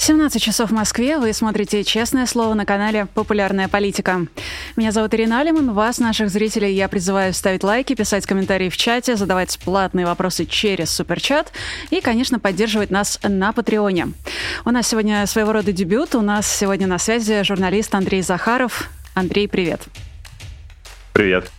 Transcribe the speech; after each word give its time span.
17 0.00 0.42
часов 0.42 0.70
в 0.70 0.72
Москве. 0.72 1.18
Вы 1.18 1.34
смотрите 1.34 1.84
«Честное 1.84 2.24
слово» 2.24 2.54
на 2.54 2.64
канале 2.64 3.04
«Популярная 3.12 3.68
политика». 3.68 4.26
Меня 4.74 4.92
зовут 4.92 5.12
Ирина 5.12 5.40
Алиман. 5.40 5.74
Вас, 5.74 5.98
наших 5.98 6.30
зрителей, 6.30 6.72
я 6.72 6.88
призываю 6.88 7.34
ставить 7.34 7.62
лайки, 7.62 7.94
писать 7.94 8.24
комментарии 8.24 8.70
в 8.70 8.78
чате, 8.78 9.16
задавать 9.16 9.58
платные 9.62 10.06
вопросы 10.06 10.46
через 10.46 10.90
суперчат 10.90 11.52
и, 11.90 12.00
конечно, 12.00 12.38
поддерживать 12.38 12.90
нас 12.90 13.20
на 13.22 13.52
Патреоне. 13.52 14.14
У 14.64 14.70
нас 14.70 14.88
сегодня 14.88 15.26
своего 15.26 15.52
рода 15.52 15.70
дебют. 15.70 16.14
У 16.14 16.22
нас 16.22 16.50
сегодня 16.50 16.86
на 16.86 16.98
связи 16.98 17.42
журналист 17.42 17.94
Андрей 17.94 18.22
Захаров. 18.22 18.88
Андрей, 19.14 19.48
привет. 19.48 19.82
Привет. 21.12 21.50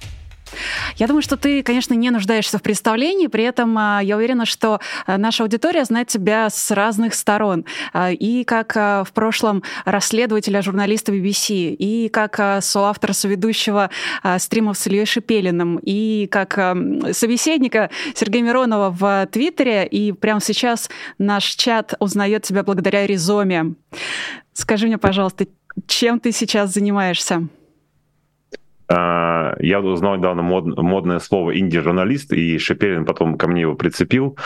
Я 0.97 1.07
думаю, 1.07 1.21
что 1.21 1.37
ты, 1.37 1.63
конечно, 1.63 1.93
не 1.93 2.09
нуждаешься 2.09 2.57
в 2.57 2.61
представлении, 2.61 3.27
при 3.27 3.43
этом 3.43 3.77
а, 3.77 4.01
я 4.01 4.17
уверена, 4.17 4.45
что 4.45 4.79
а, 5.05 5.17
наша 5.17 5.43
аудитория 5.43 5.85
знает 5.85 6.07
тебя 6.07 6.49
с 6.49 6.71
разных 6.71 7.13
сторон. 7.13 7.65
А, 7.93 8.11
и 8.11 8.43
как 8.43 8.75
в 8.75 9.09
прошлом 9.13 9.63
расследователя 9.85 10.61
журналиста 10.61 11.11
BBC, 11.11 11.73
и 11.73 12.09
как 12.09 12.61
соавтора, 12.61 13.13
соведущего 13.13 13.89
стримов 14.37 14.77
с 14.77 14.87
Ильей 14.87 15.05
Шипелиным, 15.05 15.79
и 15.81 16.27
как 16.27 16.53
собеседника 17.11 17.89
Сергея 18.15 18.43
Миронова 18.43 18.89
в 18.91 19.27
Твиттере, 19.31 19.85
и 19.85 20.11
прямо 20.11 20.41
сейчас 20.41 20.89
наш 21.17 21.45
чат 21.45 21.93
узнает 21.99 22.43
тебя 22.43 22.63
благодаря 22.63 23.05
Ризоме. 23.05 23.75
Скажи 24.53 24.87
мне, 24.87 24.97
пожалуйста, 24.97 25.45
чем 25.87 26.19
ты 26.19 26.31
сейчас 26.31 26.73
занимаешься? 26.73 27.47
А, 28.93 29.55
я 29.59 29.79
узнал 29.79 30.17
недавно 30.17 30.41
мод, 30.41 30.65
модное 30.77 31.19
слово 31.19 31.57
инди-журналист, 31.57 32.33
и 32.33 32.57
Шепелин 32.57 33.05
потом 33.05 33.37
ко 33.37 33.47
мне 33.47 33.61
его 33.61 33.75
прицепил. 33.75 34.37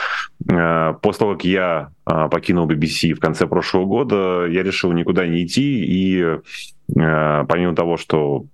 А, 0.51 0.93
после 0.93 1.19
того, 1.19 1.33
как 1.33 1.45
я 1.45 1.89
а, 2.05 2.27
покинул 2.27 2.69
BBC 2.69 3.13
в 3.13 3.19
конце 3.19 3.47
прошлого 3.47 3.85
года, 3.85 4.45
я 4.45 4.61
решил 4.61 4.91
никуда 4.91 5.25
не 5.25 5.45
идти, 5.45 5.83
и 5.83 6.39
помимо 6.87 7.75
того, 7.75 7.97
что 7.97 8.45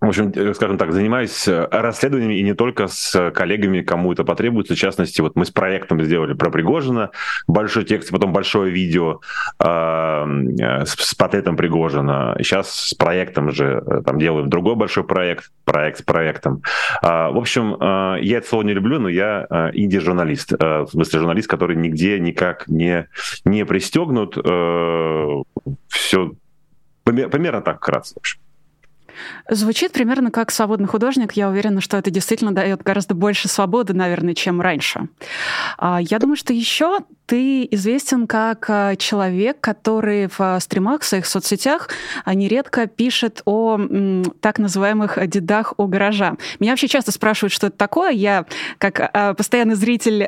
в 0.00 0.08
общем, 0.08 0.32
э, 0.34 0.54
скажем 0.54 0.78
так, 0.78 0.92
занимаюсь 0.92 1.46
э, 1.46 1.68
расследованиями 1.70 2.34
и 2.34 2.42
не 2.42 2.54
только 2.54 2.88
с 2.88 3.30
коллегами, 3.32 3.82
кому 3.82 4.12
это 4.12 4.24
потребуется. 4.24 4.74
В 4.74 4.78
частности, 4.78 5.20
вот 5.20 5.36
мы 5.36 5.44
с 5.44 5.50
проектом 5.50 6.02
сделали 6.02 6.32
про 6.32 6.50
Пригожина 6.50 7.10
большой 7.46 7.84
текст, 7.84 8.10
потом 8.10 8.32
большое 8.32 8.72
видео 8.72 9.20
э, 9.58 9.64
с, 10.84 10.94
с 10.94 11.14
портретом 11.14 11.56
Пригожина. 11.56 12.34
Сейчас 12.38 12.70
с 12.72 12.94
проектом 12.94 13.50
же 13.50 13.82
э, 13.86 14.02
там 14.04 14.18
делаем 14.18 14.48
другой 14.48 14.74
большой 14.74 15.04
проект, 15.04 15.50
проект 15.64 15.98
с 15.98 16.02
проектом. 16.02 16.62
Э, 17.02 17.30
в 17.30 17.36
общем, 17.36 17.74
э, 17.74 18.20
я 18.22 18.38
это 18.38 18.48
слово 18.48 18.62
не 18.62 18.72
люблю, 18.72 19.00
но 19.00 19.08
я 19.10 19.46
э, 19.50 19.70
инди-журналист. 19.74 20.54
Э, 20.54 20.82
в 20.84 20.88
смысле, 20.88 21.18
журналист, 21.18 21.48
который 21.48 21.76
нигде 21.76 22.18
никак 22.18 22.68
не, 22.68 23.06
не 23.44 23.66
пристегнут. 23.66 24.38
Э, 24.38 25.42
все 25.88 26.32
примерно 27.04 27.60
так 27.60 27.76
вкратце, 27.76 28.14
в 28.14 28.18
общем. 28.18 28.40
Звучит 29.48 29.92
примерно 29.92 30.30
как 30.30 30.50
свободный 30.50 30.88
художник. 30.88 31.32
Я 31.32 31.48
уверена, 31.48 31.80
что 31.80 31.96
это 31.96 32.10
действительно 32.10 32.52
дает 32.52 32.82
гораздо 32.82 33.14
больше 33.14 33.48
свободы, 33.48 33.94
наверное, 33.94 34.34
чем 34.34 34.60
раньше. 34.60 35.08
А, 35.78 36.00
я 36.00 36.18
думаю, 36.18 36.36
что 36.36 36.52
еще 36.52 36.98
ты 37.26 37.64
известен 37.70 38.26
как 38.26 38.66
а, 38.68 38.96
человек, 38.96 39.60
который 39.60 40.28
в 40.36 40.58
стримах, 40.60 41.02
в 41.02 41.04
своих 41.04 41.26
соцсетях 41.26 41.88
нередко 42.26 42.86
пишет 42.86 43.42
о 43.44 43.78
так 44.40 44.58
называемых 44.58 45.26
дедах 45.28 45.74
у 45.76 45.86
гаража. 45.86 46.36
Меня 46.58 46.72
вообще 46.72 46.88
часто 46.88 47.12
спрашивают, 47.12 47.52
что 47.52 47.68
это 47.68 47.76
такое. 47.76 48.10
Я, 48.10 48.46
как 48.78 49.36
постоянный 49.36 49.74
зритель, 49.74 50.26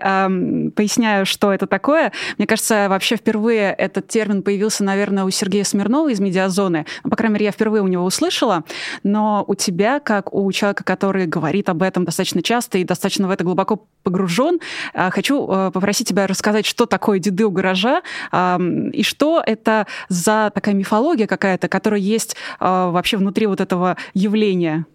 поясняю, 0.72 1.26
что 1.26 1.52
это 1.52 1.66
такое. 1.66 2.12
Мне 2.38 2.46
кажется, 2.46 2.86
вообще 2.88 3.16
впервые 3.16 3.72
этот 3.72 4.08
термин 4.08 4.42
появился, 4.42 4.84
наверное, 4.84 5.24
у 5.24 5.30
Сергея 5.30 5.64
Смирнова 5.64 6.08
из 6.08 6.20
«Медиазоны». 6.20 6.86
По 7.02 7.16
крайней 7.16 7.34
мере, 7.34 7.46
я 7.46 7.52
впервые 7.52 7.82
у 7.82 7.88
него 7.88 8.04
услышала 8.04 8.64
но 9.02 9.44
у 9.46 9.54
тебя, 9.54 10.00
как 10.00 10.32
у 10.34 10.50
человека, 10.52 10.84
который 10.84 11.26
говорит 11.26 11.68
об 11.68 11.82
этом 11.82 12.04
достаточно 12.04 12.42
часто 12.42 12.78
и 12.78 12.84
достаточно 12.84 13.28
в 13.28 13.30
это 13.30 13.44
глубоко 13.44 13.86
погружен, 14.02 14.58
а, 14.94 15.10
хочу 15.10 15.48
э, 15.48 15.70
попросить 15.72 16.08
тебя 16.08 16.26
рассказать, 16.26 16.66
что 16.66 16.86
такое 16.86 17.18
деды 17.18 17.44
у 17.44 17.50
гаража 17.50 18.02
и 18.32 19.02
что 19.02 19.42
это 19.44 19.86
за 20.08 20.50
такая 20.54 20.74
мифология 20.74 21.26
какая-то, 21.26 21.68
которая 21.68 22.00
есть 22.00 22.36
а, 22.58 22.90
вообще 22.90 23.16
внутри 23.16 23.46
вот 23.46 23.60
этого 23.60 23.96
явления. 24.14 24.86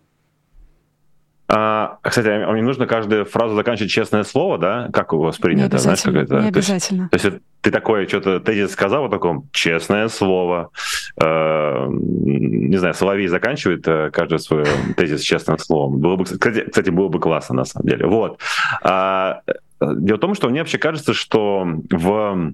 А, 1.50 2.00
кстати, 2.02 2.28
а 2.28 2.52
мне 2.52 2.62
нужно 2.62 2.88
каждую 2.88 3.26
фразу 3.26 3.56
заканчивать 3.56 3.92
честное 3.92 4.24
слово, 4.24 4.58
да? 4.58 4.90
Как 4.92 5.14
у 5.14 5.20
вас 5.20 5.38
принято? 5.38 5.76
Не 5.76 5.80
Знаешь, 5.80 6.02
как 6.02 6.16
это? 6.16 6.42
Не 6.42 6.50
обязательно. 6.50 7.08
То 7.10 7.16
есть, 7.16 7.24
то 7.24 7.32
есть 7.32 7.44
ты 7.62 7.72
такое 7.72 8.06
что-то 8.08 8.40
тезис 8.40 8.72
сказал 8.72 9.06
о 9.06 9.10
таком 9.10 9.48
честное 9.52 10.10
слово. 10.10 10.72
Э, 11.22 11.88
не 11.90 12.76
знаю, 12.78 12.94
Соловей 12.94 13.28
заканчивает 13.28 13.88
э, 13.88 14.10
каждый 14.12 14.40
свой 14.40 14.66
тезис 14.98 15.22
честным 15.22 15.58
словом. 15.58 16.00
Было 16.00 16.18
бы, 16.18 16.26
кстати, 16.26 16.66
кстати, 16.70 16.90
было 16.90 17.08
бы 17.08 17.20
классно 17.20 17.56
на 17.56 17.66
самом 17.66 17.88
деле. 17.88 18.08
Вот. 18.08 18.40
А, 18.82 19.42
э, 19.48 19.54
дело 19.80 20.18
в 20.18 20.22
том, 20.22 20.36
что 20.36 20.50
мне 20.50 20.60
вообще 20.60 20.78
кажется, 20.78 21.14
что 21.14 21.66
в 21.90 22.54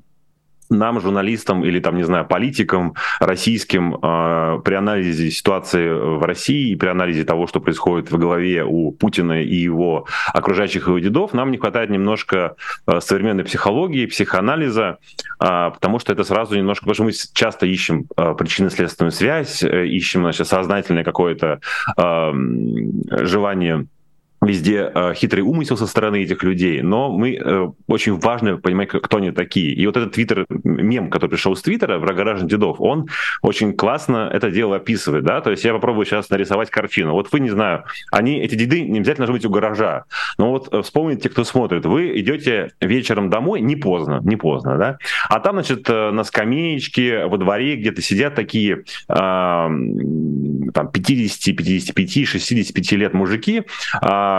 нам, 0.69 1.00
журналистам 1.00 1.63
или 1.63 1.79
там, 1.79 1.97
не 1.97 2.03
знаю, 2.03 2.25
политикам 2.25 2.96
российским 3.19 3.96
э, 3.96 4.62
при 4.63 4.75
анализе 4.75 5.31
ситуации 5.31 5.90
в 5.90 6.24
России 6.24 6.72
и 6.72 6.75
при 6.75 6.88
анализе 6.88 7.24
того, 7.24 7.47
что 7.47 7.59
происходит 7.59 8.12
в 8.12 8.18
голове 8.18 8.63
у 8.63 8.91
Путина 8.91 9.41
и 9.41 9.56
его 9.56 10.07
окружающих 10.34 10.88
его 10.88 11.00
дедов, 11.00 11.34
нам 11.34 11.51
не 11.51 11.57
хватает 11.57 11.90
немножко 11.90 12.56
э, 12.88 13.00
современной 13.00 13.44
психологии, 13.44 14.06
психоанализа, 14.06 14.97
э, 15.40 15.72
потому 15.74 16.00
что 16.00 16.13
это 16.13 16.24
сразу 16.24 16.56
немножко, 16.56 16.85
потому 16.85 16.95
что 16.95 17.03
мы 17.03 17.12
часто 17.34 17.66
ищем 17.66 18.06
э, 18.18 18.34
причинно-следственную 18.38 19.12
связь, 19.12 19.63
э, 19.63 19.88
ищем, 19.88 20.22
значит, 20.22 20.47
сознательное 20.47 21.03
какое-то 21.03 21.59
э, 21.97 22.31
желание 23.25 23.88
везде 24.46 24.92
э, 24.94 25.14
хитрый 25.16 25.44
умысел 25.44 25.78
со 25.78 25.88
стороны 25.88 26.24
этих 26.24 26.44
людей, 26.44 26.81
но 26.81 27.12
мы 27.12 27.36
э, 27.36 27.68
очень 27.88 28.20
важно 28.20 28.58
понимать, 28.58 28.90
кто 28.90 29.18
они 29.18 29.31
такие. 29.31 29.74
И 29.74 29.86
вот 29.86 29.98
этот 29.98 30.14
твиттер, 30.14 30.46
мем, 30.64 31.09
который 31.09 31.31
пришел 31.31 31.56
с 31.56 31.62
твиттера, 31.62 32.00
врагоражен 32.00 32.48
дедов, 32.48 32.78
он 32.80 33.08
очень 33.42 33.74
классно 33.74 34.30
это 34.31 34.52
дело 34.52 34.78
описывает, 34.78 35.24
да, 35.24 35.42
то 35.42 35.52
есть 35.52 35.64
я 35.64 35.74
попробую 35.74 36.06
сейчас 36.06 36.30
нарисовать 36.30 36.70
картину. 36.70 37.14
Вот 37.14 37.31
вы, 37.31 37.40
не 37.40 37.50
знаю, 37.50 37.84
они, 38.12 38.40
эти 38.40 38.56
деды 38.56 38.81
не 38.81 39.00
обязательно 39.00 39.28
должны 39.28 39.40
быть 39.40 39.46
у 39.46 39.50
гаража, 39.50 40.06
но 40.38 40.52
вот 40.52 40.74
э, 40.74 40.81
вспомните, 40.81 41.30
кто 41.30 41.44
смотрит, 41.44 41.86
вы 41.86 42.20
идете 42.20 42.72
вечером 42.81 43.30
домой, 43.30 43.62
не 43.62 43.75
поздно, 43.75 44.20
не 44.24 44.36
поздно, 44.36 44.78
да, 44.78 44.98
а 45.30 45.40
там, 45.40 45.56
значит, 45.56 45.90
э, 45.90 46.12
на 46.12 46.24
скамеечке 46.24 47.25
во 47.25 47.38
дворе 47.38 47.75
где-то 47.75 48.02
сидят 48.02 48.36
такие 48.36 48.84
э, 49.08 49.14
там 50.74 50.92
50, 50.92 51.56
55, 51.56 52.28
65 52.28 52.92
лет 52.94 53.14
мужики, 53.14 53.64
э, 54.02 54.33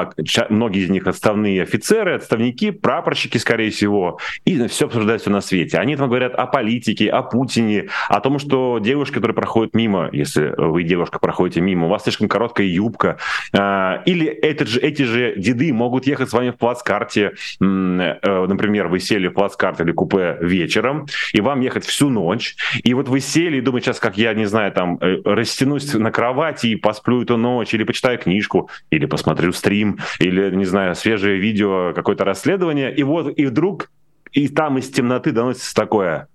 многие 0.50 0.82
из 0.82 0.90
них 0.90 1.06
отставные 1.06 1.62
офицеры, 1.62 2.14
отставники, 2.14 2.70
прапорщики, 2.70 3.38
скорее 3.38 3.70
всего, 3.70 4.18
и 4.44 4.66
все 4.66 4.86
обсуждают 4.86 5.22
все 5.22 5.30
на 5.30 5.40
свете. 5.40 5.78
Они 5.78 5.96
там 5.96 6.08
говорят 6.08 6.34
о 6.34 6.46
политике, 6.46 7.10
о 7.10 7.22
Путине, 7.22 7.88
о 8.08 8.20
том, 8.20 8.38
что 8.38 8.78
девушки, 8.78 9.14
которые 9.14 9.34
проходят 9.34 9.74
мимо, 9.74 10.08
если 10.12 10.54
вы, 10.56 10.82
девушка, 10.82 11.18
проходите 11.18 11.60
мимо, 11.60 11.86
у 11.86 11.88
вас 11.88 12.02
слишком 12.02 12.28
короткая 12.28 12.66
юбка, 12.66 13.18
а, 13.52 14.02
или 14.06 14.26
это 14.26 14.66
же, 14.66 14.80
эти 14.80 15.02
же 15.02 15.34
деды 15.36 15.72
могут 15.72 16.06
ехать 16.06 16.30
с 16.30 16.32
вами 16.32 16.50
в 16.50 16.56
плацкарте, 16.56 17.34
э, 17.60 18.46
например, 18.46 18.88
вы 18.88 19.00
сели 19.00 19.28
в 19.28 19.32
плацкарт 19.32 19.80
или 19.80 19.92
купе 19.92 20.36
вечером, 20.40 21.06
и 21.32 21.40
вам 21.40 21.60
ехать 21.60 21.84
всю 21.84 22.08
ночь, 22.08 22.56
и 22.82 22.94
вот 22.94 23.08
вы 23.08 23.20
сели 23.20 23.58
и 23.58 23.60
думаете, 23.60 23.84
сейчас, 23.86 24.00
как 24.00 24.16
я, 24.16 24.34
не 24.34 24.46
знаю, 24.46 24.72
там, 24.72 24.98
э, 25.00 25.20
растянусь 25.24 25.92
на 25.94 26.10
кровати 26.10 26.68
и 26.68 26.76
посплю 26.76 27.22
эту 27.22 27.36
ночь, 27.36 27.74
или 27.74 27.84
почитаю 27.84 28.18
книжку, 28.18 28.70
или 28.90 29.06
посмотрю 29.06 29.52
стрим, 29.52 29.83
стрим 29.84 29.98
или, 30.18 30.54
не 30.54 30.64
знаю, 30.64 30.94
свежее 30.94 31.38
видео, 31.38 31.92
какое-то 31.94 32.24
расследование, 32.24 32.94
и 32.94 33.02
вот, 33.02 33.38
и 33.38 33.46
вдруг, 33.46 33.90
и 34.32 34.48
там 34.48 34.78
из 34.78 34.90
темноты 34.90 35.32
доносится 35.32 35.74
такое, 35.74 36.28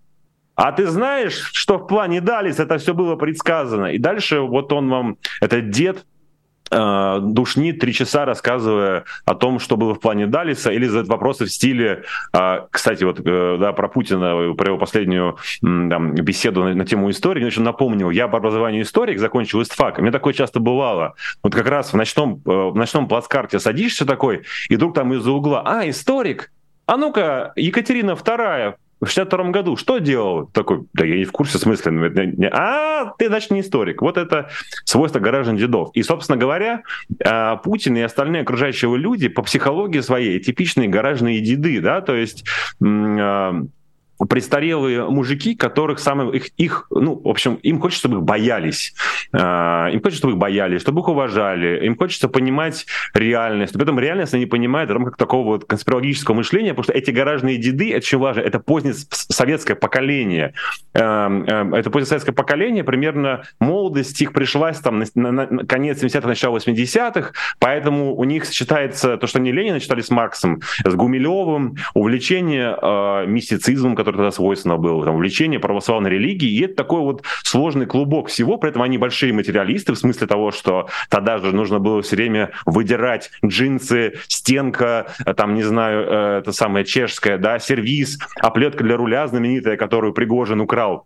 а 0.56 0.72
ты 0.72 0.88
знаешь, 0.88 1.51
что 1.54 1.78
в 1.78 1.88
плане 1.88 2.22
Далис 2.22 2.60
это 2.60 2.78
все 2.78 2.94
было 2.94 3.16
предсказано? 3.16 3.88
И 3.88 3.98
дальше 3.98 4.42
вот 4.42 4.74
он 4.74 4.90
вам, 4.90 5.18
этот 5.42 5.69
дед, 5.69 6.06
Э, 6.71 7.19
душнит 7.21 7.80
три 7.80 7.94
часа, 7.94 8.25
рассказывая 8.25 9.06
о 9.25 9.33
том, 9.33 9.60
что 9.60 9.75
было 9.75 9.95
в 9.95 10.00
плане 10.00 10.27
Далиса, 10.27 10.71
или 10.71 10.86
задает 10.86 11.07
вопросы 11.07 11.45
в 11.45 11.51
стиле, 11.51 12.04
э, 12.33 12.60
кстати, 12.69 13.04
вот 13.04 13.19
э, 13.24 13.57
да, 13.60 13.74
про 13.74 13.88
Путина, 13.88 14.54
про 14.54 14.68
его 14.68 14.77
последнюю 14.77 15.38
там, 15.62 16.13
беседу 16.13 16.63
на, 16.63 16.75
на 16.75 16.86
тему 16.86 17.10
истории, 17.10 17.39
мне 17.39 17.48
очень 17.48 17.63
напомнил, 17.63 18.12
я 18.12 18.27
по 18.27 18.38
образованию 18.38 18.83
историк, 18.83 19.19
закончил 19.19 19.62
ИСТФАК, 19.63 20.00
мне 20.00 20.12
такое 20.12 20.33
часто 20.33 20.60
бывало, 20.60 21.16
вот 21.42 21.56
как 21.56 21.68
раз 21.68 21.92
в 21.92 21.95
ночном, 21.95 22.42
в 22.45 22.75
ночном 22.75 23.07
плацкарте 23.07 23.60
садишься 23.60 24.06
такой, 24.06 24.44
и 24.69 24.75
вдруг 24.75 24.94
там 24.94 25.13
из-за 25.13 25.31
угла, 25.31 25.63
а, 25.66 25.89
историк, 25.89 26.51
а 26.86 26.98
ну-ка, 26.98 27.54
Екатерина 27.56 28.12
II 28.12 28.75
в 29.01 29.07
62 29.07 29.51
году 29.51 29.78
что 29.78 30.00
делал? 30.00 30.48
Такой, 30.48 30.86
да 30.94 31.06
я 31.06 31.18
не 31.18 31.24
в 31.24 31.31
курсе 31.31 31.57
смысла. 31.57 31.92
А, 32.51 33.13
ты, 33.18 33.28
значит, 33.28 33.51
не 33.51 33.62
историк. 33.62 34.01
Вот 34.01 34.18
это 34.18 34.50
свойство 34.84 35.19
гаражных 35.19 35.57
дедов. 35.57 35.90
И, 35.94 36.04
собственно 36.04 36.38
говоря, 36.38 36.84
а, 37.24 37.57
Путин 37.57 37.96
и 37.98 38.01
остальные 38.01 38.42
окружающие 38.42 38.96
люди 38.98 39.28
по 39.28 39.42
психологии 39.42 40.01
своей 40.01 40.40
типичные 40.40 40.90
гаражные 40.90 41.40
деды, 41.40 41.80
да, 41.81 42.01
то 42.01 42.16
есть 42.16 42.46
а, 42.84 43.63
престарелые 44.27 45.10
мужики, 45.10 45.56
которых 45.56 46.00
самым 46.00 46.31
их, 46.31 46.50
их, 46.57 46.88
ну, 46.89 47.19
в 47.19 47.27
общем, 47.27 47.56
им 47.56 47.80
хочется, 47.80 48.00
чтобы 48.00 48.18
их 48.18 48.24
боялись. 48.24 48.94
Э, 49.31 49.89
им 49.92 50.01
хочется, 50.01 50.18
чтобы 50.19 50.33
их 50.33 50.39
боялись, 50.39 50.81
чтобы 50.81 51.01
их 51.01 51.07
уважали. 51.07 51.86
Им 51.86 51.98
хочется 51.98 52.27
понимать 52.27 52.86
реальность. 53.13 53.74
При 53.74 53.83
этом 53.83 54.00
реальность 54.00 54.33
они 54.33 54.45
понимают 54.45 54.89
в 54.89 54.94
рамках 54.94 55.18
такого 55.18 55.45
вот 55.45 55.66
конспирологического 55.66 56.36
мышления, 56.36 56.69
потому 56.69 56.83
что 56.83 56.94
эти 56.94 57.12
гаражные 57.12 57.57
деды, 57.57 57.89
это 57.89 58.00
очень 58.00 58.18
важно, 58.18 58.42
это 58.42 58.60
позднее 58.60 58.94
советское 59.10 59.75
поколение. 59.75 60.54
Э, 60.94 61.30
э, 61.48 61.75
это 61.77 61.89
позднесоветское 61.89 62.33
поколение, 62.33 62.83
примерно 62.83 63.44
молодость 63.60 64.21
их 64.21 64.33
пришлась 64.33 64.80
там 64.80 65.00
на, 65.00 65.31
на, 65.31 65.31
на 65.31 65.66
конец 65.66 66.04
70-х, 66.04 66.27
начало 66.27 66.57
80-х, 66.57 67.31
поэтому 67.60 68.16
у 68.16 68.24
них 68.24 68.45
сочетается 68.45 69.18
то, 69.18 69.27
что 69.27 69.39
они 69.39 69.51
Ленина 69.51 69.80
читали 69.80 70.01
с 70.01 70.10
Марксом, 70.10 70.62
с 70.83 70.94
Гумилевым, 70.94 71.75
увлечение 71.94 72.77
э, 72.81 73.25
мистицизмом, 73.27 73.95
который 73.95 74.08
которое 74.09 74.29
тогда 74.29 74.31
свойственно 74.31 74.77
было, 74.77 75.06
там, 75.06 75.15
увлечение 75.15 75.59
православной 75.59 76.09
религии, 76.09 76.50
и 76.50 76.65
это 76.65 76.75
такой 76.75 77.01
вот 77.01 77.23
сложный 77.44 77.85
клубок 77.85 78.29
всего, 78.29 78.57
при 78.57 78.71
этом 78.71 78.81
они 78.81 78.97
большие 78.97 79.33
материалисты, 79.33 79.94
в 79.94 79.97
смысле 79.97 80.25
того, 80.25 80.51
что 80.51 80.89
тогда 81.09 81.38
же 81.38 81.56
нужно 81.56 81.79
было 81.79 82.01
все 82.01 82.15
время 82.15 82.51
выдирать 82.65 83.29
джинсы, 83.45 84.13
стенка, 84.27 85.13
там, 85.38 85.53
не 85.53 85.63
знаю, 85.63 86.06
э, 86.07 86.39
это 86.39 86.51
самое 86.51 86.85
чешское, 86.85 87.38
да, 87.38 87.59
сервис, 87.59 88.17
оплетка 88.41 88.83
для 88.83 88.97
руля 88.97 89.27
знаменитая, 89.27 89.77
которую 89.77 90.13
Пригожин 90.13 90.59
украл 90.59 91.06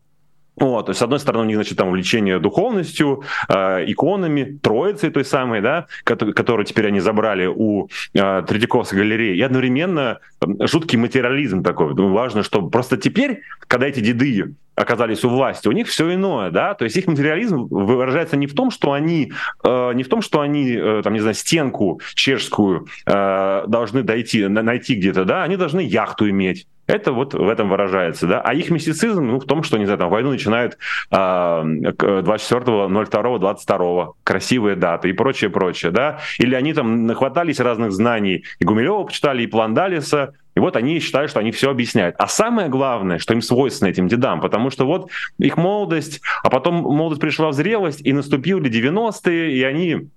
вот, 0.56 0.86
то 0.86 0.90
есть, 0.92 1.00
с 1.00 1.04
одной 1.04 1.20
стороны, 1.20 1.46
у 1.46 1.48
них, 1.48 1.58
значит, 1.58 1.78
там 1.78 1.88
увлечение 1.88 2.40
духовностью, 2.40 3.24
э, 3.50 3.86
иконами, 3.88 4.60
троицей 4.62 5.10
той 5.10 5.26
самой, 5.26 5.62
да, 5.62 5.88
которую, 6.04 6.66
теперь 6.66 6.88
они 6.88 7.00
забрали 7.00 7.48
у 7.48 7.90
э, 8.14 8.44
Третьяковской 8.48 8.96
галереи, 8.96 9.36
и 9.36 9.42
одновременно 9.42 10.20
жуткий 10.60 10.98
материализм 10.98 11.64
такой. 11.64 11.96
Думаю, 11.96 12.14
важно, 12.14 12.44
что 12.44 12.62
просто 12.62 12.98
теперь, 12.98 13.42
когда 13.68 13.88
эти 13.88 14.00
деды 14.00 14.54
оказались 14.76 15.24
у 15.24 15.30
власти, 15.30 15.68
у 15.68 15.72
них 15.72 15.88
все 15.88 16.14
иное, 16.14 16.50
да, 16.50 16.74
то 16.74 16.84
есть 16.86 16.98
их 16.98 17.08
материализм 17.08 17.68
выражается 17.70 18.38
не 18.38 18.48
в 18.48 18.56
том, 18.56 18.72
что 18.72 18.92
они, 18.92 19.32
э, 19.64 19.92
не 19.94 20.04
в 20.04 20.08
том, 20.08 20.22
что 20.22 20.40
они, 20.42 20.72
э, 20.72 21.02
там, 21.04 21.14
не 21.14 21.20
знаю, 21.20 21.36
стенку 21.36 22.02
чешскую 22.16 22.88
э, 23.06 23.64
должны 23.68 24.04
дойти, 24.04 24.48
найти 24.48 24.96
где-то, 24.96 25.26
да, 25.26 25.44
они 25.44 25.58
должны 25.58 25.82
яхту 25.82 26.30
иметь, 26.30 26.68
это 26.88 27.12
вот 27.14 27.34
в 27.34 27.48
этом 27.48 27.70
выражается, 27.70 28.28
да. 28.28 28.42
А 28.42 28.54
их 28.54 28.70
мистицизм, 28.70 29.26
ну, 29.26 29.40
в 29.40 29.46
том, 29.46 29.64
что, 29.64 29.78
не 29.78 29.86
знаю, 29.86 30.00
там, 30.00 30.10
войну 30.10 30.32
начинают 30.32 30.78
э, 31.12 31.16
24.02.22, 31.16 34.12
красивые 34.24 34.76
даты 34.76 35.10
и 35.10 35.14
прочее, 35.14 35.50
прочее, 35.50 35.92
да. 35.92 36.20
Или 36.40 36.56
они 36.56 36.74
там 36.74 37.06
нахватались 37.06 37.60
разных 37.60 37.94
знаний, 37.94 38.44
и 38.60 38.66
Гумилева 38.66 39.04
почитали, 39.04 39.44
и 39.44 39.48
Пландалиса, 39.48 40.34
и 40.56 40.60
вот 40.60 40.76
они 40.76 41.00
считают, 41.00 41.32
что 41.32 41.40
они 41.40 41.52
все 41.52 41.72
объясняют. 41.72 42.16
А 42.20 42.28
самое 42.28 42.70
главное, 42.70 43.18
что 43.18 43.34
им 43.34 43.42
свойственно 43.42 43.90
этим 43.90 44.08
дедам, 44.08 44.40
потому 44.40 44.70
что 44.70 44.86
вот 44.86 45.10
их 45.40 45.58
молодость, 45.58 46.22
а 46.44 46.50
потом 46.50 46.76
молодость 46.76 47.22
пришла 47.22 47.50
в 47.50 47.54
зрелость, 47.54 48.06
и 48.06 48.14
наступили 48.14 48.70
90-е, 48.70 49.58
и 49.58 49.64
они 49.64 50.10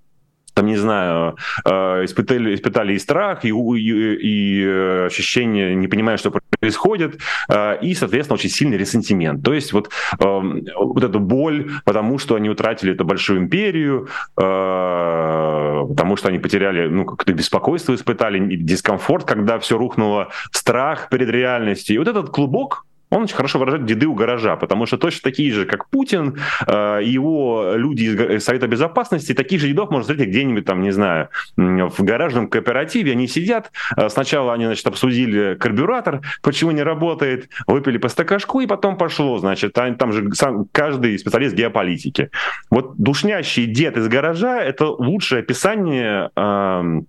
там, 0.57 0.67
не 0.67 0.77
знаю, 0.77 1.37
э, 1.67 2.05
испытали, 2.05 2.55
испытали 2.55 2.95
и 2.95 2.99
страх, 2.99 3.45
и, 3.45 3.49
и, 3.49 4.17
и 4.23 4.65
э, 4.65 5.07
ощущение, 5.07 5.75
не 5.75 5.87
понимая, 5.87 6.17
что 6.17 6.33
происходит, 6.61 7.21
э, 7.51 7.79
и, 7.83 7.95
соответственно, 7.95 8.37
очень 8.37 8.49
сильный 8.49 8.79
ресентимент. 8.79 9.45
То 9.45 9.53
есть 9.53 9.75
вот, 9.75 9.91
эм, 10.19 10.65
вот 10.79 11.05
эту 11.05 11.21
боль, 11.21 11.71
потому 11.85 12.19
что 12.19 12.37
они 12.37 12.49
утратили 12.49 12.95
эту 12.95 13.05
большую 13.05 13.41
империю, 13.41 14.09
потому 14.35 16.17
что 16.17 16.29
они 16.29 16.39
потеряли, 16.39 16.89
ну, 16.89 17.05
как-то 17.05 17.35
беспокойство 17.35 17.95
испытали, 17.95 18.57
дискомфорт, 18.57 19.25
когда 19.27 19.59
все 19.59 19.77
рухнуло, 19.77 20.29
страх 20.53 21.11
перед 21.11 21.29
реальностью. 21.29 21.97
И 21.97 21.99
вот 21.99 22.09
этот 22.09 22.31
клубок, 22.31 22.86
он 23.11 23.23
очень 23.23 23.37
хорошо 23.37 23.59
выражает 23.59 23.85
деды 23.85 24.07
у 24.07 24.15
гаража, 24.15 24.57
потому 24.57 24.87
что 24.87 24.99
точно 24.99 25.21
такие 25.23 25.53
же, 25.53 25.65
как 25.65 25.89
Путин, 25.91 26.39
э, 26.67 27.01
его 27.05 27.73
люди 27.75 28.05
из 28.05 28.45
Совета 28.45 28.67
Безопасности, 28.67 29.33
таких 29.33 29.61
же 29.61 29.69
дедов 29.69 29.91
можно 29.91 30.03
встретить 30.03 30.29
где-нибудь 30.29 30.65
там, 30.65 30.83
не 30.83 30.91
знаю, 30.91 31.29
в 31.57 32.03
гаражном 32.03 32.49
кооперативе. 32.49 33.13
Они 33.13 33.29
сидят, 33.29 33.71
э, 33.97 34.09
сначала 34.09 34.53
они, 34.53 34.67
значит, 34.67 34.87
обсудили 34.87 35.55
карбюратор, 35.55 36.23
почему 36.43 36.73
не 36.73 36.83
работает, 36.83 37.49
выпили 37.67 37.99
по 37.99 38.09
стакашку, 38.09 38.61
и 38.61 38.67
потом 38.67 38.97
пошло, 38.97 39.39
значит, 39.39 39.73
там 39.73 40.13
же 40.13 40.33
сам, 40.35 40.67
каждый 40.73 41.19
специалист 41.19 41.55
геополитики. 41.55 42.31
Вот 42.71 42.97
душнящий 42.97 43.67
дед 43.67 43.97
из 43.97 44.09
гаража— 44.09 44.63
это 44.63 44.87
лучшее 44.87 45.41
описание 45.41 46.31
эм, 46.37 47.07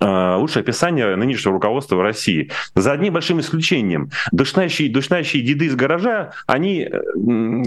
лучшее 0.00 0.62
описание 0.62 1.16
нынешнего 1.16 1.54
руководства 1.54 1.96
в 1.96 2.02
России. 2.02 2.50
За 2.74 2.92
одним 2.92 3.14
большим 3.14 3.40
исключением. 3.40 4.10
Душнающие, 4.32 4.90
душнающие 4.90 5.42
деды 5.42 5.66
из 5.66 5.76
гаража, 5.76 6.32
они, 6.46 6.88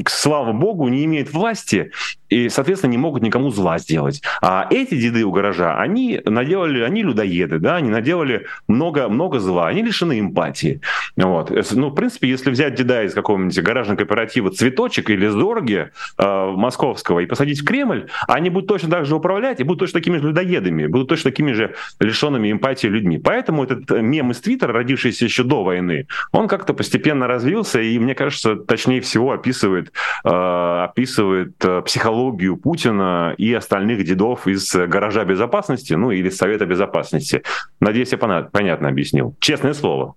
слава 0.07 0.51
богу, 0.51 0.87
не 0.89 1.05
имеют 1.05 1.33
власти 1.33 1.91
и, 2.29 2.49
соответственно, 2.49 2.91
не 2.91 2.97
могут 2.97 3.23
никому 3.23 3.49
зла 3.49 3.79
сделать. 3.79 4.21
А 4.41 4.67
эти 4.69 4.95
деды 4.95 5.23
у 5.25 5.31
гаража, 5.31 5.77
они 5.77 6.21
наделали, 6.25 6.81
они 6.81 7.03
людоеды, 7.03 7.59
да, 7.59 7.77
они 7.77 7.89
наделали 7.89 8.45
много, 8.67 9.09
много 9.09 9.39
зла, 9.39 9.67
они 9.67 9.81
лишены 9.81 10.19
эмпатии. 10.19 10.81
Вот. 11.17 11.51
Ну, 11.71 11.89
в 11.89 11.95
принципе, 11.95 12.29
если 12.29 12.51
взять 12.51 12.75
деда 12.75 13.03
из 13.03 13.13
какого-нибудь 13.13 13.59
гаражного 13.59 13.97
кооператива 13.97 14.51
«Цветочек» 14.51 15.09
или 15.09 15.27
«Зорги» 15.27 15.91
э, 16.17 16.51
московского 16.55 17.19
и 17.19 17.25
посадить 17.25 17.61
в 17.61 17.65
Кремль, 17.65 18.07
они 18.27 18.49
будут 18.49 18.67
точно 18.67 18.89
так 18.89 19.05
же 19.05 19.15
управлять 19.15 19.59
и 19.59 19.63
будут 19.63 19.79
точно 19.79 19.99
такими 19.99 20.17
же 20.17 20.27
людоедами, 20.27 20.87
будут 20.87 21.09
точно 21.09 21.31
такими 21.31 21.51
же 21.53 21.75
лишенными 21.99 22.51
эмпатии 22.51 22.87
людьми. 22.87 23.17
Поэтому 23.17 23.63
этот 23.63 23.89
мем 24.01 24.31
из 24.31 24.39
Твиттера, 24.39 24.73
родившийся 24.73 25.25
еще 25.25 25.43
до 25.43 25.63
войны, 25.63 26.07
он 26.31 26.47
как-то 26.47 26.73
постепенно 26.73 27.27
развился 27.27 27.81
и, 27.81 27.97
мне 27.97 28.13
кажется, 28.13 28.55
точнее 28.55 29.01
всего 29.01 29.31
описывает, 29.31 29.91
э, 30.23 30.83
описывает 30.83 31.53
э, 31.63 31.81
психологию 31.81 32.18
Путина 32.61 33.33
и 33.37 33.53
остальных 33.53 34.03
дедов 34.03 34.47
из 34.47 34.73
гаража 34.75 35.23
безопасности, 35.25 35.93
ну 35.93 36.11
или 36.11 36.29
Совета 36.29 36.65
безопасности. 36.65 37.43
Надеюсь, 37.79 38.11
я 38.11 38.17
понятно 38.17 38.89
объяснил. 38.89 39.35
Честное 39.39 39.73
слово. 39.73 40.15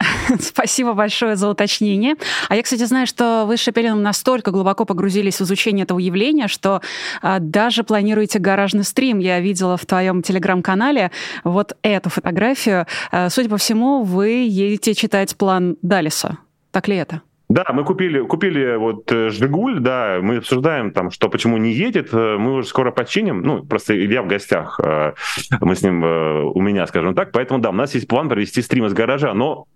Спасибо 0.40 0.92
большое 0.92 1.36
за 1.36 1.48
уточнение. 1.48 2.14
А 2.48 2.56
я, 2.56 2.62
кстати, 2.62 2.84
знаю, 2.84 3.06
что 3.06 3.44
вы 3.46 3.56
с 3.56 3.60
Шепелиным 3.60 4.02
настолько 4.02 4.50
глубоко 4.50 4.84
погрузились 4.84 5.40
в 5.40 5.42
изучение 5.42 5.84
этого 5.84 5.98
явления, 5.98 6.48
что 6.48 6.80
а, 7.20 7.38
даже 7.40 7.82
планируете 7.84 8.38
гаражный 8.38 8.84
стрим. 8.84 9.18
Я 9.18 9.40
видела 9.40 9.76
в 9.76 9.86
твоем 9.86 10.22
телеграм-канале 10.22 11.10
вот 11.44 11.76
эту 11.82 12.10
фотографию. 12.10 12.86
А, 13.10 13.28
судя 13.30 13.48
по 13.48 13.56
всему, 13.56 14.02
вы 14.02 14.46
едете 14.48 14.94
читать 14.94 15.36
план 15.36 15.76
Далиса. 15.82 16.38
Так 16.70 16.88
ли 16.88 16.96
это? 16.96 17.22
Да, 17.48 17.64
мы 17.72 17.84
купили, 17.84 18.20
купили 18.20 18.76
вот 18.76 19.10
э, 19.10 19.30
Жигуль, 19.30 19.80
да, 19.80 20.18
мы 20.20 20.36
обсуждаем 20.36 20.90
там, 20.92 21.10
что 21.10 21.30
почему 21.30 21.56
не 21.56 21.72
едет, 21.72 22.10
э, 22.12 22.36
мы 22.36 22.56
уже 22.56 22.68
скоро 22.68 22.90
починим, 22.90 23.40
ну, 23.40 23.64
просто 23.64 23.94
я 23.94 24.22
в 24.22 24.26
гостях, 24.26 24.78
э, 24.82 25.14
мы 25.60 25.74
с 25.74 25.82
ним, 25.82 26.02
у 26.02 26.60
меня, 26.60 26.86
скажем 26.86 27.14
так, 27.14 27.32
поэтому, 27.32 27.60
да, 27.60 27.70
у 27.70 27.72
нас 27.72 27.94
есть 27.94 28.06
план 28.06 28.28
провести 28.28 28.60
стрим 28.60 28.84
из 28.84 28.92
гаража, 28.92 29.32
но 29.32 29.66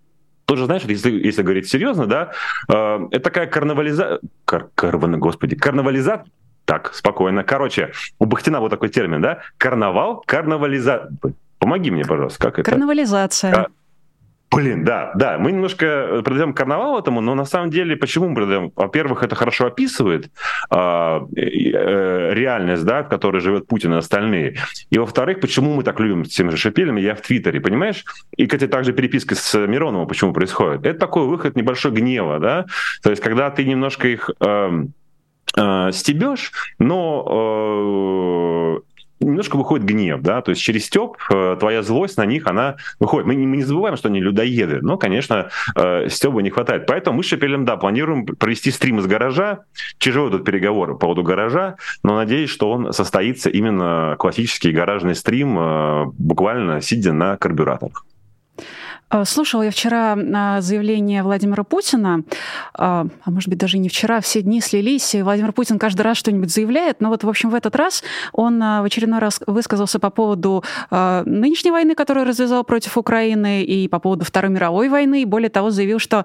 тоже, 0.45 0.67
знаешь, 0.67 0.83
если, 0.83 1.11
если 1.11 1.43
говорить 1.43 1.69
серьезно, 1.69 2.07
да, 2.07 2.33
э, 2.69 3.09
это 3.11 3.21
такая 3.21 3.47
карнавализация... 3.47 4.21
Кар, 4.45 4.69
карван, 4.75 5.19
господи, 5.19 5.57
карнавализация... 5.57 6.27
Так, 6.65 6.95
спокойно. 6.95 7.43
Короче, 7.43 7.93
у 8.19 8.25
Бахтина 8.25 8.61
вот 8.61 8.69
такой 8.69 8.89
термин, 8.89 9.21
да? 9.21 9.41
Карнавал, 9.57 10.23
карнавализация... 10.27 11.11
Помоги 11.59 11.91
мне, 11.91 12.05
пожалуйста, 12.05 12.39
как 12.39 12.59
это? 12.59 12.71
Карнавализация. 12.71 13.69
Блин, 14.55 14.85
да, 14.85 15.13
да, 15.15 15.39
мы 15.39 15.51
немножко 15.51 16.21
продаем 16.23 16.53
карнавал 16.53 16.99
этому, 16.99 17.23
но 17.23 17.35
на 17.35 17.47
самом 17.47 17.71
деле 17.71 17.97
почему 17.97 18.29
мы 18.29 18.35
продаем? 18.35 18.71
Во-первых, 18.77 19.23
это 19.23 19.35
хорошо 19.35 19.67
описывает 19.67 20.31
э, 20.71 20.77
э, 20.77 22.35
реальность, 22.35 22.85
да, 22.85 23.03
в 23.03 23.09
которой 23.09 23.41
живет 23.41 23.67
Путин 23.67 23.95
и 23.95 23.97
остальные. 23.97 24.57
И 24.91 24.99
во-вторых, 24.99 25.41
почему 25.41 25.75
мы 25.75 25.83
так 25.83 25.99
любим 26.01 26.27
с 26.27 26.29
теми 26.29 26.51
же 26.51 26.59
шепелями, 26.59 27.01
я 27.01 27.15
в 27.15 27.23
Твиттере, 27.23 27.61
понимаешь? 27.61 28.05
И, 28.37 28.47
кстати, 28.47 28.67
также 28.67 28.93
переписка 28.93 29.35
с 29.35 29.67
Мироновым, 29.67 30.07
почему 30.07 30.35
происходит. 30.35 30.85
Это 30.85 30.99
такой 30.99 31.27
выход 31.27 31.57
небольшой 31.57 31.93
гнева, 31.93 32.39
да, 32.39 32.67
то 33.03 33.09
есть 33.09 33.23
когда 33.23 33.51
ты 33.51 33.65
немножко 33.65 34.09
их... 34.09 34.31
Э, 34.41 34.85
стебешь, 35.93 36.51
но 36.79 38.81
немножко 39.23 39.57
выходит 39.57 39.87
гнев, 39.87 40.21
да, 40.21 40.43
то 40.43 40.51
есть 40.51 40.63
через 40.63 40.87
степ 40.87 41.17
э, 41.31 41.57
твоя 41.59 41.83
злость 41.83 42.17
на 42.17 42.27
них, 42.27 42.47
она 42.47 42.77
выходит. 42.99 43.27
Мы, 43.27 43.35
мы 43.35 43.57
не 43.57 43.63
забываем, 43.63 43.97
что 43.97 44.09
они 44.09 44.21
людоеды, 44.21 44.81
но, 44.83 44.97
конечно, 44.97 45.51
э, 45.75 46.09
стеба 46.09 46.43
не 46.43 46.51
хватает. 46.51 46.87
Поэтому 46.87 47.19
мы 47.19 47.23
с 47.23 47.27
Шепелем, 47.27 47.65
да, 47.65 47.77
планируем 47.77 48.27
провести 48.27 48.71
стрим 48.71 48.99
из 48.99 49.07
гаража. 49.07 49.61
Тяжелый 49.99 50.31
тут 50.31 50.45
переговор 50.45 50.93
по 50.93 50.99
поводу 50.99 51.23
гаража, 51.23 51.77
но 52.03 52.17
надеюсь, 52.17 52.51
что 52.51 52.71
он 52.71 52.93
состоится 52.93 53.51
именно 53.51 54.17
классический 54.19 54.73
гаражный 54.73 55.15
стрим, 55.15 55.59
э, 55.59 56.05
буквально 56.19 56.81
сидя 56.81 57.13
на 57.13 57.37
карбюраторах. 57.37 58.05
Э, 59.13 59.25
слушала 59.25 59.63
я 59.63 59.71
вчера 59.71 60.17
а, 60.35 60.61
заявление 60.61 61.23
Владимира 61.23 61.65
Путина, 61.65 62.23
а, 62.75 63.07
а 63.25 63.31
может 63.31 63.49
быть 63.49 63.59
даже 63.59 63.79
не 63.79 63.89
вчера, 63.89 64.21
все 64.21 64.41
дни 64.41 64.61
слились, 64.61 65.15
и 65.15 65.23
Владимир 65.23 65.53
Путин 65.53 65.79
каждый 65.79 66.03
раз 66.03 66.17
что-нибудь 66.17 66.51
заявляет, 66.51 67.01
но 67.01 67.11
вот, 67.11 67.23
в 67.23 67.29
общем, 67.29 67.51
в 67.51 67.55
этот 67.55 67.77
раз 67.77 68.03
он 68.33 68.63
а, 68.63 68.81
в 68.81 68.87
очередной 68.87 69.19
раз 69.19 69.41
высказался 69.47 69.99
по 69.99 70.11
поводу 70.11 70.65
нынешней 70.91 71.71
войны, 71.71 71.95
которую 71.95 72.27
развязал 72.27 72.65
против 72.65 72.97
Украины, 72.97 73.63
и 73.63 73.89
по 73.89 73.99
поводу 73.99 74.25
Второй 74.25 74.51
мировой 74.51 74.89
войны, 74.89 75.23
и 75.23 75.25
более 75.25 75.51
того 75.51 75.71
заявил, 75.71 75.99
что 75.99 76.25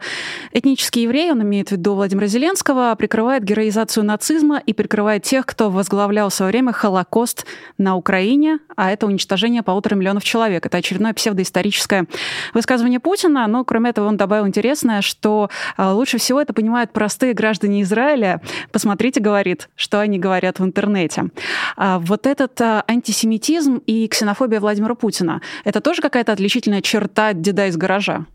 этнический 0.51 1.03
еврей, 1.03 1.31
он 1.31 1.41
имеет 1.43 1.69
в 1.69 1.71
виду 1.73 1.95
Владимира 1.95 2.27
Зеленского, 2.27 2.95
прикрывает 2.95 3.43
героизацию 3.43 4.03
нацизма 4.03 4.61
и 4.65 4.73
прикрывает 4.73 5.23
тех, 5.23 5.45
кто 5.45 5.69
возглавлял 5.69 6.29
в 6.29 6.33
свое 6.33 6.51
время 6.51 6.71
Холокост 6.71 7.45
на 7.77 7.95
Украине, 7.95 8.59
а 8.75 8.91
это 8.91 9.05
уничтожение 9.07 9.63
полутора 9.63 9.95
миллионов 9.95 10.23
человек. 10.23 10.65
Это 10.65 10.77
очередное 10.77 11.13
псевдоисторическое 11.13 12.07
высказывание 12.53 12.76
высказывание 12.77 12.99
Путина, 12.99 13.47
но 13.47 13.63
кроме 13.63 13.89
этого 13.89 14.07
он 14.07 14.17
добавил 14.17 14.47
интересное, 14.47 15.01
что 15.01 15.49
а, 15.77 15.93
лучше 15.93 16.17
всего 16.19 16.39
это 16.39 16.53
понимают 16.53 16.91
простые 16.93 17.33
граждане 17.33 17.81
Израиля. 17.81 18.39
Посмотрите, 18.71 19.19
говорит, 19.19 19.69
что 19.75 19.99
они 19.99 20.19
говорят 20.19 20.59
в 20.59 20.63
интернете. 20.63 21.29
А, 21.75 21.97
вот 21.97 22.27
этот 22.27 22.61
а, 22.61 22.83
антисемитизм 22.87 23.81
и 23.87 24.07
ксенофобия 24.07 24.59
Владимира 24.59 24.93
Путина, 24.93 25.41
это 25.65 25.81
тоже 25.81 26.01
какая-то 26.01 26.31
отличительная 26.31 26.81
черта 26.81 27.33
деда 27.33 27.65
из 27.65 27.77
гаража? 27.77 28.25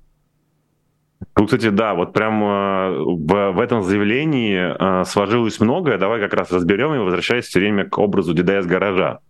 Ну, 1.37 1.45
кстати, 1.45 1.69
да, 1.71 1.95
вот 1.95 2.13
прям 2.13 2.41
в, 2.41 3.53
в 3.53 3.61
этом 3.61 3.85
заявлении 3.85 5.05
сложилось 5.05 5.61
многое. 5.61 5.97
Давай 5.97 6.21
как 6.21 6.35
раз 6.35 6.51
разберем 6.51 6.95
и 6.95 6.99
возвращаясь 6.99 7.45
все 7.45 7.61
время 7.61 7.89
к 7.89 7.97
образу 7.99 8.35
деда 8.35 8.59
из 8.59 8.67
гаража. 8.67 9.21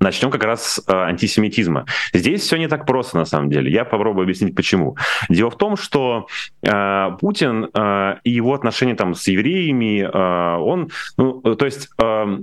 Начнем 0.00 0.30
как 0.30 0.44
раз 0.44 0.74
с 0.74 0.78
э, 0.86 0.92
антисемитизма. 0.92 1.86
Здесь 2.12 2.42
все 2.42 2.56
не 2.56 2.68
так 2.68 2.86
просто, 2.86 3.18
на 3.18 3.24
самом 3.24 3.50
деле. 3.50 3.70
Я 3.70 3.84
попробую 3.84 4.24
объяснить, 4.24 4.54
почему. 4.54 4.96
Дело 5.28 5.50
в 5.50 5.56
том, 5.56 5.76
что 5.76 6.26
э, 6.62 7.08
Путин 7.20 7.70
э, 7.72 8.14
и 8.24 8.30
его 8.30 8.54
отношения 8.54 8.94
там 8.94 9.14
с 9.14 9.26
евреями, 9.28 10.00
э, 10.02 10.56
он, 10.58 10.90
ну, 11.16 11.40
то 11.40 11.64
есть 11.64 11.88
э, 12.02 12.38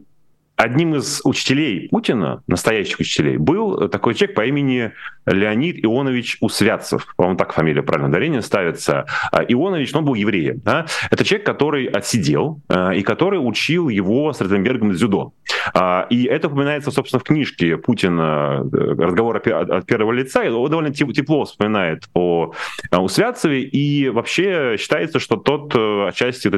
одним 0.60 0.96
из 0.96 1.22
учителей 1.24 1.88
Путина, 1.90 2.44
настоящих 2.48 3.00
учителей, 3.00 3.38
был 3.38 3.88
такой 3.88 4.14
человек 4.14 4.36
по 4.36 4.46
имени 4.46 4.92
Леонид 5.26 5.86
Ионович 5.86 6.38
Усвятцев. 6.42 7.08
По-моему, 7.16 7.38
так 7.38 7.54
фамилия 7.54 7.82
правильно 7.82 8.10
ударение 8.10 8.42
ставится. 8.42 9.06
А, 9.32 9.42
Ионович, 9.44 9.94
но 9.94 10.00
он 10.00 10.06
был 10.06 10.16
евреем. 10.16 10.60
Да? 10.66 10.88
Это 11.12 11.24
человек, 11.24 11.46
который 11.46 11.86
отсидел 11.86 12.62
а, 12.68 12.92
и 12.92 13.04
который 13.04 13.38
учил 13.38 13.90
его 13.90 14.34
с 14.34 14.42
Ротенбергом 14.42 14.92
дзюдо. 14.92 15.34
А, 15.74 16.08
и 16.10 16.26
это 16.26 16.48
упоминается, 16.48 16.92
собственно, 16.92 17.20
в 17.20 17.24
книжке 17.24 17.78
Путина 17.78 18.66
«Разговор 18.72 19.38
от 19.38 19.86
первого 19.86 20.12
лица». 20.12 20.44
И 20.44 20.50
он 20.50 20.70
довольно 20.70 20.94
тепло 20.94 21.46
вспоминает 21.46 22.04
о 22.14 22.52
Усвятцеве. 22.92 23.62
И 23.62 24.10
вообще 24.10 24.76
считается, 24.78 25.20
что 25.20 25.38
тот 25.38 25.74
э, 25.76 26.08
отчасти 26.08 26.52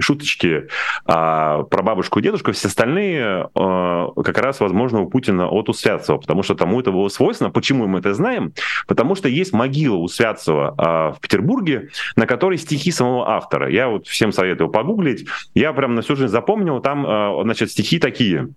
шуточки 0.00 0.64
про 1.06 1.64
бабушку 1.70 2.18
и 2.18 2.22
дедушку, 2.22 2.52
все 2.52 2.68
остальные 2.68 3.45
Э, 3.45 3.45
как 3.54 4.38
раз, 4.38 4.60
возможно, 4.60 5.00
у 5.00 5.08
Путина 5.08 5.48
от 5.48 5.68
Усвятцева, 5.68 6.18
потому 6.18 6.42
что 6.42 6.54
тому 6.54 6.80
это 6.80 6.92
было 6.92 7.08
свойственно. 7.08 7.50
Почему 7.50 7.86
мы 7.86 8.00
это 8.00 8.14
знаем? 8.14 8.52
Потому 8.86 9.14
что 9.14 9.28
есть 9.28 9.52
могила 9.52 9.96
у 9.96 10.08
Святцева 10.08 10.74
а, 10.76 11.12
в 11.12 11.20
Петербурге, 11.20 11.90
на 12.16 12.26
которой 12.26 12.58
стихи 12.58 12.90
самого 12.90 13.30
автора. 13.30 13.70
Я 13.70 13.88
вот 13.88 14.06
всем 14.06 14.32
советую 14.32 14.70
погуглить. 14.70 15.26
Я 15.54 15.72
прям 15.72 15.94
на 15.94 16.02
всю 16.02 16.16
жизнь 16.16 16.32
запомнил, 16.32 16.80
там, 16.80 17.06
э, 17.06 17.42
значит, 17.42 17.70
стихи 17.70 17.98
такие 17.98 18.48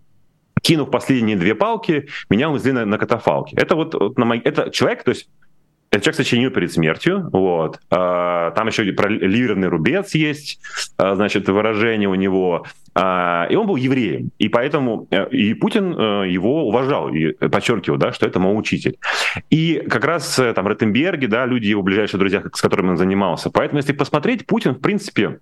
кинув 0.61 0.91
последние 0.91 1.37
две 1.37 1.55
палки, 1.55 2.07
меня 2.29 2.49
увезли 2.49 2.71
на, 2.71 2.85
на 2.85 2.97
катафалке. 2.97 3.55
Это 3.55 3.75
вот, 3.75 3.93
вот 3.93 4.17
на 4.17 4.35
это 4.35 4.69
человек, 4.71 5.03
то 5.03 5.09
есть 5.09 5.29
этот 5.91 6.03
человек 6.03 6.17
сочинил 6.17 6.51
перед 6.51 6.71
смертью, 6.71 7.29
вот. 7.31 7.79
А, 7.89 8.51
там 8.51 8.67
еще 8.67 8.91
про 8.93 9.09
ливерный 9.09 9.69
рубец 9.69 10.13
есть, 10.13 10.59
а, 10.97 11.15
значит, 11.15 11.47
выражение 11.49 12.07
у 12.07 12.15
него. 12.15 12.65
А, 12.93 13.47
и 13.49 13.55
он 13.55 13.65
был 13.65 13.75
евреем, 13.75 14.31
и 14.39 14.49
поэтому 14.49 15.07
э, 15.09 15.29
и 15.29 15.53
Путин 15.53 15.93
э, 15.93 16.29
его 16.29 16.67
уважал 16.67 17.09
и 17.09 17.31
подчеркивал, 17.33 17.97
да, 17.97 18.11
что 18.11 18.25
это 18.25 18.39
мой 18.39 18.57
учитель. 18.59 18.97
И 19.49 19.83
как 19.89 20.03
раз 20.05 20.37
э, 20.37 20.53
там 20.53 20.67
Ротенберги, 20.67 21.27
да, 21.27 21.45
люди 21.45 21.67
его 21.67 21.81
ближайшие 21.81 22.19
друзья, 22.19 22.43
с 22.53 22.61
которыми 22.61 22.89
он 22.89 22.97
занимался. 22.97 23.49
Поэтому, 23.51 23.77
если 23.77 23.93
посмотреть, 23.93 24.45
Путин, 24.45 24.73
в 24.73 24.79
принципе, 24.79 25.39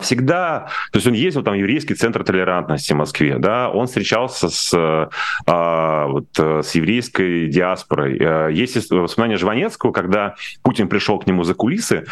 всегда, 0.00 0.68
то 0.92 0.96
есть 0.96 1.06
он 1.06 1.14
ездил 1.14 1.42
там 1.42 1.54
в 1.54 1.56
еврейский 1.56 1.94
центр 1.94 2.24
толерантности 2.24 2.92
в 2.92 2.96
Москве, 2.96 3.38
да, 3.38 3.70
он 3.70 3.86
встречался 3.86 4.48
с, 4.48 5.10
а, 5.46 6.06
вот, 6.06 6.28
с 6.36 6.74
еврейской 6.74 7.48
диаспорой. 7.48 8.18
А, 8.20 8.48
есть 8.48 8.90
воспоминания 8.90 9.36
Жванецкого, 9.36 9.92
когда 9.92 10.34
Путин 10.62 10.88
пришел 10.88 11.18
к 11.18 11.26
нему 11.26 11.44
за 11.44 11.54
кулисы 11.54 12.04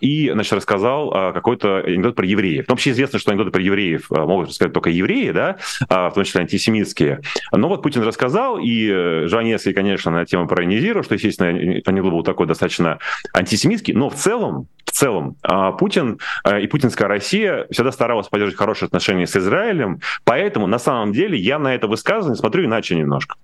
и, 0.00 0.30
значит, 0.32 0.52
рассказал 0.52 1.10
какой-то 1.32 1.78
анекдот 1.78 2.16
про 2.16 2.26
евреев. 2.26 2.66
Ну, 2.68 2.72
вообще 2.72 2.90
известно, 2.90 3.18
что 3.18 3.30
анекдоты 3.30 3.50
про 3.50 3.62
евреев 3.62 4.10
могут 4.10 4.48
рассказать 4.48 4.72
только 4.72 4.90
евреи, 4.90 5.30
да, 5.30 5.56
в 5.88 6.12
том 6.14 6.24
числе 6.24 6.42
антисемитские. 6.42 7.20
Но 7.52 7.68
вот 7.68 7.82
Путин 7.82 8.02
рассказал, 8.02 8.58
и 8.58 8.88
э, 8.90 9.26
Жванецкий, 9.26 9.72
конечно, 9.72 10.10
на 10.10 10.24
тему 10.24 10.46
проанализировал, 10.46 11.04
что, 11.04 11.14
естественно, 11.14 11.48
анекдот 11.48 12.12
был 12.12 12.22
такой 12.22 12.46
достаточно 12.46 12.98
антисемитский, 13.34 13.94
но 13.94 14.10
в 14.10 14.14
целом 14.14 14.68
в 14.84 14.90
целом. 14.90 15.36
А 15.42 15.72
Путин 15.72 16.18
э, 16.44 16.62
и 16.62 16.66
путинская 16.66 17.08
Россия 17.08 17.66
всегда 17.70 17.92
старалась 17.92 18.28
поддерживать 18.28 18.58
хорошие 18.58 18.86
отношения 18.86 19.26
с 19.26 19.36
Израилем, 19.36 20.00
поэтому 20.24 20.66
на 20.66 20.78
самом 20.78 21.12
деле 21.12 21.38
я 21.38 21.58
на 21.58 21.74
это 21.74 21.86
высказывание 21.86 22.36
смотрю 22.36 22.64
иначе 22.64 22.94
немножко 22.94 23.36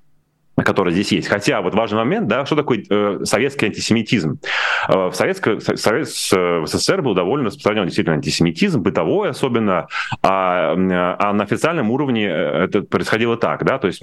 который 0.65 0.93
здесь 0.93 1.13
есть. 1.13 1.29
Хотя 1.29 1.61
вот 1.61 1.75
важный 1.75 1.99
момент, 1.99 2.27
да, 2.29 2.45
что 2.47 2.57
такое 2.57 2.85
э, 2.89 3.21
советский 3.25 3.67
антисемитизм? 3.67 4.39
Э, 4.89 5.09
в, 5.09 5.15
Советско, 5.15 5.59
Совет, 5.77 6.09
в 6.09 6.67
СССР 6.67 7.03
был 7.03 7.15
довольно 7.15 7.47
распространен 7.47 7.85
действительно 7.85 8.17
антисемитизм, 8.17 8.83
бытовой 8.83 9.31
особенно, 9.31 9.89
а, 10.23 10.73
а 10.73 11.33
на 11.33 11.45
официальном 11.45 11.91
уровне 11.91 12.27
э, 12.27 12.65
это 12.65 12.83
происходило 12.83 13.37
так, 13.37 13.65
да, 13.65 13.79
то 13.79 13.87
есть 13.87 14.03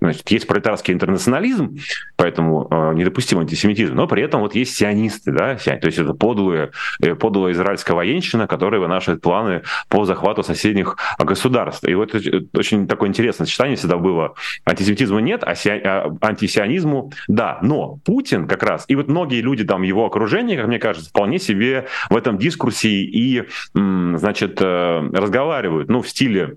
значит, 0.00 0.28
есть 0.30 0.46
пролетарский 0.46 0.94
интернационализм, 0.94 1.78
поэтому 2.16 2.66
э, 2.70 2.94
недопустим 2.94 3.38
антисемитизм, 3.38 3.94
но 3.94 4.06
при 4.06 4.22
этом 4.22 4.40
вот 4.40 4.54
есть 4.54 4.76
сионисты, 4.76 5.32
да, 5.32 5.54
то 5.56 5.86
есть 5.86 5.98
это 5.98 6.14
подлые, 6.14 6.70
э, 7.02 7.14
подлая 7.14 7.52
израильская 7.52 7.94
военщина, 7.94 8.46
которая 8.46 8.80
вынашивает 8.80 9.20
планы 9.20 9.62
по 9.88 10.04
захвату 10.04 10.42
соседних 10.42 10.96
государств. 11.18 11.86
И 11.86 11.94
вот 11.94 12.14
это 12.14 12.44
очень 12.58 12.86
такое 12.86 13.08
интересное 13.08 13.46
сочетание 13.46 13.76
всегда 13.76 13.96
было. 13.96 14.34
Антисемитизма 14.64 15.20
нет, 15.20 15.42
а, 15.44 15.54
си, 15.54 15.70
а 15.70 16.10
антисионизму 16.20 17.12
да. 17.28 17.58
Но 17.62 17.98
Путин 18.04 18.46
как 18.46 18.62
раз, 18.62 18.84
и 18.88 18.96
вот 18.96 19.08
многие 19.08 19.40
люди 19.40 19.64
там 19.64 19.82
его 19.82 20.06
окружения, 20.06 20.56
как 20.56 20.66
мне 20.66 20.78
кажется, 20.78 21.10
вполне 21.10 21.38
себе 21.38 21.86
в 22.08 22.16
этом 22.16 22.38
дискурсе 22.38 22.88
и, 22.88 23.44
значит, 23.74 24.60
э, 24.60 25.10
разговаривают, 25.12 25.88
ну, 25.88 26.02
в 26.02 26.08
стиле 26.08 26.56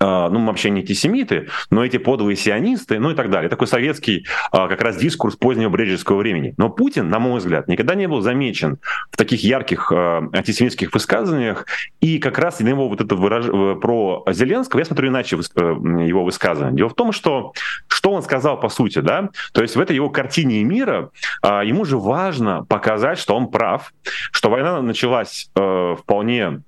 ну, 0.00 0.46
вообще 0.46 0.70
не 0.70 0.80
антисемиты, 0.80 1.48
но 1.70 1.84
эти 1.84 1.96
подлые 1.96 2.36
сионисты, 2.36 2.98
ну 2.98 3.10
и 3.10 3.14
так 3.14 3.30
далее. 3.30 3.48
Такой 3.48 3.66
советский 3.66 4.26
а, 4.50 4.68
как 4.68 4.82
раз 4.82 4.96
дискурс 4.96 5.36
позднего 5.36 5.70
брежневского 5.70 6.18
времени. 6.18 6.54
Но 6.56 6.68
Путин, 6.68 7.08
на 7.08 7.18
мой 7.18 7.38
взгляд, 7.38 7.68
никогда 7.68 7.94
не 7.94 8.06
был 8.06 8.20
замечен 8.20 8.78
в 9.10 9.16
таких 9.16 9.42
ярких 9.42 9.92
а, 9.92 10.28
антисемитских 10.32 10.92
высказываниях. 10.92 11.66
И 12.00 12.18
как 12.18 12.38
раз 12.38 12.60
на 12.60 12.68
его 12.68 12.88
вот 12.88 13.00
это 13.00 13.14
выраж... 13.16 13.46
про 13.80 14.24
Зеленского, 14.30 14.80
я 14.80 14.84
смотрю 14.84 15.08
иначе 15.08 15.36
э, 15.36 15.60
его 15.60 16.24
высказывание. 16.24 16.76
Дело 16.76 16.88
в 16.88 16.94
том, 16.94 17.12
что 17.12 17.52
что 17.88 18.12
он 18.12 18.22
сказал 18.22 18.60
по 18.60 18.68
сути, 18.68 19.00
да? 19.00 19.30
То 19.52 19.62
есть 19.62 19.76
в 19.76 19.80
этой 19.80 19.96
его 19.96 20.10
картине 20.10 20.62
мира 20.62 21.10
ему 21.42 21.84
же 21.84 21.98
важно 21.98 22.64
показать, 22.64 23.18
что 23.18 23.34
он 23.34 23.48
прав, 23.48 23.92
что 24.30 24.50
война 24.50 24.80
началась 24.82 25.50
э, 25.54 25.96
вполне 25.98 26.62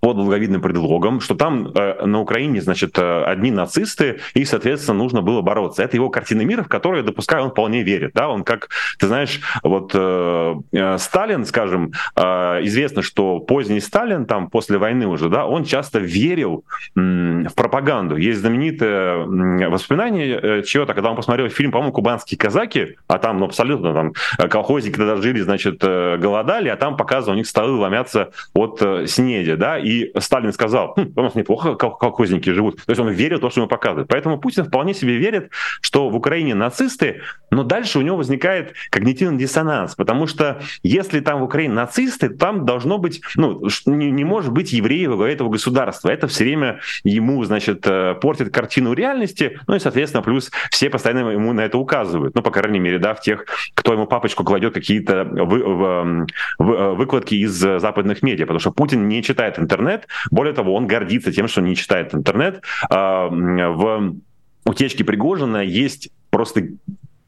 под 0.00 0.16
благовидным 0.16 0.60
предлогом, 0.60 1.20
что 1.20 1.34
там 1.34 1.72
э, 1.74 2.06
на 2.06 2.20
Украине, 2.20 2.60
значит, 2.60 2.98
э, 2.98 3.24
одни 3.24 3.50
нацисты, 3.50 4.20
и, 4.34 4.44
соответственно, 4.44 4.98
нужно 4.98 5.22
было 5.22 5.42
бороться. 5.42 5.82
Это 5.82 5.96
его 5.96 6.08
картина 6.08 6.42
мира, 6.42 6.62
в 6.62 6.68
которую, 6.68 7.04
допускаю, 7.04 7.44
он 7.44 7.50
вполне 7.50 7.82
верит. 7.82 8.12
Да? 8.14 8.28
Он 8.28 8.44
как, 8.44 8.68
ты 8.98 9.06
знаешь, 9.06 9.40
вот 9.62 9.92
э, 9.94 10.54
э, 10.72 10.98
Сталин, 10.98 11.44
скажем, 11.44 11.92
э, 12.16 12.22
известно, 12.64 13.02
что 13.02 13.40
поздний 13.40 13.80
Сталин, 13.80 14.26
там, 14.26 14.50
после 14.50 14.78
войны 14.78 15.06
уже, 15.06 15.28
да, 15.28 15.46
он 15.46 15.64
часто 15.64 15.98
верил 15.98 16.64
э, 16.96 17.00
в 17.48 17.54
пропаганду. 17.54 18.16
Есть 18.16 18.40
знаменитое 18.40 19.24
э, 19.24 19.68
воспоминание 19.68 20.40
э, 20.40 20.62
чего-то, 20.62 20.94
когда 20.94 21.10
он 21.10 21.16
посмотрел 21.16 21.48
фильм, 21.48 21.72
по-моему, 21.72 21.92
«Кубанские 21.92 22.38
казаки», 22.38 22.96
а 23.08 23.18
там, 23.18 23.38
ну, 23.38 23.46
абсолютно, 23.46 23.92
там, 23.92 24.12
колхозники 24.48 24.96
тогда 24.96 25.16
жили, 25.16 25.40
значит, 25.40 25.78
э, 25.82 26.16
голодали, 26.18 26.68
а 26.68 26.76
там 26.76 26.96
показывал, 26.96 27.34
у 27.34 27.36
них 27.38 27.46
столы 27.46 27.72
ломятся 27.72 28.30
от 28.54 28.80
э, 28.82 29.06
снеди, 29.06 29.54
да, 29.54 29.78
и 29.88 30.12
Сталин 30.18 30.52
сказал, 30.52 30.92
хм, 30.96 31.12
у 31.16 31.22
нас 31.22 31.34
неплохо 31.34 31.74
колхозники 31.74 32.50
живут. 32.50 32.76
То 32.84 32.90
есть 32.90 33.00
он 33.00 33.08
верил 33.08 33.38
в 33.38 33.40
то, 33.40 33.48
что 33.48 33.60
ему 33.60 33.68
показывают. 33.68 34.08
Поэтому 34.08 34.38
Путин 34.38 34.64
вполне 34.64 34.92
себе 34.92 35.16
верит, 35.16 35.50
что 35.80 36.10
в 36.10 36.14
Украине 36.14 36.54
нацисты, 36.54 37.22
но 37.50 37.62
дальше 37.62 37.98
у 37.98 38.02
него 38.02 38.18
возникает 38.18 38.74
когнитивный 38.90 39.38
диссонанс, 39.38 39.94
потому 39.94 40.26
что 40.26 40.60
если 40.82 41.20
там 41.20 41.40
в 41.40 41.44
Украине 41.44 41.72
нацисты, 41.72 42.28
там 42.28 42.66
должно 42.66 42.98
быть, 42.98 43.22
ну, 43.36 43.66
не, 43.86 44.10
не 44.10 44.24
может 44.24 44.52
быть 44.52 44.72
евреев 44.72 45.12
во 45.12 45.26
этого 45.26 45.48
государства. 45.48 46.10
Это 46.10 46.26
все 46.26 46.44
время 46.44 46.80
ему, 47.04 47.42
значит, 47.44 47.86
э, 47.86 48.14
портит 48.20 48.52
картину 48.52 48.92
реальности, 48.92 49.58
ну 49.66 49.74
и, 49.74 49.78
соответственно, 49.78 50.22
плюс 50.22 50.50
все 50.70 50.90
постоянно 50.90 51.30
ему 51.30 51.54
на 51.54 51.62
это 51.62 51.78
указывают. 51.78 52.34
Ну, 52.34 52.42
по 52.42 52.50
крайней 52.50 52.78
мере, 52.78 52.98
да, 52.98 53.14
в 53.14 53.22
тех, 53.22 53.46
кто 53.74 53.94
ему 53.94 54.06
папочку 54.06 54.44
кладет 54.44 54.74
какие-то 54.74 55.24
вы, 55.24 55.64
вы, 55.64 56.26
вы, 56.58 56.94
выкладки 56.94 57.34
из 57.36 57.52
западных 57.52 58.22
медиа, 58.22 58.44
потому 58.44 58.60
что 58.60 58.70
Путин 58.70 59.08
не 59.08 59.22
читает 59.22 59.58
интернет, 59.58 59.77
более 60.30 60.54
того, 60.54 60.74
он 60.74 60.86
гордится 60.86 61.32
тем, 61.32 61.48
что 61.48 61.60
не 61.60 61.76
читает 61.76 62.14
интернет. 62.14 62.62
А, 62.90 63.28
в 63.28 64.16
утечке 64.64 65.04
Пригожина 65.04 65.58
есть 65.58 66.10
просто 66.30 66.68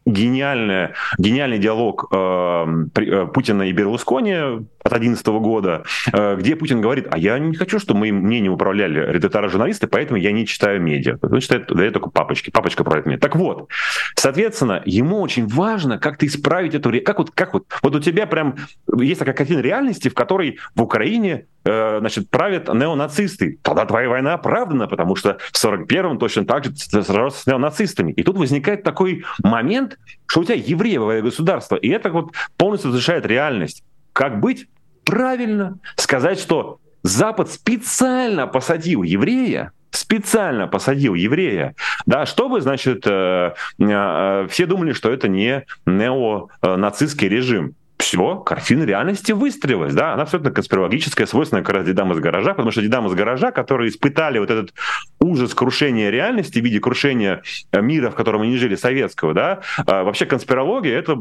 гениальная, 0.06 0.94
гениальный 1.18 1.58
диалог 1.58 2.08
э, 2.10 2.66
э 2.96 3.26
Путина 3.26 3.62
и 3.64 3.72
Берлускони 3.72 4.66
от 4.92 5.00
2011 5.00 5.26
года, 5.40 5.84
э, 6.12 6.36
где 6.36 6.56
Путин 6.56 6.80
говорит, 6.80 7.06
а 7.10 7.18
я 7.18 7.38
не 7.38 7.54
хочу, 7.56 7.78
чтобы 7.78 8.00
моим 8.00 8.16
мнением 8.16 8.52
управляли 8.54 9.12
редакторы-журналисты, 9.12 9.86
поэтому 9.86 10.18
я 10.18 10.32
не 10.32 10.46
читаю 10.46 10.80
медиа. 10.80 11.18
Он 11.22 11.40
читает, 11.40 11.66
дает 11.68 11.92
только 11.92 12.10
папочки, 12.10 12.50
папочка 12.50 12.84
правит 12.84 13.06
мне. 13.06 13.18
Так 13.18 13.36
вот, 13.36 13.68
соответственно, 14.16 14.82
ему 14.84 15.20
очень 15.20 15.46
важно 15.46 15.98
как-то 15.98 16.26
исправить 16.26 16.74
эту... 16.74 16.90
Как 17.02 17.18
вот, 17.18 17.30
как 17.30 17.54
вот, 17.54 17.66
вот 17.82 17.94
у 17.94 18.00
тебя 18.00 18.26
прям 18.26 18.56
есть 18.98 19.18
такая 19.18 19.34
картина 19.34 19.60
реальности, 19.60 20.08
в 20.08 20.14
которой 20.14 20.58
в 20.74 20.82
Украине 20.82 21.46
э, 21.64 21.98
значит, 22.00 22.30
правят 22.30 22.68
неонацисты. 22.68 23.58
Тогда 23.62 23.84
твоя 23.86 24.08
война 24.08 24.34
оправдана, 24.34 24.86
потому 24.86 25.16
что 25.16 25.38
в 25.52 25.64
41-м 25.64 26.18
точно 26.18 26.44
так 26.44 26.64
же 26.64 26.76
сражался 26.76 27.42
с 27.42 27.46
неонацистами. 27.46 28.12
И 28.12 28.22
тут 28.22 28.36
возникает 28.36 28.82
такой 28.82 29.24
момент, 29.42 29.98
что 30.26 30.40
у 30.40 30.44
тебя 30.44 30.56
евреевое 30.56 31.22
государство, 31.22 31.76
и 31.76 31.88
это 31.88 32.10
вот 32.10 32.32
полностью 32.56 32.90
разрешает 32.90 33.26
реальность. 33.26 33.82
Как 34.12 34.40
быть? 34.40 34.68
Правильно. 35.10 35.78
Сказать, 35.96 36.38
что 36.38 36.78
Запад 37.02 37.50
специально 37.50 38.46
посадил 38.46 39.02
еврея, 39.02 39.72
специально 39.90 40.68
посадил 40.68 41.14
еврея, 41.14 41.74
да, 42.06 42.26
чтобы, 42.26 42.60
значит, 42.60 43.06
э, 43.06 43.54
э, 43.80 44.46
все 44.48 44.66
думали, 44.66 44.92
что 44.92 45.10
это 45.10 45.26
не 45.28 45.64
неонацистский 45.86 47.28
режим 47.28 47.74
все, 48.00 48.36
картина 48.36 48.84
реальности 48.84 49.32
выстроилась, 49.32 49.94
да, 49.94 50.14
она 50.14 50.22
абсолютно 50.22 50.50
конспирологическая, 50.50 51.26
свойственная 51.26 51.62
как 51.62 51.76
раз 51.76 51.86
дедам 51.86 52.12
из 52.12 52.18
гаража, 52.18 52.54
потому 52.54 52.70
что 52.70 52.82
дедам 52.82 53.06
из 53.06 53.14
гаража, 53.14 53.50
которые 53.50 53.90
испытали 53.90 54.38
вот 54.38 54.50
этот 54.50 54.72
ужас 55.20 55.54
крушения 55.54 56.10
реальности 56.10 56.60
в 56.60 56.64
виде 56.64 56.80
крушения 56.80 57.42
э, 57.72 57.80
мира, 57.80 58.10
в 58.10 58.14
котором 58.14 58.42
они 58.42 58.56
жили, 58.56 58.74
советского, 58.74 59.34
да, 59.34 59.60
а 59.86 60.02
вообще 60.04 60.26
конспирология— 60.26 60.98
это 60.98 61.18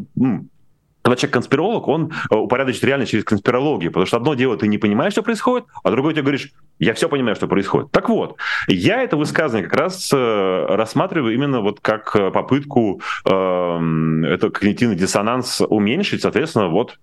когда 1.01 1.15
человек-конспиролог, 1.15 1.88
он 1.88 2.12
э, 2.29 2.36
упорядочит 2.36 2.84
реальность 2.84 3.12
через 3.12 3.24
конспирологию, 3.24 3.91
потому 3.91 4.06
что 4.06 4.18
одно 4.18 4.34
дело, 4.34 4.58
ты 4.58 4.68
не 4.68 4.77
понимаешь, 4.77 5.13
что 5.13 5.24
происходит, 5.24 5.68
а 5.84 5.91
другое 5.91 6.13
тебе 6.13 6.24
говоришь, 6.24 6.51
я 6.77 6.94
все 6.94 7.10
понимаю, 7.10 7.36
что 7.36 7.48
происходит. 7.48 7.91
Так 7.91 8.10
вот, 8.10 8.38
я 8.68 9.01
это 9.03 9.18
высказывание 9.18 9.70
как 9.70 9.79
раз 9.79 10.12
э, 10.13 10.65
рассматриваю 10.70 11.34
именно 11.34 11.62
вот 11.62 11.79
как 11.79 12.15
э, 12.15 12.32
попытку 12.32 13.01
э, 13.25 13.29
это 13.29 14.50
когнитивный 14.50 14.96
диссонанс 14.96 15.62
уменьшить, 15.62 16.22
соответственно, 16.22 16.68
вот 16.68 17.00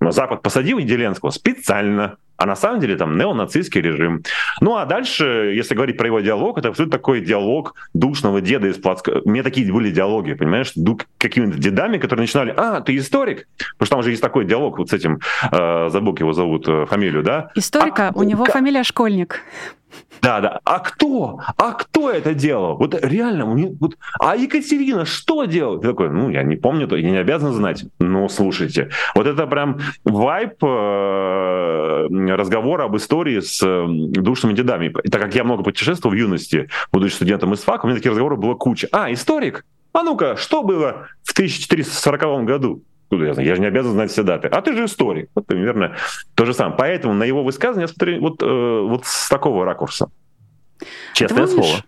Запад 0.00 0.42
посадил 0.42 0.78
Зеленского 0.80 1.30
специально, 1.30 2.16
а 2.38 2.46
на 2.46 2.56
самом 2.56 2.80
деле 2.80 2.96
там 2.96 3.18
неонацистский 3.18 3.80
режим. 3.80 4.22
Ну 4.60 4.76
а 4.76 4.86
дальше, 4.86 5.52
если 5.54 5.74
говорить 5.74 5.98
про 5.98 6.06
его 6.06 6.20
диалог, 6.20 6.56
это 6.58 6.68
абсолютно 6.68 6.96
такой 6.96 7.20
диалог 7.20 7.74
душного 7.92 8.40
деда 8.40 8.68
из 8.68 8.76
плацка. 8.76 9.20
У 9.24 9.30
меня 9.30 9.42
такие 9.42 9.70
были 9.70 9.90
диалоги, 9.90 10.34
понимаешь, 10.34 10.72
какими-то 11.18 11.58
дедами, 11.58 11.98
которые 11.98 12.22
начинали, 12.22 12.54
а, 12.56 12.80
ты 12.80 12.96
историк? 12.96 13.48
Потому 13.76 13.86
что 13.86 13.94
там 13.96 14.02
же 14.04 14.10
есть 14.10 14.22
такой 14.22 14.44
диалог 14.44 14.78
вот 14.78 14.90
с 14.90 14.92
этим, 14.92 15.18
э, 15.50 15.88
забыл 15.90 16.16
его 16.16 16.32
зовут, 16.32 16.68
э, 16.68 16.86
фамилию, 16.86 17.22
да? 17.22 17.50
Историка, 17.54 18.08
а, 18.08 18.12
у 18.14 18.22
него 18.22 18.44
фамилия 18.44 18.84
Школьник. 18.84 19.42
Да, 20.20 20.40
да. 20.40 20.60
А 20.64 20.80
кто? 20.80 21.40
А 21.56 21.72
кто 21.72 22.10
это 22.10 22.34
делал? 22.34 22.76
Вот 22.76 22.94
реально, 23.04 23.46
вот, 23.46 23.96
а 24.18 24.36
Екатерина 24.36 25.04
что 25.04 25.44
делает? 25.44 25.82
Я 25.84 25.90
такой, 25.90 26.10
ну, 26.10 26.28
я 26.28 26.42
не 26.42 26.56
помню, 26.56 26.88
я 26.96 27.10
не 27.10 27.18
обязан 27.18 27.52
знать. 27.52 27.84
Ну, 28.00 28.28
слушайте, 28.28 28.90
вот 29.14 29.26
это 29.26 29.46
прям 29.46 29.78
вайп 30.04 30.62
э, 30.62 32.06
разговора 32.36 32.84
об 32.84 32.96
истории 32.96 33.40
с 33.40 33.62
э, 33.62 33.86
душными 33.88 34.54
дедами. 34.54 34.92
И 35.02 35.08
так 35.08 35.20
как 35.22 35.34
я 35.34 35.44
много 35.44 35.62
путешествовал 35.62 36.14
в 36.14 36.18
юности, 36.18 36.68
будучи 36.92 37.14
студентом 37.14 37.52
из 37.54 37.60
ФАК, 37.60 37.84
у 37.84 37.86
меня 37.86 37.96
таких 37.96 38.10
разговоров 38.10 38.38
было 38.38 38.54
куча. 38.54 38.88
А, 38.92 39.12
историк? 39.12 39.64
А 39.92 40.02
ну-ка, 40.02 40.36
что 40.36 40.62
было 40.62 41.08
в 41.22 41.32
1440 41.32 42.44
году? 42.44 42.82
Я 43.10 43.54
же 43.54 43.60
не 43.60 43.66
обязан 43.66 43.92
знать 43.92 44.10
все 44.10 44.22
даты. 44.22 44.48
А 44.48 44.60
ты 44.60 44.74
же 44.74 44.84
историк. 44.84 45.30
Вот 45.34 45.46
примерно 45.46 45.96
то 46.34 46.44
же 46.44 46.52
самое. 46.52 46.76
Поэтому 46.76 47.14
на 47.14 47.24
его 47.24 47.42
высказывание 47.42 47.84
я 47.84 47.88
смотрю 47.88 48.20
вот, 48.20 48.42
э, 48.42 48.46
вот 48.46 49.06
с 49.06 49.28
такого 49.28 49.64
ракурса. 49.64 50.10
Честное 51.14 51.46
слово. 51.46 51.82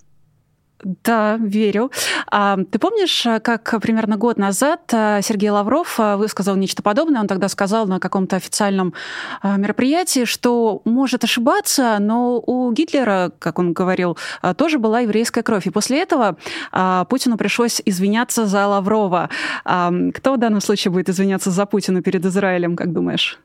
Да, 0.83 1.37
верю. 1.37 1.91
А, 2.31 2.57
ты 2.71 2.79
помнишь, 2.79 3.27
как 3.43 3.81
примерно 3.83 4.17
год 4.17 4.39
назад 4.39 4.81
а, 4.93 5.21
Сергей 5.21 5.51
Лавров 5.51 5.97
а, 5.99 6.17
высказал 6.17 6.57
нечто 6.57 6.83
подобное? 6.83 7.21
Он 7.21 7.27
тогда 7.27 7.49
сказал 7.49 7.87
на 7.87 8.01
каком-то 8.01 8.37
официальном 8.37 8.95
мероприятии, 9.43 10.25
что 10.25 10.83
может 10.85 11.25
ошибаться, 11.25 11.99
но 12.01 12.43
у 12.45 12.73
Гитлера, 12.73 13.33
как 13.39 13.59
он 13.59 13.73
говорил, 13.73 14.17
тоже 14.57 14.79
была 14.79 15.01
еврейская 15.01 15.43
кровь. 15.43 15.67
И 15.67 15.71
после 15.71 16.03
этого 16.03 16.37
Путину 17.09 17.37
пришлось 17.37 17.81
извиняться 17.85 18.47
за 18.47 18.67
Лаврова. 18.67 19.29
Кто 19.65 20.35
в 20.35 20.39
данном 20.39 20.61
случае 20.61 20.93
будет 20.93 21.09
извиняться 21.09 21.51
за 21.51 21.67
Путина 21.67 22.03
перед 22.03 22.25
Израилем, 22.25 22.77
как 22.77 22.93
думаешь? 22.93 23.39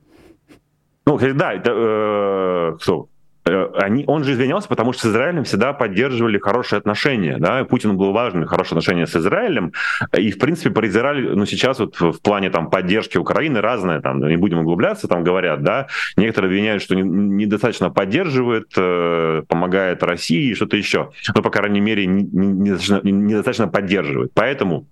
Ну, 1.05 1.19
да, 1.19 1.53
это 1.53 1.71
э, 1.71 2.77
кто? 2.81 3.09
Э, 3.47 3.67
они, 3.75 4.03
он 4.07 4.23
же 4.23 4.33
извинялся, 4.33 4.67
потому 4.67 4.91
что 4.93 5.03
с 5.03 5.11
Израилем 5.11 5.43
всегда 5.43 5.73
поддерживали 5.73 6.39
хорошие 6.39 6.77
отношения. 6.77 7.37
Да? 7.37 7.63
Путину 7.65 7.93
было 7.93 8.11
важно 8.11 8.47
хорошие 8.47 8.77
отношения 8.77 9.05
с 9.05 9.15
Израилем. 9.15 9.73
И, 10.17 10.31
в 10.31 10.39
принципе, 10.39 10.71
про 10.71 10.87
Израиль, 10.87 11.35
ну, 11.35 11.45
сейчас 11.45 11.79
вот 11.79 11.99
в 11.99 12.21
плане 12.21 12.49
там, 12.49 12.69
поддержки 12.69 13.17
Украины 13.17 13.61
разное, 13.61 14.01
там, 14.01 14.27
не 14.27 14.37
будем 14.37 14.59
углубляться, 14.59 15.07
там 15.07 15.23
говорят, 15.23 15.61
да, 15.61 15.87
некоторые 16.17 16.49
обвиняют, 16.49 16.81
что 16.81 16.95
недостаточно 16.95 17.91
поддерживает, 17.91 18.71
э, 18.75 19.43
помогает 19.47 20.01
России 20.01 20.49
и 20.49 20.55
что-то 20.55 20.77
еще. 20.77 21.11
Но, 21.33 21.41
по 21.41 21.51
крайней 21.51 21.81
мере, 21.81 22.05
недостаточно, 22.07 23.01
недостаточно 23.03 23.67
поддерживает. 23.67 24.31
Поэтому 24.33 24.75
а, 24.77 24.85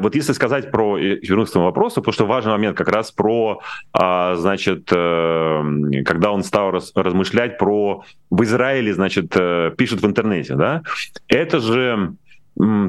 вот 0.00 0.14
если 0.14 0.32
сказать 0.32 0.70
про, 0.70 0.96
вернуться 0.98 1.58
к 1.58 1.62
вопросу, 1.62 1.96
потому 1.96 2.12
что 2.12 2.26
важный 2.26 2.52
момент 2.52 2.76
как 2.76 2.88
раз 2.88 3.10
про, 3.10 3.60
а, 3.92 4.36
значит, 4.36 4.90
э, 4.92 6.02
когда 6.04 6.30
он 6.30 6.44
стал 6.44 6.72
размышлять 6.94 7.58
про 7.58 8.04
в 8.30 8.42
Израиле, 8.42 8.94
значит, 8.94 9.34
э, 9.36 9.72
пишут 9.76 10.02
в 10.02 10.06
интернете, 10.06 10.54
да, 10.54 10.82
это 11.28 11.60
же 11.60 12.14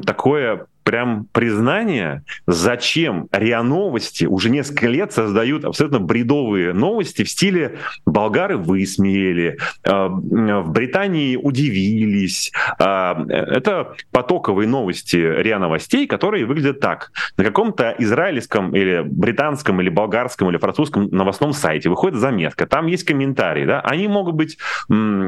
такое 0.04 0.66
прям 0.82 1.26
признание, 1.32 2.22
зачем 2.46 3.28
РИА 3.32 3.62
Новости 3.62 4.24
уже 4.24 4.50
несколько 4.50 4.86
лет 4.88 5.12
создают 5.12 5.64
абсолютно 5.64 6.00
бредовые 6.00 6.72
новости 6.72 7.22
в 7.22 7.30
стиле 7.30 7.78
«болгары 8.06 8.56
высмеяли», 8.56 9.58
э, 9.84 10.06
«в 10.08 10.70
Британии 10.70 11.36
удивились». 11.36 12.52
Э, 12.78 13.14
это 13.28 13.94
потоковые 14.10 14.68
новости 14.68 15.16
РИА 15.16 15.58
Новостей, 15.58 16.06
которые 16.06 16.46
выглядят 16.46 16.80
так. 16.80 17.12
На 17.36 17.44
каком-то 17.44 17.94
израильском 17.98 18.74
или 18.74 19.02
британском 19.04 19.80
или 19.80 19.88
болгарском 19.88 20.50
или 20.50 20.56
французском 20.56 21.08
новостном 21.10 21.52
сайте 21.52 21.88
выходит 21.88 22.18
заметка, 22.18 22.66
там 22.66 22.86
есть 22.86 23.04
комментарии, 23.04 23.66
да, 23.66 23.80
они 23.80 24.08
могут 24.08 24.34
быть 24.34 24.58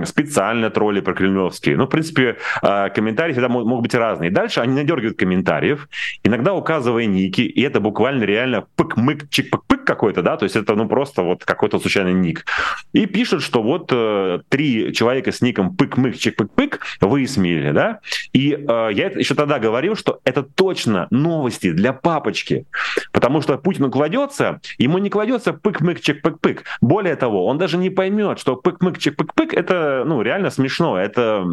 специально 0.04 0.70
тролли 0.70 1.00
про 1.00 1.14
кремлевские, 1.14 1.76
ну, 1.76 1.86
в 1.86 1.88
принципе, 1.90 2.36
э, 2.62 2.88
комментарии 2.90 3.32
всегда 3.32 3.48
могут 3.48 3.82
быть 3.82 3.94
разные. 3.94 4.30
Дальше 4.30 4.60
они 4.60 4.74
надергивают 4.74 5.18
комментарии, 5.18 5.41
комментариев, 5.42 5.88
иногда 6.24 6.54
указывая 6.54 7.06
ники, 7.06 7.40
и 7.40 7.62
это 7.62 7.80
буквально 7.80 8.24
реально 8.24 8.64
пык-мык, 8.76 9.28
чик-пык-пык 9.28 9.84
какой-то, 9.84 10.22
да, 10.22 10.36
то 10.36 10.44
есть 10.44 10.56
это 10.56 10.74
ну 10.74 10.88
просто 10.88 11.22
вот 11.22 11.44
какой-то 11.44 11.78
случайный 11.78 12.12
ник. 12.12 12.44
И 12.92 13.06
пишут, 13.06 13.42
что 13.42 13.62
вот 13.62 13.90
э, 13.92 14.40
три 14.48 14.92
человека 14.92 15.32
с 15.32 15.42
ником 15.42 15.76
пык-мык, 15.76 16.14
чик-пык-пык 16.14 16.78
высмеяли, 17.00 17.72
да, 17.72 18.00
и 18.32 18.52
э, 18.52 18.88
я 18.92 19.06
еще 19.08 19.34
тогда 19.34 19.58
говорил, 19.58 19.96
что 19.96 20.20
это 20.24 20.42
точно 20.42 21.06
новости 21.10 21.72
для 21.72 21.92
папочки, 21.92 22.66
потому 23.12 23.42
что 23.42 23.58
Путин 23.58 23.90
кладется, 23.90 24.60
ему 24.78 24.98
не 24.98 25.10
кладется 25.10 25.52
пык-мык, 25.52 26.00
чик-пык-пык. 26.00 26.62
Более 26.80 27.16
того, 27.16 27.46
он 27.46 27.58
даже 27.58 27.76
не 27.78 27.90
поймет, 27.90 28.38
что 28.38 28.54
пык-мык, 28.54 28.98
чик-пык-пык 28.98 29.54
это, 29.54 30.04
ну, 30.06 30.22
реально 30.22 30.50
смешно, 30.50 30.98
это 30.98 31.44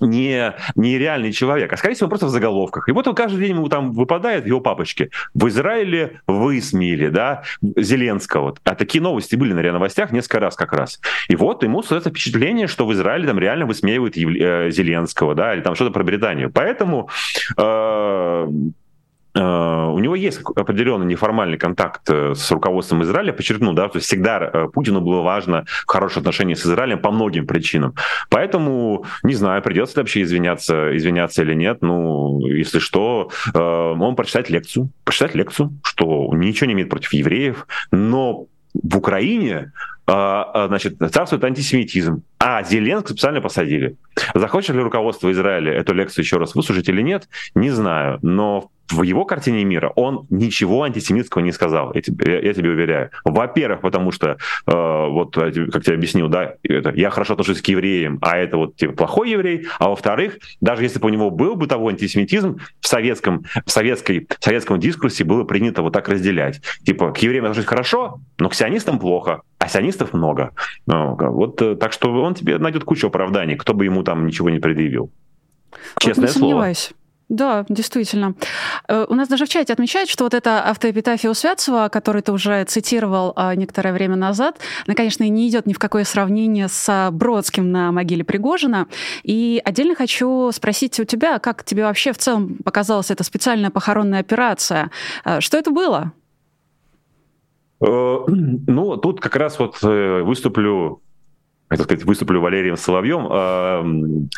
не, 0.00 0.54
не 0.74 0.98
реальный 0.98 1.32
человек, 1.32 1.72
а 1.72 1.76
скорее 1.76 1.94
всего 1.94 2.08
просто 2.08 2.26
в 2.26 2.30
заголовках. 2.30 2.88
И 2.88 2.92
вот 2.92 3.06
он 3.06 3.14
каждый 3.14 3.40
день 3.40 3.56
ему 3.56 3.68
там 3.68 3.92
выпадает 3.92 4.44
в 4.44 4.46
его 4.46 4.60
папочке. 4.60 5.10
В 5.34 5.48
Израиле 5.48 6.20
высмеяли, 6.26 7.08
да, 7.08 7.42
Зеленского. 7.60 8.54
А 8.64 8.74
такие 8.74 9.02
новости 9.02 9.36
были 9.36 9.52
на 9.52 9.60
РИА 9.60 9.72
Новостях 9.72 10.12
несколько 10.12 10.40
раз 10.40 10.56
как 10.56 10.72
раз. 10.72 11.00
И 11.28 11.36
вот 11.36 11.62
ему 11.62 11.82
создается 11.82 12.10
впечатление, 12.10 12.66
что 12.66 12.86
в 12.86 12.92
Израиле 12.92 13.26
там 13.26 13.38
реально 13.38 13.66
высмеивают 13.66 14.16
э, 14.16 14.70
Зеленского, 14.70 15.34
да, 15.34 15.54
или 15.54 15.60
там 15.60 15.74
что-то 15.74 15.90
про 15.90 16.04
Британию. 16.04 16.50
Поэтому 16.50 17.08
э, 17.56 18.48
у 19.34 19.98
него 19.98 20.14
есть 20.14 20.40
определенный 20.56 21.06
неформальный 21.06 21.56
контакт 21.56 22.02
э, 22.10 22.34
с 22.34 22.50
руководством 22.50 23.02
Израиля, 23.02 23.32
подчеркну, 23.32 23.72
да, 23.72 23.88
то 23.88 23.96
есть 23.96 24.06
всегда 24.06 24.38
э, 24.38 24.68
Путину 24.68 25.00
было 25.00 25.22
важно 25.22 25.64
хорошие 25.86 26.20
отношения 26.20 26.54
с 26.54 26.66
Израилем 26.66 26.98
по 26.98 27.10
многим 27.10 27.46
причинам. 27.46 27.94
Поэтому, 28.28 29.06
не 29.22 29.34
знаю, 29.34 29.62
придется 29.62 29.96
ли 29.96 30.02
вообще 30.02 30.22
извиняться, 30.22 30.94
извиняться 30.96 31.42
или 31.42 31.54
нет. 31.54 31.78
Ну, 31.80 32.46
если 32.46 32.78
что, 32.78 33.30
он 33.54 34.16
прочитает 34.16 34.50
лекцию, 34.50 34.90
прочитать 35.04 35.34
лекцию, 35.34 35.72
что 35.82 36.30
ничего 36.34 36.66
не 36.66 36.74
имеет 36.74 36.90
против 36.90 37.12
евреев, 37.12 37.66
но 37.90 38.46
в 38.74 38.96
Украине 38.96 39.72
значит, 40.06 40.98
царствует 41.10 41.44
антисемитизм. 41.44 42.22
А 42.44 42.64
Зеленского 42.64 43.12
специально 43.12 43.40
посадили. 43.40 43.94
Захочет 44.34 44.74
ли 44.74 44.82
руководство 44.82 45.30
Израиля 45.30 45.74
эту 45.74 45.94
лекцию 45.94 46.24
еще 46.24 46.38
раз 46.38 46.56
выслушать 46.56 46.88
или 46.88 47.00
нет, 47.00 47.28
не 47.54 47.70
знаю. 47.70 48.18
Но 48.22 48.72
в 48.90 49.02
его 49.02 49.24
картине 49.24 49.64
мира 49.64 49.92
он 49.94 50.26
ничего 50.28 50.82
антисемитского 50.82 51.42
не 51.42 51.52
сказал, 51.52 51.92
я 51.94 52.02
тебе, 52.02 52.44
я 52.44 52.52
тебе 52.52 52.70
уверяю. 52.70 53.10
Во-первых, 53.24 53.80
потому 53.80 54.10
что, 54.10 54.36
э, 54.66 55.06
вот 55.08 55.34
как 55.34 55.84
тебе 55.84 55.94
объяснил, 55.94 56.28
да, 56.28 56.54
это, 56.62 56.90
я 56.94 57.10
хорошо 57.10 57.34
отношусь 57.34 57.62
к 57.62 57.68
евреям, 57.68 58.18
а 58.22 58.36
это 58.36 58.56
вот 58.56 58.76
типа, 58.76 58.92
плохой 58.92 59.30
еврей. 59.30 59.66
А 59.78 59.88
во-вторых, 59.88 60.38
даже 60.60 60.82
если 60.82 60.98
бы 60.98 61.06
у 61.06 61.10
него 61.10 61.30
был 61.30 61.54
бытовой 61.54 61.92
антисемитизм, 61.92 62.58
в 62.80 62.86
советском, 62.86 63.44
в 63.64 63.70
советской, 63.70 64.26
в 64.38 64.44
советском 64.44 64.78
дискурсе 64.78 65.24
было 65.24 65.44
принято 65.44 65.82
вот 65.82 65.92
так 65.92 66.08
разделять. 66.08 66.60
Типа, 66.84 67.12
к 67.12 67.18
евреям 67.18 67.44
отношусь 67.44 67.66
хорошо, 67.66 68.20
но 68.38 68.48
к 68.48 68.54
сионистам 68.54 68.98
плохо, 68.98 69.42
а 69.58 69.68
сионистов 69.68 70.12
много. 70.12 70.50
Ну, 70.86 71.16
вот 71.16 71.62
э, 71.62 71.76
так 71.76 71.92
что 71.92 72.12
он 72.12 72.31
тебе 72.34 72.58
найдет 72.58 72.84
кучу 72.84 73.06
оправданий, 73.06 73.56
кто 73.56 73.74
бы 73.74 73.84
ему 73.84 74.02
там 74.02 74.26
ничего 74.26 74.50
не 74.50 74.58
предъявил. 74.58 75.10
Честное 75.98 76.26
не 76.26 76.32
слово. 76.32 76.50
Сомневаюсь. 76.50 76.92
Да, 77.32 77.64
действительно. 77.70 78.34
Э, 78.88 79.06
у 79.08 79.14
нас 79.14 79.26
даже 79.26 79.46
в 79.46 79.48
чате 79.48 79.72
отмечают, 79.72 80.10
что 80.10 80.24
вот 80.24 80.34
эта 80.34 80.60
автоэпитафия 80.64 81.30
у 81.30 81.34
Святцева, 81.34 81.88
которую 81.88 82.22
ты 82.22 82.30
уже 82.30 82.62
цитировал 82.64 83.32
а, 83.36 83.54
некоторое 83.54 83.94
время 83.94 84.16
назад, 84.16 84.58
она, 84.86 84.94
конечно, 84.94 85.26
не 85.26 85.48
идет 85.48 85.64
ни 85.64 85.72
в 85.72 85.78
какое 85.78 86.04
сравнение 86.04 86.68
с 86.68 87.08
Бродским 87.10 87.72
на 87.72 87.90
могиле 87.90 88.22
Пригожина. 88.22 88.86
И 89.22 89.62
отдельно 89.64 89.94
хочу 89.94 90.50
спросить 90.52 91.00
у 91.00 91.04
тебя, 91.04 91.38
как 91.38 91.64
тебе 91.64 91.84
вообще 91.84 92.12
в 92.12 92.18
целом 92.18 92.58
показалась 92.62 93.10
эта 93.10 93.24
специальная 93.24 93.70
похоронная 93.70 94.20
операция? 94.20 94.90
Э, 95.24 95.40
что 95.40 95.56
это 95.56 95.70
было? 95.70 96.12
Э, 97.80 98.18
ну, 98.26 98.98
тут 98.98 99.22
как 99.22 99.36
раз 99.36 99.58
вот 99.58 99.80
выступлю, 99.80 101.00
хотел 101.72 101.84
сказать, 101.84 102.04
выступлю 102.04 102.40
Валерием 102.40 102.76
Соловьем 102.76 104.28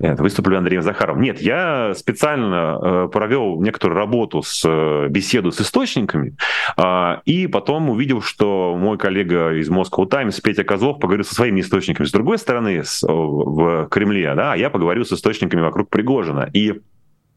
нет, 0.00 0.18
выступлю 0.18 0.56
Андреем 0.56 0.80
Захаровым. 0.80 1.20
Нет, 1.20 1.42
я 1.42 1.92
специально 1.94 2.78
э, 2.82 3.08
провел 3.12 3.60
некоторую 3.60 3.98
работу 3.98 4.42
с 4.42 4.64
э, 4.66 5.08
беседу 5.10 5.52
с 5.52 5.60
источниками, 5.60 6.36
э, 6.78 7.16
и 7.26 7.46
потом 7.46 7.90
увидел, 7.90 8.22
что 8.22 8.74
мой 8.78 8.96
коллега 8.96 9.52
из 9.52 9.68
Moscow 9.68 10.06
Times 10.08 10.40
Петя 10.40 10.64
Козлов 10.64 11.00
поговорил 11.00 11.26
со 11.26 11.34
своими 11.34 11.60
источниками. 11.60 12.06
С 12.06 12.12
другой 12.12 12.38
стороны, 12.38 12.82
с, 12.82 13.02
в 13.02 13.88
Кремле, 13.90 14.34
да, 14.34 14.54
я 14.54 14.70
поговорил 14.70 15.04
с 15.04 15.12
источниками 15.12 15.60
вокруг 15.60 15.90
Пригожина. 15.90 16.48
И 16.54 16.80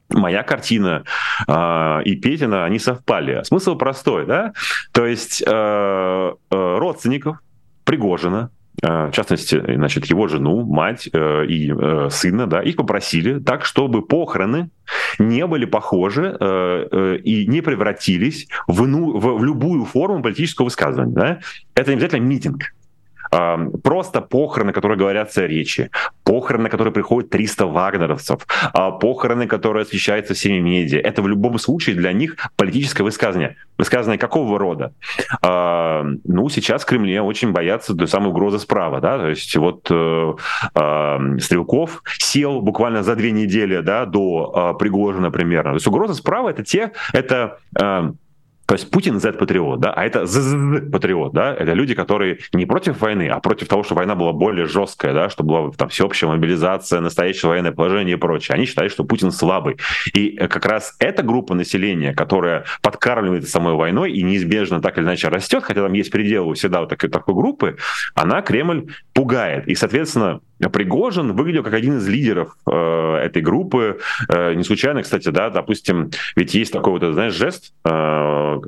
моя 0.10 0.44
картина 0.44 1.04
э, 1.46 2.04
и 2.06 2.16
Петина, 2.16 2.64
они 2.64 2.80
совпали. 2.80 3.44
Смысл 3.44 3.76
простой, 3.76 4.26
да? 4.26 4.54
То 4.94 5.06
есть 5.06 5.44
э, 5.46 5.52
э, 5.52 6.78
родственников 6.78 7.40
Пригожина, 7.84 8.52
в 8.82 9.12
частности, 9.12 9.62
значит, 9.76 10.06
его 10.06 10.28
жену, 10.28 10.66
мать 10.66 11.08
э, 11.12 11.46
и 11.46 11.72
э, 11.72 12.10
сына, 12.10 12.48
да, 12.48 12.62
их 12.62 12.76
попросили 12.76 13.40
так, 13.40 13.66
чтобы 13.66 14.02
похороны 14.02 14.70
не 15.20 15.46
были 15.48 15.66
похожи 15.66 16.38
и 17.24 17.46
не 17.48 17.62
превратились 17.62 18.48
в, 18.68 18.86
ну, 18.86 19.18
в, 19.18 19.38
в 19.38 19.44
любую 19.44 19.86
форму 19.86 20.22
политического 20.22 20.66
высказывания. 20.66 21.14
Да? 21.14 21.40
Это 21.76 21.92
не 21.92 21.96
обязательно 21.96 22.26
митинг 22.26 22.74
просто 23.84 24.22
похороны, 24.22 24.74
которые 24.74 24.98
говорятся 24.98 25.46
речи, 25.46 25.90
похороны, 26.24 26.64
на 26.64 26.70
которые 26.70 26.94
приходят 26.94 27.30
300 27.30 27.66
вагнеровцев, 27.66 28.48
а, 28.74 28.92
похороны, 28.92 29.48
которые 29.48 29.84
освещаются 29.84 30.34
всеми 30.34 30.60
медиа. 30.60 31.00
Это 31.00 31.22
в 31.22 31.28
любом 31.28 31.58
случае 31.60 31.96
для 31.96 32.14
них 32.14 32.36
политическое 32.56 33.04
высказывание. 33.04 33.56
Высказывание 33.78 34.20
какого 34.20 34.60
рода? 34.60 34.94
Ну, 35.42 36.50
сейчас 36.50 36.84
в 36.84 36.86
Кремле 36.86 37.22
очень 37.22 37.52
боятся 37.52 37.96
той 37.96 38.08
самой 38.08 38.30
угрозы 38.30 38.60
справа, 38.60 39.02
да, 39.02 39.18
то 39.18 39.30
есть 39.30 39.56
вот 39.56 39.88
э, 39.90 40.34
Стрелков 41.40 42.04
сел 42.20 42.62
буквально 42.62 43.04
за 43.04 43.16
две 43.16 43.32
недели, 43.32 43.82
да, 43.82 44.06
до 44.06 44.76
Пригожина 44.80 45.32
примерно. 45.32 45.72
То 45.72 45.76
есть 45.76 45.88
угроза 45.88 46.14
справа 46.14 46.50
это 46.50 46.64
те, 46.64 46.92
это 47.14 47.58
то 48.74 48.76
есть 48.76 48.90
Путин 48.90 49.20
Z-патриот, 49.20 49.82
да, 49.82 49.94
а 49.94 50.04
это 50.04 50.26
Z-патриот, 50.26 51.32
да, 51.32 51.54
это 51.54 51.74
люди, 51.74 51.94
которые 51.94 52.40
не 52.54 52.66
против 52.66 53.02
войны, 53.02 53.30
а 53.30 53.40
против 53.40 53.68
того, 53.68 53.84
что 53.84 53.94
война 53.94 54.16
была 54.16 54.34
более 54.34 54.66
жесткая, 54.66 55.14
да, 55.14 55.30
что 55.30 55.44
была 55.44 55.72
там 55.74 55.90
всеобщая 55.90 56.26
мобилизация, 56.26 57.00
настоящее 57.00 57.50
военное 57.50 57.72
положение 57.72 58.16
и 58.16 58.20
прочее. 58.20 58.56
Они 58.56 58.66
считают, 58.66 58.92
что 58.92 59.04
Путин 59.04 59.30
слабый. 59.30 59.78
И 60.16 60.36
э, 60.40 60.48
как 60.48 60.66
раз 60.66 60.96
эта 60.98 61.22
группа 61.22 61.54
населения, 61.54 62.16
которая 62.16 62.66
подкармливается 62.82 63.52
самой 63.52 63.76
войной 63.76 64.12
и 64.12 64.24
неизбежно 64.24 64.82
так 64.82 64.98
или 64.98 65.06
иначе 65.06 65.28
растет, 65.28 65.64
хотя 65.64 65.84
там 65.84 65.94
есть 65.94 66.10
пределы 66.10 66.56
всегда 66.56 66.80
вот 66.80 66.90
такой, 66.90 67.12
такой 67.12 67.36
группы, 67.36 67.78
она 68.16 68.42
Кремль 68.42 68.88
пугает. 69.14 69.68
И, 69.68 69.76
соответственно, 69.76 70.42
Пригожин 70.60 71.34
выглядел 71.34 71.64
как 71.64 71.74
один 71.74 71.98
из 71.98 72.08
лидеров 72.08 72.56
э, 72.70 73.16
этой 73.24 73.42
группы. 73.42 74.00
Э, 74.30 74.54
не 74.54 74.64
случайно, 74.64 75.02
кстати, 75.02 75.30
да, 75.30 75.50
допустим, 75.50 76.12
ведь 76.36 76.54
есть 76.54 76.72
такой 76.72 77.00
вот, 77.00 77.14
знаешь, 77.14 77.34
жест, 77.34 77.74
э, 77.86 78.60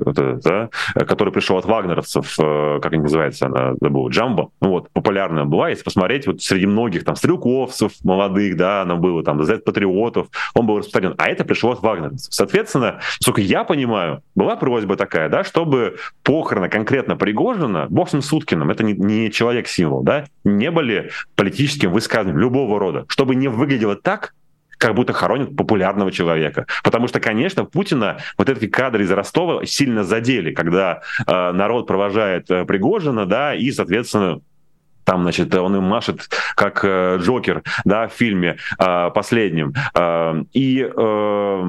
да, 0.44 0.68
который 0.94 1.32
пришел 1.32 1.56
от 1.56 1.64
вагнеровцев, 1.64 2.34
э, 2.38 2.80
как 2.82 2.92
они 2.92 3.02
называется, 3.02 3.46
она 3.46 3.74
забыла, 3.80 4.08
Джамбо, 4.08 4.50
ну 4.60 4.70
вот, 4.70 4.90
популярная 4.90 5.44
была, 5.44 5.70
если 5.70 5.84
посмотреть, 5.84 6.26
вот 6.26 6.42
среди 6.42 6.66
многих 6.66 7.04
там 7.04 7.16
стрелковцев 7.16 7.92
молодых, 8.04 8.56
да, 8.56 8.82
она 8.82 8.96
было 8.96 9.22
там, 9.22 9.42
Z-патриотов, 9.42 10.28
он 10.54 10.66
был 10.66 10.78
распространен, 10.78 11.14
а 11.18 11.28
это 11.28 11.44
пришло 11.44 11.72
от 11.72 11.82
вагнеровцев. 11.82 12.32
Соответственно, 12.32 13.00
сколько 13.20 13.40
я 13.40 13.64
понимаю, 13.64 14.22
была 14.34 14.56
просьба 14.56 14.96
такая, 14.96 15.28
да, 15.28 15.44
чтобы 15.44 15.96
похороны 16.22 16.68
конкретно 16.68 17.16
Пригожина, 17.16 17.86
бог 17.88 18.10
с 18.10 18.12
ним 18.12 18.22
Суткиным, 18.22 18.70
это 18.70 18.82
не, 18.84 18.92
не 18.92 19.30
человек-символ, 19.30 20.02
да, 20.02 20.24
не 20.44 20.70
были 20.70 21.10
политически 21.34 21.75
политическим 21.76 21.92
высказываниям 21.92 22.38
любого 22.38 22.78
рода, 22.78 23.04
чтобы 23.08 23.34
не 23.34 23.48
выглядело 23.48 23.96
так, 23.96 24.34
как 24.78 24.94
будто 24.94 25.12
хоронят 25.12 25.56
популярного 25.56 26.12
человека. 26.12 26.66
Потому 26.82 27.08
что, 27.08 27.20
конечно, 27.20 27.64
Путина 27.64 28.18
вот 28.36 28.48
эти 28.48 28.66
кадры 28.66 29.04
из 29.04 29.10
Ростова 29.10 29.64
сильно 29.64 30.04
задели, 30.04 30.52
когда 30.52 31.00
э, 31.26 31.52
народ 31.52 31.86
провожает 31.86 32.50
э, 32.50 32.64
Пригожина, 32.64 33.26
да, 33.26 33.54
и, 33.54 33.70
соответственно, 33.72 34.40
там, 35.04 35.22
значит, 35.22 35.54
он 35.54 35.76
им 35.76 35.84
машет 35.84 36.28
как 36.56 36.84
э, 36.84 37.18
Джокер, 37.22 37.62
да, 37.84 38.06
в 38.08 38.12
фильме 38.12 38.56
э, 38.78 39.10
последнем. 39.14 39.72
Э, 39.94 40.42
и 40.52 40.86
Э, 40.94 41.64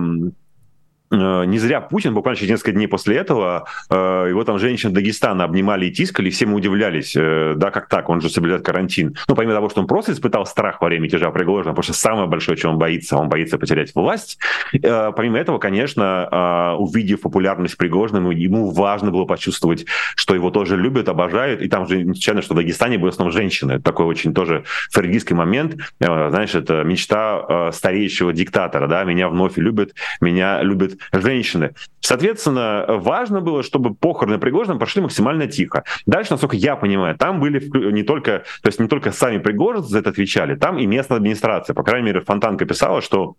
не 1.09 1.57
зря 1.57 1.79
Путин 1.79 2.13
буквально 2.13 2.37
через 2.37 2.51
несколько 2.51 2.73
дней 2.73 2.87
после 2.87 3.15
этого 3.15 3.65
э, 3.89 4.25
его 4.29 4.43
там 4.43 4.59
женщины 4.59 4.91
Дагестана 4.91 5.45
обнимали 5.45 5.85
и 5.85 5.91
тискали, 5.91 6.27
и 6.27 6.31
все 6.31 6.45
мы 6.45 6.55
удивлялись, 6.55 7.15
э, 7.15 7.53
да, 7.55 7.71
как 7.71 7.87
так, 7.87 8.09
он 8.09 8.19
же 8.19 8.29
соблюдает 8.29 8.65
карантин. 8.65 9.15
Ну, 9.27 9.35
помимо 9.35 9.53
того, 9.53 9.69
что 9.69 9.81
он 9.81 9.87
просто 9.87 10.11
испытал 10.11 10.45
страх 10.45 10.81
во 10.81 10.87
время 10.87 11.03
мятежа 11.03 11.31
Пригожина, 11.31 11.71
потому 11.71 11.83
что 11.83 11.93
самое 11.93 12.27
большое, 12.27 12.57
чего 12.57 12.73
он 12.73 12.77
боится, 12.77 13.17
он 13.17 13.29
боится 13.29 13.57
потерять 13.57 13.95
власть. 13.95 14.37
Помимо 14.71 15.37
этого, 15.37 15.59
конечно, 15.59 16.75
увидев 16.77 17.21
популярность 17.21 17.77
Пригожина, 17.77 18.29
ему 18.31 18.71
важно 18.71 19.11
было 19.11 19.25
почувствовать, 19.25 19.85
что 20.15 20.35
его 20.35 20.51
тоже 20.51 20.75
любят, 20.75 21.07
обожают, 21.07 21.61
и 21.61 21.69
там 21.69 21.87
же 21.87 22.03
не 22.03 22.13
случайно, 22.13 22.41
что 22.41 22.53
в 22.53 22.57
Дагестане 22.57 22.97
были 22.97 23.11
в 23.11 23.13
основном 23.13 23.31
женщины. 23.31 23.79
Такой 23.79 24.05
очень 24.05 24.33
тоже 24.33 24.65
фригийский 24.91 25.35
момент. 25.35 25.77
Знаешь, 25.99 26.53
это 26.55 26.83
мечта 26.83 27.71
стареющего 27.71 28.33
диктатора, 28.33 28.87
да, 28.87 29.03
меня 29.03 29.29
вновь 29.29 29.57
любят, 29.57 29.93
меня 30.19 30.61
любят 30.61 30.96
женщины. 31.11 31.73
Соответственно, 31.99 32.85
важно 32.87 33.41
было, 33.41 33.63
чтобы 33.63 33.93
похороны 33.93 34.37
Пригожина 34.37 34.77
прошли 34.77 35.01
максимально 35.01 35.47
тихо. 35.47 35.83
Дальше, 36.05 36.31
насколько 36.31 36.55
я 36.55 36.75
понимаю, 36.75 37.17
там 37.17 37.39
были 37.39 37.59
не 37.91 38.03
только, 38.03 38.43
то 38.61 38.67
есть 38.67 38.79
не 38.79 38.87
только 38.87 39.11
сами 39.11 39.39
пригожинцы 39.39 39.89
за 39.89 39.99
это 39.99 40.09
отвечали, 40.09 40.55
там 40.55 40.77
и 40.77 40.85
местная 40.85 41.17
администрация. 41.17 41.73
По 41.73 41.83
крайней 41.83 42.07
мере, 42.07 42.21
Фонтанка 42.21 42.65
писала, 42.65 43.01
что 43.01 43.35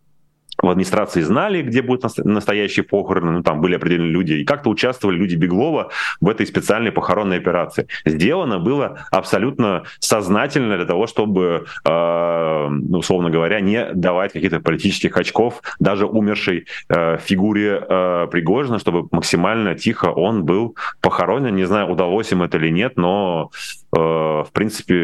в 0.61 0.69
администрации 0.69 1.21
знали, 1.23 1.63
где 1.63 1.83
будут 1.83 2.05
настоящие 2.25 2.85
похороны, 2.85 3.31
ну 3.31 3.43
там 3.43 3.61
были 3.61 3.77
определенные 3.77 4.11
люди, 4.11 4.33
и 4.35 4.45
как-то 4.45 4.71
участвовали 4.71 5.17
люди 5.17 5.37
Беглова 5.37 5.91
в 6.21 6.29
этой 6.29 6.47
специальной 6.47 6.91
похоронной 6.91 7.37
операции. 7.39 7.87
Сделано 8.05 8.59
было 8.59 8.99
абсолютно 9.11 9.85
сознательно 10.01 10.77
для 10.77 10.87
того, 10.87 11.07
чтобы, 11.07 11.67
э, 11.85 12.69
условно 12.91 13.31
говоря, 13.31 13.61
не 13.61 13.93
давать 13.95 14.33
каких-то 14.33 14.61
политических 14.61 15.17
очков 15.17 15.63
даже 15.79 16.07
умершей 16.07 16.67
э, 16.89 17.19
фигуре 17.19 17.81
э, 17.89 18.27
Пригожина, 18.31 18.79
чтобы 18.79 19.09
максимально 19.13 19.75
тихо 19.75 20.07
он 20.07 20.45
был 20.45 20.77
похоронен. 21.01 21.55
Не 21.55 21.65
знаю, 21.65 21.89
удалось 21.89 22.33
им 22.33 22.43
это 22.43 22.59
или 22.59 22.71
нет, 22.71 22.97
но 22.97 23.51
в 23.91 24.49
принципе, 24.53 24.95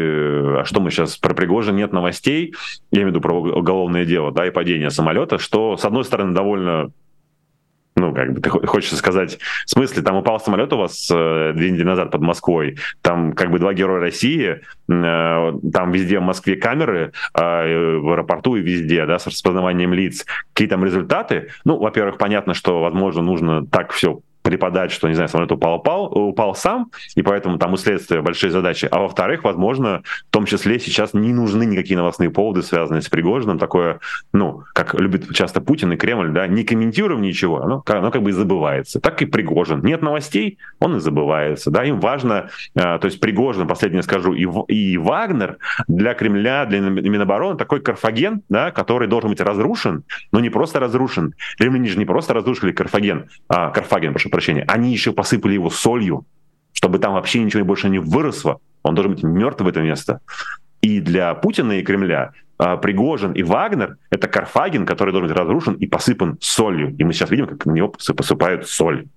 а 0.59 0.63
что 0.65 0.79
мы 0.79 0.91
сейчас 0.91 1.17
про 1.17 1.33
Пригожина 1.33 1.77
нет 1.77 1.91
новостей, 1.91 2.53
я 2.91 2.99
имею 2.99 3.07
в 3.07 3.11
виду 3.11 3.21
про 3.21 3.33
уголовное 3.33 4.05
дело, 4.05 4.31
да, 4.31 4.45
и 4.45 4.51
падение 4.51 4.91
самолета, 4.91 5.39
что, 5.39 5.75
с 5.77 5.85
одной 5.85 6.05
стороны, 6.05 6.33
довольно 6.33 6.91
ну, 7.95 8.13
как 8.13 8.33
бы 8.33 8.41
ты 8.41 8.49
хочешь 8.49 8.91
сказать, 8.91 9.39
в 9.65 9.69
смысле, 9.69 10.03
там 10.03 10.17
упал 10.17 10.39
самолет 10.39 10.73
у 10.73 10.77
вас 10.77 11.09
э, 11.11 11.53
две 11.55 11.71
недели 11.71 11.85
назад 11.85 12.11
под 12.11 12.21
Москвой, 12.21 12.77
там 13.01 13.33
как 13.33 13.51
бы 13.51 13.59
два 13.59 13.73
героя 13.73 14.01
России, 14.01 14.61
э, 14.89 15.53
там 15.73 15.91
везде 15.91 16.19
в 16.19 16.23
Москве 16.23 16.57
камеры, 16.57 17.13
э, 17.33 17.97
в 17.97 18.09
аэропорту 18.11 18.57
и 18.57 18.61
везде, 18.61 19.05
да, 19.05 19.17
с 19.17 19.27
распознаванием 19.27 19.93
лиц. 19.93 20.25
Какие 20.53 20.67
там 20.67 20.83
результаты? 20.83 21.51
Ну, 21.63 21.77
во-первых, 21.77 22.17
понятно, 22.17 22.53
что, 22.53 22.81
возможно, 22.81 23.21
нужно 23.21 23.65
так 23.65 23.93
все 23.93 24.19
преподать, 24.45 24.91
что, 24.91 25.07
не 25.07 25.15
знаю, 25.15 25.27
самолет 25.27 25.51
упал, 25.51 25.77
упал, 25.77 26.05
упал 26.05 26.53
сам, 26.53 26.91
и 27.15 27.23
поэтому 27.23 27.57
там 27.57 27.73
у 27.73 27.77
следствия 27.77 28.21
большие 28.21 28.51
задачи. 28.51 28.87
А 28.89 28.99
во-вторых, 28.99 29.43
возможно, 29.43 30.03
в 30.29 30.31
том 30.31 30.45
числе 30.45 30.79
сейчас 30.79 31.15
не 31.15 31.33
нужны 31.33 31.65
никакие 31.65 31.97
новостные 31.97 32.29
поводы, 32.29 32.61
связанные 32.61 33.01
с 33.01 33.09
Пригожиным. 33.09 33.57
Такое, 33.57 33.99
ну, 34.33 34.63
как 34.73 34.93
любит 34.93 35.33
часто 35.33 35.61
Путин 35.61 35.91
и 35.93 35.97
Кремль, 35.97 36.31
да, 36.31 36.45
не 36.45 36.63
комментируем 36.63 37.23
ничего, 37.23 37.63
оно, 37.63 37.83
оно 37.87 38.11
как 38.11 38.21
бы 38.21 38.29
и 38.29 38.33
забывается. 38.33 38.99
Так 38.99 39.21
и 39.23 39.25
Пригожин. 39.25 39.81
Нет 39.83 40.03
новостей, 40.03 40.59
он 40.79 40.97
и 40.97 40.99
забывается. 40.99 41.71
Да, 41.71 41.83
им 41.83 41.99
важно, 41.99 42.49
э, 42.75 42.81
то 42.81 43.05
есть 43.05 43.19
Пригожин, 43.19 43.67
последнее 43.67 44.03
скажу, 44.03 44.33
и, 44.33 44.45
и 44.71 44.97
Вагнер 44.97 45.57
для 45.87 46.13
Кремля, 46.13 46.65
для 46.65 46.81
Минобороны 46.81 47.57
такой 47.57 47.79
Карфаген, 47.81 48.43
да, 48.49 48.69
который 48.69 49.07
должен 49.07 49.31
быть 49.31 49.41
разрушен, 49.41 50.03
но 50.31 50.39
не 50.39 50.51
просто 50.51 50.79
разрушен. 50.79 51.33
Римляне 51.57 51.89
же 51.89 51.97
не 51.97 52.05
просто 52.05 52.35
разрушили 52.35 52.71
Карфаген, 52.71 53.27
а, 53.49 53.71
Карфаген, 53.71 54.13
прошу 54.13 54.29
прощения, 54.35 54.65
они 54.67 54.91
еще 54.91 55.13
посыпали 55.13 55.53
его 55.53 55.69
солью, 55.69 56.25
чтобы 56.73 56.99
там 56.99 57.13
вообще 57.13 57.41
ничего 57.41 57.63
больше 57.63 57.89
не 57.89 57.99
выросло. 57.99 58.59
Он 58.83 58.93
должен 58.93 59.13
быть 59.13 59.23
мертв 59.23 59.61
это 59.61 59.81
место. 59.81 60.19
И 60.81 60.99
для 60.99 61.33
Путина 61.33 61.79
и 61.79 61.83
Кремля 61.83 62.33
а, 62.57 62.77
Пригожин 62.77 63.31
и 63.31 63.43
Вагнер— 63.43 63.97
это 64.09 64.27
Карфаген, 64.27 64.85
который 64.85 65.11
должен 65.11 65.29
быть 65.29 65.37
разрушен 65.37 65.73
и 65.75 65.87
посыпан 65.87 66.37
солью. 66.41 66.95
И 66.97 67.03
мы 67.03 67.13
сейчас 67.13 67.31
видим, 67.31 67.47
как 67.47 67.65
на 67.65 67.71
него 67.71 67.87
посыпают 67.87 68.67
соль. 68.67 69.07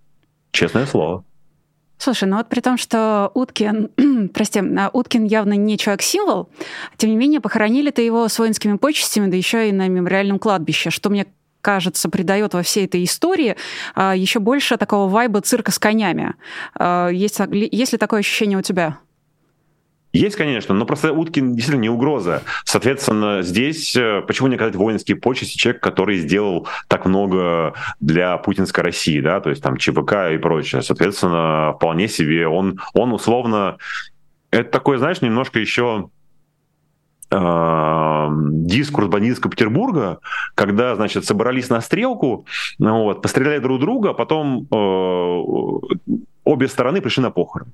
Честное 0.52 0.86
слово. 0.86 1.24
Слушай, 1.98 2.28
ну 2.28 2.36
вот 2.36 2.48
при 2.48 2.60
том, 2.60 2.78
что 2.78 3.30
Уткин, 3.34 4.28
прости, 4.34 4.60
а, 4.60 4.90
Уткин 4.92 5.24
явно 5.24 5.54
не 5.54 5.76
человек-символ, 5.76 6.48
тем 6.96 7.10
не 7.10 7.16
менее 7.16 7.40
похоронили-то 7.40 8.00
его 8.00 8.28
с 8.28 8.38
воинскими 8.38 8.76
почестями, 8.76 9.28
да 9.28 9.36
еще 9.36 9.68
и 9.68 9.72
на 9.72 9.88
мемориальном 9.88 10.38
кладбище, 10.38 10.90
что 10.90 11.10
мне 11.10 11.26
кажется, 11.68 12.08
придает 12.08 12.54
во 12.54 12.62
всей 12.62 12.86
этой 12.86 13.04
истории 13.04 13.54
а, 13.94 14.16
еще 14.16 14.38
больше 14.38 14.78
такого 14.78 15.06
вайба 15.06 15.42
цирка 15.42 15.70
с 15.70 15.78
конями. 15.78 16.34
А, 16.74 17.08
есть, 17.08 17.38
есть 17.52 17.92
ли 17.92 17.98
такое 17.98 18.20
ощущение 18.20 18.56
у 18.56 18.62
тебя? 18.62 18.96
Есть, 20.14 20.36
конечно, 20.36 20.74
но 20.74 20.86
просто 20.86 21.12
Уткин 21.12 21.52
действительно 21.52 21.82
не 21.82 21.90
угроза. 21.90 22.42
Соответственно, 22.64 23.42
здесь 23.42 23.94
э, 23.94 24.22
почему 24.26 24.48
не 24.48 24.54
оказать 24.54 24.76
воинские 24.76 25.18
почести 25.18 25.58
человек, 25.58 25.82
который 25.82 26.16
сделал 26.16 26.66
так 26.88 27.04
много 27.04 27.74
для 28.00 28.38
путинской 28.38 28.84
России, 28.84 29.20
да, 29.20 29.40
то 29.40 29.50
есть 29.50 29.62
там 29.62 29.76
ЧВК 29.76 30.32
и 30.32 30.38
прочее. 30.38 30.80
Соответственно, 30.80 31.74
вполне 31.76 32.08
себе 32.08 32.48
он, 32.48 32.80
он 32.94 33.12
условно... 33.12 33.76
Это 34.50 34.70
такой, 34.70 34.96
знаешь, 34.96 35.20
немножко 35.20 35.58
еще 35.58 36.08
э, 37.30 38.28
дискурс 38.30 39.08
бандитского 39.08 39.50
Петербурга, 39.50 40.18
когда, 40.54 40.96
значит, 40.96 41.24
собрались 41.24 41.70
на 41.70 41.80
стрелку, 41.80 42.46
вот, 42.78 43.22
постреляли 43.22 43.58
друг 43.58 43.80
друга, 43.80 44.10
а 44.10 44.14
потом 44.14 44.66
э, 44.70 46.18
обе 46.44 46.68
стороны 46.68 47.00
пришли 47.00 47.22
на 47.22 47.30
похороны. 47.30 47.72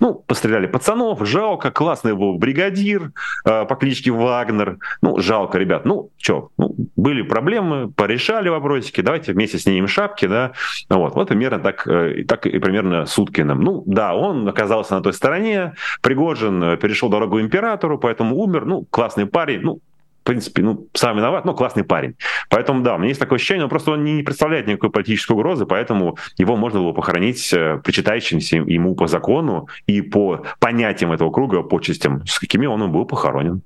Ну, 0.00 0.14
постреляли 0.14 0.66
пацанов, 0.66 1.24
жалко, 1.26 1.70
классный 1.70 2.14
был 2.14 2.36
бригадир 2.36 3.12
э, 3.44 3.64
по 3.64 3.76
кличке 3.76 4.10
Вагнер. 4.10 4.78
Ну, 5.02 5.18
жалко, 5.20 5.58
ребят. 5.58 5.84
Ну, 5.84 6.10
что, 6.18 6.50
ну, 6.58 6.74
были 6.96 7.22
проблемы, 7.22 7.90
порешали 7.90 8.48
вопросики, 8.48 9.00
давайте 9.00 9.32
вместе 9.32 9.58
снимем 9.58 9.86
шапки, 9.86 10.26
да. 10.26 10.52
Вот, 10.88 11.14
вот 11.14 11.28
примерно 11.28 11.60
так, 11.60 11.86
э, 11.86 12.24
так 12.24 12.46
и 12.46 12.58
примерно 12.58 13.06
с 13.06 13.16
Уткиным. 13.18 13.60
Ну, 13.60 13.84
да, 13.86 14.16
он 14.16 14.48
оказался 14.48 14.94
на 14.96 15.00
той 15.00 15.12
стороне, 15.12 15.74
Пригожин 16.00 16.62
э, 16.64 16.76
перешел 16.76 17.08
дорогу 17.08 17.40
императору, 17.40 17.98
поэтому 17.98 18.36
умер. 18.36 18.64
Ну, 18.64 18.84
классный 18.90 19.26
парень, 19.26 19.60
ну, 19.60 19.80
в 20.22 20.24
принципе, 20.24 20.62
ну, 20.62 20.88
сам 20.94 21.16
виноват, 21.16 21.44
но 21.44 21.52
классный 21.52 21.82
парень. 21.82 22.14
Поэтому, 22.48 22.82
да, 22.82 22.94
у 22.94 22.98
меня 22.98 23.08
есть 23.08 23.20
такое 23.20 23.36
ощущение, 23.36 23.64
но 23.64 23.68
просто 23.68 23.90
он 23.90 24.04
не 24.04 24.22
представляет 24.22 24.68
никакой 24.68 24.90
политической 24.90 25.32
угрозы, 25.32 25.66
поэтому 25.66 26.16
его 26.38 26.56
можно 26.56 26.80
было 26.80 26.92
похоронить 26.92 27.52
э, 27.52 27.80
причитающимся 27.82 28.56
ему 28.58 28.94
по 28.94 29.08
закону 29.08 29.68
и 29.86 30.00
по 30.00 30.44
понятиям 30.60 31.10
этого 31.10 31.32
круга, 31.32 31.62
по 31.62 31.80
частям, 31.80 32.24
с 32.24 32.38
какими 32.38 32.66
он 32.66 32.92
был 32.92 33.04
похоронен. 33.04 33.62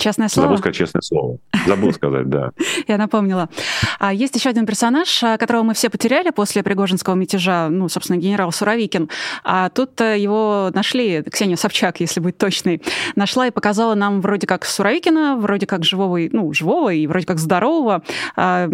Честное 0.00 0.28
слово? 0.28 0.48
Забыл 0.48 0.58
сказать 0.58 0.76
честное 0.76 1.02
слово. 1.02 1.38
Забыл 1.66 1.92
сказать, 1.92 2.26
да. 2.30 2.52
Я 2.88 2.96
напомнила. 2.96 3.50
А 3.98 4.14
есть 4.14 4.34
еще 4.34 4.48
один 4.48 4.64
персонаж, 4.64 5.22
а, 5.22 5.36
которого 5.36 5.62
мы 5.62 5.74
все 5.74 5.90
потеряли 5.90 6.30
после 6.30 6.62
Пригожинского 6.62 7.14
мятежа, 7.16 7.68
ну, 7.68 7.86
собственно, 7.90 8.16
генерал 8.16 8.50
Суровикин. 8.50 9.10
А 9.44 9.68
тут 9.68 10.00
э, 10.00 10.18
его 10.18 10.70
нашли, 10.72 11.22
Ксения 11.30 11.56
Собчак, 11.56 12.00
если 12.00 12.20
быть 12.20 12.38
точной, 12.38 12.80
нашла 13.14 13.48
и 13.48 13.50
показала 13.50 13.94
нам 13.94 14.22
вроде 14.22 14.46
как 14.46 14.64
Суровикина, 14.64 15.36
вроде 15.36 15.66
как 15.66 15.84
живого, 15.84 16.18
ну, 16.32 16.50
живого 16.54 16.94
и 16.94 17.06
вроде 17.06 17.26
как 17.26 17.38
здорового, 17.38 18.02
а, 18.36 18.70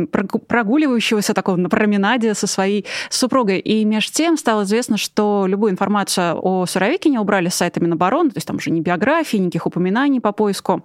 прогуливающегося 0.47 1.35
такого 1.35 1.57
на 1.57 1.69
променаде 1.69 2.35
со 2.35 2.47
своей 2.47 2.87
супругой. 3.11 3.59
И 3.59 3.85
между 3.85 4.13
тем 4.13 4.37
стало 4.37 4.63
известно, 4.63 4.97
что 4.97 5.47
любую 5.49 5.73
информацию 5.73 6.39
о 6.41 6.67
Суровикине 6.67 7.19
убрали 7.19 7.49
с 7.49 7.57
сайта 7.57 7.81
Минобороны, 7.81 8.31
то 8.31 8.37
есть 8.37 8.47
там 8.47 8.59
уже 8.59 8.71
ни 8.71 8.79
биографии, 8.79 9.39
никаких 9.39 9.67
упоминаний 9.67 10.21
по 10.21 10.31
поиску 10.31 10.85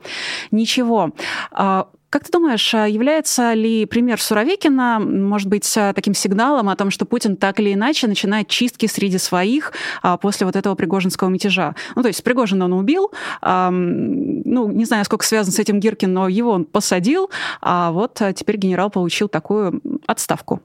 ничего. 0.51 1.11
А, 1.51 1.87
как 2.09 2.25
ты 2.25 2.31
думаешь, 2.31 2.73
а 2.73 2.87
является 2.87 3.53
ли 3.53 3.85
пример 3.85 4.21
Суровикина, 4.21 4.99
может 4.99 5.47
быть, 5.47 5.73
таким 5.73 6.13
сигналом 6.13 6.67
о 6.67 6.75
том, 6.75 6.91
что 6.91 7.05
Путин 7.05 7.37
так 7.37 7.59
или 7.59 7.73
иначе 7.73 8.07
начинает 8.07 8.49
чистки 8.49 8.85
среди 8.85 9.17
своих 9.17 9.71
а, 10.01 10.17
после 10.17 10.45
вот 10.45 10.55
этого 10.55 10.75
Пригожинского 10.75 11.29
мятежа? 11.29 11.75
Ну, 11.95 12.01
то 12.01 12.09
есть 12.09 12.23
Пригожина 12.23 12.65
он 12.65 12.73
убил, 12.73 13.11
ну, 13.41 14.71
не 14.71 14.85
знаю, 14.85 15.05
сколько 15.05 15.25
связан 15.25 15.53
с 15.53 15.59
этим 15.59 15.79
Гиркин, 15.79 16.11
но 16.11 16.27
его 16.27 16.51
он 16.51 16.65
посадил, 16.65 17.29
а 17.61 17.91
вот 17.91 18.21
теперь 18.35 18.57
генерал 18.57 18.89
получил 18.89 19.29
такую 19.29 19.81
отставку. 20.05 20.61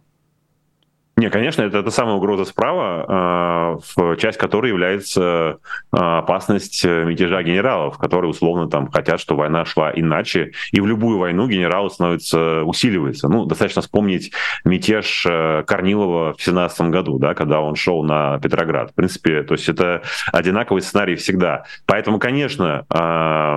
Не, 1.19 1.31
конечно, 1.31 1.63
это, 1.63 1.79
это 1.79 1.91
самая 1.91 2.17
угроза 2.17 2.45
справа, 2.45 3.79
э, 3.97 4.03
в 4.03 4.17
часть 4.19 4.37
которой 4.37 4.69
является 4.69 5.57
э, 5.91 5.97
опасность 5.97 6.85
мятежа 6.85 7.43
генералов, 7.43 7.97
которые 7.97 8.31
условно 8.31 8.69
там 8.69 8.91
хотят, 8.91 9.19
чтобы 9.19 9.41
война 9.41 9.65
шла 9.65 9.91
иначе. 9.95 10.53
И 10.73 10.81
в 10.83 10.87
любую 10.87 11.19
войну 11.19 11.49
генералы 11.49 11.89
становятся, 11.89 12.65
усиливается. 12.65 13.29
Ну, 13.29 13.47
достаточно 13.47 13.81
вспомнить 13.81 14.33
мятеж 14.67 15.25
э, 15.27 15.65
Корнилова 15.67 16.35
в 16.35 16.43
17 16.43 16.83
году, 16.89 17.19
да, 17.19 17.33
когда 17.33 17.63
он 17.63 17.77
шел 17.77 18.03
на 18.03 18.39
Петроград. 18.41 18.91
В 18.91 18.95
принципе, 18.95 19.43
то 19.43 19.55
есть 19.55 19.71
это 19.71 20.03
одинаковый 20.35 20.83
сценарий 20.83 21.17
всегда. 21.17 21.65
Поэтому, 21.87 22.19
конечно, 22.19 22.85
э, 22.91 23.57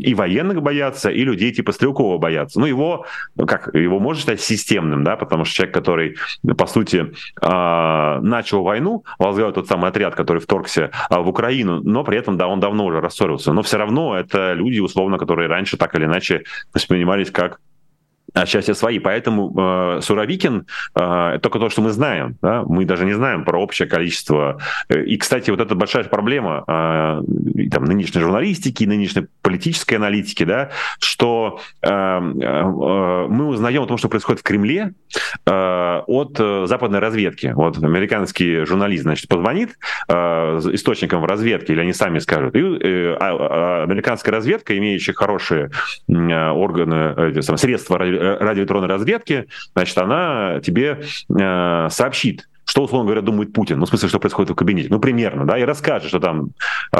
и 0.00 0.14
военных 0.14 0.62
боятся, 0.62 1.10
и 1.10 1.20
людей 1.24 1.52
типа 1.52 1.72
Стрелкова 1.72 2.16
боятся. 2.16 2.58
Ну, 2.58 2.64
его, 2.64 3.04
как, 3.46 3.74
его 3.74 3.98
можно 3.98 4.20
считать 4.22 4.40
системным, 4.40 5.04
да, 5.04 5.16
потому 5.16 5.44
что 5.44 5.56
человек, 5.56 5.74
который, 5.74 6.16
по 6.56 6.66
сути, 6.66 6.85
сути, 6.86 7.12
а, 7.40 8.20
начал 8.20 8.62
войну, 8.62 9.04
возглавил 9.18 9.52
тот 9.52 9.66
самый 9.66 9.90
отряд, 9.90 10.14
который 10.14 10.40
вторгся 10.40 10.90
а, 11.10 11.20
в 11.20 11.28
Украину, 11.28 11.80
но 11.82 12.04
при 12.04 12.18
этом, 12.18 12.36
да, 12.36 12.48
он 12.48 12.60
давно 12.60 12.84
уже 12.84 13.00
рассорился. 13.00 13.52
Но 13.52 13.62
все 13.62 13.76
равно 13.76 14.16
это 14.16 14.52
люди, 14.54 14.78
условно, 14.80 15.18
которые 15.18 15.48
раньше 15.48 15.76
так 15.76 15.94
или 15.94 16.04
иначе 16.04 16.44
воспринимались 16.72 17.30
как 17.30 17.60
счастья 18.44 18.74
свои. 18.74 18.98
Поэтому 18.98 19.52
э, 19.56 20.00
Суровикин 20.02 20.66
э, 20.94 21.38
только 21.40 21.58
то, 21.58 21.70
что 21.70 21.82
мы 21.82 21.90
знаем, 21.90 22.36
да? 22.42 22.62
мы 22.66 22.84
даже 22.84 23.04
не 23.04 23.14
знаем 23.14 23.44
про 23.44 23.60
общее 23.60 23.88
количество. 23.88 24.58
И, 24.90 25.16
кстати, 25.16 25.50
вот 25.50 25.60
эта 25.60 25.74
большая 25.74 26.04
проблема 26.04 26.64
э, 26.66 27.68
там, 27.70 27.84
нынешней 27.84 28.20
журналистики, 28.20 28.84
нынешней 28.84 29.26
политической 29.42 29.94
аналитики, 29.94 30.44
да, 30.44 30.70
что 30.98 31.60
э, 31.82 31.88
э, 31.88 33.26
мы 33.28 33.46
узнаем 33.46 33.82
о 33.82 33.86
том, 33.86 33.98
что 33.98 34.08
происходит 34.08 34.40
в 34.40 34.44
Кремле 34.44 34.94
э, 35.46 36.02
от 36.06 36.38
западной 36.68 36.98
разведки. 36.98 37.52
Вот 37.54 37.82
американский 37.82 38.64
журналист, 38.64 39.02
значит, 39.02 39.28
позвонит 39.28 39.78
э, 40.08 40.14
источникам 40.72 41.20
в 41.20 41.24
разведке, 41.24 41.72
или 41.72 41.80
они 41.80 41.92
сами 41.92 42.18
скажут, 42.18 42.54
и 42.54 42.60
э, 42.60 43.16
а, 43.18 43.36
а 43.36 43.82
американская 43.84 44.32
разведка, 44.32 44.76
имеющая 44.76 45.12
хорошие 45.12 45.70
э, 46.08 46.50
органы, 46.50 47.14
э, 47.16 47.42
средства 47.42 47.96
Э, 47.98 48.25
радиоэлектронной 48.34 48.88
разведки, 48.88 49.46
значит, 49.74 49.96
она 49.98 50.60
тебе 50.60 51.02
э, 51.28 51.88
сообщит, 51.90 52.46
что, 52.66 52.82
условно 52.82 53.06
говоря, 53.06 53.22
думает 53.22 53.52
Путин, 53.52 53.78
ну, 53.78 53.86
в 53.86 53.88
смысле, 53.88 54.08
что 54.08 54.18
происходит 54.18 54.50
в 54.50 54.54
кабинете, 54.54 54.88
ну, 54.90 54.98
примерно, 54.98 55.46
да, 55.46 55.56
и 55.56 55.62
расскажет, 55.62 56.08
что 56.08 56.18
там, 56.18 56.50
э, 56.92 56.96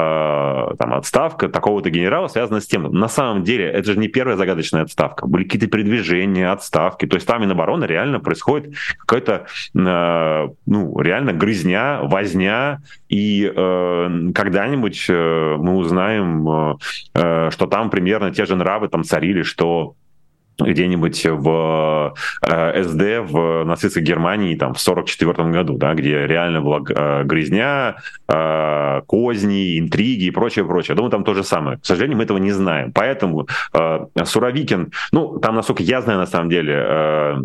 там 0.79 0.95
отставка 0.95 1.49
такого-то 1.49 1.91
генерала 1.91 2.29
связана 2.29 2.61
с 2.61 2.67
тем. 2.67 2.85
На 2.85 3.09
самом 3.09 3.43
деле, 3.43 3.67
это 3.67 3.93
же 3.93 3.99
не 3.99 4.07
первая 4.07 4.37
загадочная 4.37 4.83
отставка, 4.83 5.27
были 5.27 5.43
какие-то 5.43 5.67
передвижения, 5.67 6.53
отставки, 6.53 7.07
то 7.07 7.17
есть 7.17 7.27
там 7.27 7.43
Минобороны 7.43 7.85
реально 7.85 8.21
происходит 8.21 8.75
какая-то, 9.01 9.47
э, 9.75 10.49
ну, 10.67 11.01
реально 11.01 11.33
грызня, 11.33 12.01
возня, 12.03 12.81
и 13.09 13.53
э, 13.55 14.31
когда-нибудь 14.35 15.07
э, 15.09 15.57
мы 15.59 15.77
узнаем, 15.77 16.79
э, 17.15 17.51
что 17.51 17.67
там 17.67 17.91
примерно 17.91 18.33
те 18.33 18.47
же 18.47 18.55
нравы 18.55 18.87
там 18.87 19.03
царили, 19.03 19.43
что 19.43 19.97
где-нибудь 20.59 21.27
в 21.27 22.15
э, 22.43 22.83
СД 22.83 23.31
в 23.31 23.65
нацистской 23.65 24.03
Германии 24.03 24.57
там 24.57 24.75
в 24.75 24.81
44 24.81 25.51
году, 25.51 25.77
да, 25.77 25.95
где 25.95 26.27
реально 26.27 26.61
была 26.61 26.81
э, 26.89 27.25
грязня, 27.25 27.97
э, 28.29 29.03
козни, 29.07 29.79
интриги 29.79 30.25
и 30.25 30.31
прочее, 30.31 30.65
прочее. 30.65 30.95
Думаю, 30.97 31.11
там 31.11 31.25
то 31.25 31.35
же 31.35 31.45
самое. 31.45 31.79
К 31.79 31.85
сожалению, 31.85 32.19
мы 32.19 32.25
этого 32.25 32.39
не 32.39 32.53
знаем. 32.53 32.93
Поэтому 32.93 33.47
Суровикин, 34.25 34.93
ну, 35.13 35.39
там, 35.39 35.55
насколько 35.55 35.83
я 35.83 36.01
знаю, 36.01 36.19
на 36.19 36.27
самом 36.27 36.49
деле, 36.49 36.75
а, 36.77 37.43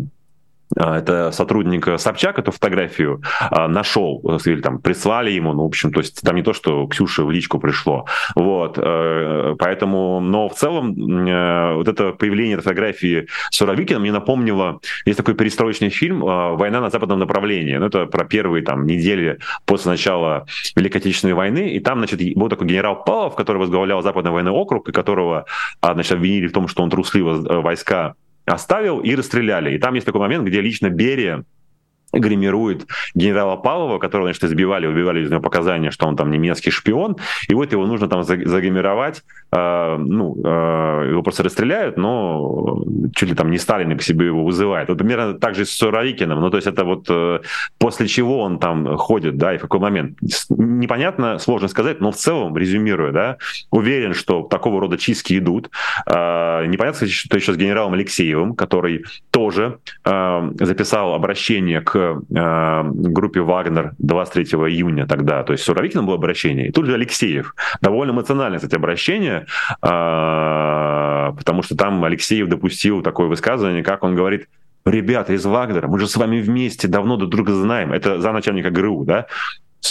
это 0.76 1.32
сотрудник 1.32 1.88
Собчак 1.98 2.38
эту 2.38 2.52
фотографию 2.52 3.22
а, 3.50 3.68
нашел, 3.68 4.20
или 4.44 4.60
там 4.60 4.78
прислали 4.80 5.30
ему, 5.30 5.52
ну, 5.52 5.64
в 5.64 5.66
общем, 5.66 5.92
то 5.92 6.00
есть 6.00 6.20
там 6.22 6.36
не 6.36 6.42
то, 6.42 6.52
что 6.52 6.86
Ксюша 6.86 7.24
в 7.24 7.30
личку 7.30 7.58
пришло, 7.58 8.06
вот, 8.34 8.78
э, 8.78 9.56
поэтому, 9.58 10.20
но 10.20 10.48
в 10.48 10.54
целом 10.54 11.26
э, 11.28 11.74
вот 11.74 11.88
это 11.88 12.12
появление 12.12 12.56
фотографии 12.56 13.28
Суровикина 13.50 14.00
мне 14.00 14.12
напомнило, 14.12 14.80
есть 15.04 15.16
такой 15.16 15.34
перестроечный 15.34 15.90
фильм 15.90 16.24
э, 16.24 16.56
«Война 16.56 16.80
на 16.80 16.90
западном 16.90 17.18
направлении», 17.18 17.76
ну, 17.76 17.86
это 17.86 18.06
про 18.06 18.24
первые 18.24 18.64
там 18.64 18.86
недели 18.86 19.38
после 19.66 19.90
начала 19.90 20.46
Великой 20.76 20.98
Отечественной 20.98 21.34
войны, 21.34 21.72
и 21.72 21.80
там, 21.80 21.98
значит, 21.98 22.20
был 22.36 22.48
такой 22.48 22.66
генерал 22.66 23.04
Павлов, 23.04 23.34
который 23.34 23.58
возглавлял 23.58 24.02
Западный 24.02 24.30
военный 24.30 24.52
округ, 24.52 24.88
и 24.88 24.92
которого, 24.92 25.46
а, 25.80 25.94
значит, 25.94 26.12
обвинили 26.12 26.48
в 26.48 26.52
том, 26.52 26.68
что 26.68 26.82
он 26.82 26.90
трусливо 26.90 27.60
войска 27.60 28.14
оставил 28.44 29.00
и 29.00 29.14
расстреляли. 29.14 29.74
И 29.74 29.78
там 29.78 29.94
есть 29.94 30.06
такой 30.06 30.20
момент, 30.20 30.46
где 30.46 30.60
лично 30.60 30.90
Берия 30.90 31.44
гримирует 32.12 32.86
генерала 33.14 33.56
Павлова, 33.56 33.98
которого, 33.98 34.28
значит, 34.28 34.44
избивали, 34.44 34.86
убивали 34.86 35.22
из 35.22 35.30
него 35.30 35.40
показания, 35.40 35.90
что 35.90 36.06
он 36.06 36.16
там 36.16 36.30
немецкий 36.30 36.70
шпион, 36.70 37.16
и 37.48 37.54
вот 37.54 37.72
его 37.72 37.86
нужно 37.86 38.08
там 38.08 38.22
загримировать, 38.22 39.22
э, 39.52 39.96
ну, 39.98 40.36
э, 40.44 41.08
его 41.10 41.22
просто 41.22 41.42
расстреляют, 41.42 41.96
но 41.96 42.84
чуть 43.14 43.30
ли 43.30 43.34
там 43.34 43.50
не 43.50 43.58
Сталин 43.58 43.96
к 43.96 44.02
себе 44.02 44.26
его 44.26 44.44
вызывает. 44.44 44.88
Вот 44.88 44.98
примерно 44.98 45.34
так 45.34 45.54
же 45.54 45.64
с 45.64 45.70
Суровикиным, 45.70 46.40
ну, 46.40 46.50
то 46.50 46.56
есть 46.56 46.66
это 46.66 46.84
вот 46.84 47.06
э, 47.08 47.40
после 47.78 48.06
чего 48.06 48.40
он 48.40 48.58
там 48.58 48.96
ходит, 48.96 49.36
да, 49.36 49.54
и 49.54 49.58
в 49.58 49.62
какой 49.62 49.80
момент. 49.80 50.18
Непонятно, 50.50 51.38
сложно 51.38 51.68
сказать, 51.68 52.00
но 52.00 52.10
в 52.10 52.16
целом, 52.16 52.56
резюмируя, 52.56 53.12
да, 53.12 53.36
уверен, 53.70 54.14
что 54.14 54.42
такого 54.42 54.80
рода 54.80 54.98
чистки 54.98 55.38
идут. 55.38 55.70
Э, 56.06 56.66
непонятно, 56.66 57.06
что 57.06 57.36
еще 57.36 57.52
с 57.52 57.56
генералом 57.56 57.94
Алексеевым, 57.94 58.54
который 58.54 59.04
тоже 59.30 59.78
э, 60.04 60.50
записал 60.60 61.14
обращение 61.14 61.80
к 61.80 62.01
э, 62.02 62.82
группе 62.84 63.40
«Вагнер» 63.40 63.92
23 63.98 64.44
июня 64.44 65.06
тогда. 65.06 65.42
То 65.42 65.52
есть 65.52 65.64
Суровикиным 65.64 66.06
было 66.06 66.16
обращение, 66.16 66.68
и 66.68 66.72
тут 66.72 66.86
же 66.86 66.94
Алексеев. 66.94 67.54
Довольно 67.80 68.12
эмоциональное, 68.12 68.58
кстати, 68.58 68.74
обращение, 68.74 69.46
э, 69.82 71.32
потому 71.36 71.62
что 71.62 71.76
там 71.76 72.04
Алексеев 72.04 72.48
допустил 72.48 73.02
такое 73.02 73.28
высказывание, 73.28 73.82
как 73.82 74.02
он 74.04 74.14
говорит, 74.14 74.48
ребята 74.84 75.32
из 75.32 75.44
Вагнера, 75.44 75.88
мы 75.88 75.98
же 75.98 76.06
с 76.08 76.16
вами 76.16 76.40
вместе 76.40 76.88
давно 76.88 77.16
друг 77.16 77.30
друга 77.30 77.52
знаем. 77.52 77.92
Это 77.92 78.20
за 78.20 78.32
начальника 78.32 78.70
ГРУ, 78.70 79.04
да? 79.04 79.26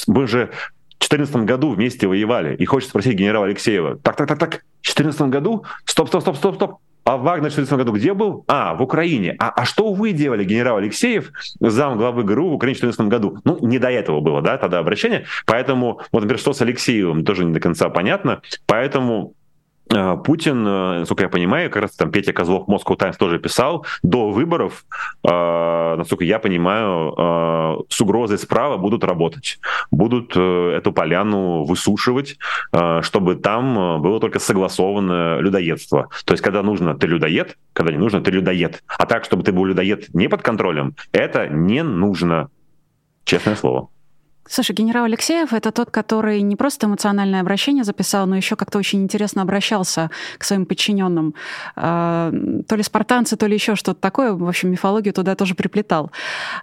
Мы 0.08 0.28
же 0.28 0.52
в 1.00 1.10
2014 1.10 1.36
году 1.48 1.72
вместе 1.72 2.08
воевали. 2.08 2.56
И 2.56 2.66
хочется 2.66 2.92
спросить 2.92 3.16
генерала 3.16 3.46
Алексеева, 3.46 3.98
так, 3.98 4.16
так, 4.16 4.28
так, 4.28 4.38
так, 4.38 4.50
в 4.82 4.96
2014 4.96 5.22
году? 5.24 5.66
Стоп, 5.86 6.08
стоп, 6.08 6.22
стоп, 6.22 6.38
стоп, 6.38 6.56
стоп. 6.56 6.80
А 7.04 7.18
Вагнер 7.18 7.50
в 7.50 7.56
2014 7.56 7.78
году 7.78 7.92
где 7.98 8.14
был? 8.14 8.46
А, 8.48 8.76
в 8.76 8.82
Украине. 8.82 9.36
А, 9.40 9.50
а 9.50 9.66
что 9.66 9.94
вы 9.94 10.12
делали, 10.12 10.44
генерал 10.44 10.78
Алексеев, 10.78 11.32
зам 11.60 11.98
главы 11.98 12.24
ГРУ 12.24 12.50
в 12.50 12.54
Украине 12.54 12.78
в 12.78 12.82
2014 12.82 13.12
году? 13.12 13.40
Ну, 13.44 13.68
не 13.68 13.80
до 13.80 13.90
этого 13.90 14.20
было, 14.20 14.42
да, 14.42 14.58
тогда 14.58 14.80
обращение. 14.80 15.26
Поэтому, 15.46 16.02
вот, 16.12 16.22
например, 16.22 16.40
что 16.40 16.54
с 16.54 16.62
Алексеевым, 16.62 17.26
тоже 17.26 17.44
не 17.46 17.54
до 17.54 17.60
конца 17.60 17.90
понятно. 17.90 18.42
Поэтому 18.68 19.34
Путин, 20.24 20.66
э, 20.66 21.00
насколько 21.00 21.24
я 21.24 21.30
понимаю, 21.30 21.70
как 21.70 21.84
раз 21.84 21.92
там 21.96 22.12
Петя 22.12 22.34
Козлов 22.34 22.68
Moscow 22.68 22.96
Times 22.96 23.18
тоже 23.18 23.40
писал, 23.40 23.86
до 24.04 24.32
выборов, 24.32 24.86
э, 25.24 25.96
насколько 25.98 26.24
я 26.24 26.40
понимаю, 26.40 27.14
э, 27.18 27.78
с 27.90 28.02
угрозой 28.02 28.38
справа 28.38 28.78
будут 28.78 29.04
работать, 29.04 29.60
будут 29.92 30.36
эту 30.36 30.94
поляну 30.94 31.64
высушивать, 31.64 32.38
чтобы 33.02 33.36
там 33.36 34.02
было 34.02 34.20
только 34.20 34.40
согласованное 34.40 35.40
людоедство. 35.40 36.10
То 36.26 36.34
есть, 36.34 36.44
когда 36.44 36.64
нужно, 36.64 36.96
ты 36.96 37.08
людоед, 37.08 37.58
когда 37.74 37.92
не 37.92 37.98
нужно, 37.98 38.22
ты 38.22 38.32
людоед. 38.32 38.84
А 38.88 39.06
так, 39.06 39.26
чтобы 39.26 39.44
ты 39.44 39.52
был 39.52 39.66
людоед 39.66 40.14
не 40.14 40.30
под 40.30 40.42
контролем, 40.42 40.96
это 41.12 41.48
не 41.48 41.84
нужно. 41.84 42.50
Честное 43.26 43.56
слово. 43.56 43.90
Слушай, 44.48 44.74
генерал 44.74 45.06
Алексеев— 45.06 45.54
это 45.54 45.72
тот, 45.72 45.92
который 45.92 46.42
не 46.42 46.56
просто 46.56 46.88
эмоциональное 46.88 47.42
обращение 47.42 47.84
записал, 47.84 48.26
но 48.26 48.36
еще 48.36 48.56
как-то 48.56 48.80
очень 48.80 49.04
интересно 49.04 49.44
обращался 49.44 50.10
к 50.38 50.44
своим 50.44 50.66
подчиненным. 50.66 51.36
А, 51.76 52.34
то 52.68 52.76
ли 52.76 52.84
спартанцы, 52.84 53.38
то 53.38 53.46
ли 53.46 53.54
еще 53.54 53.76
что-то 53.76 54.02
такое. 54.02 54.34
В 54.34 54.48
общем, 54.48 54.72
мифологию 54.72 55.14
туда 55.14 55.36
тоже 55.36 55.56
приплетал. 55.56 56.12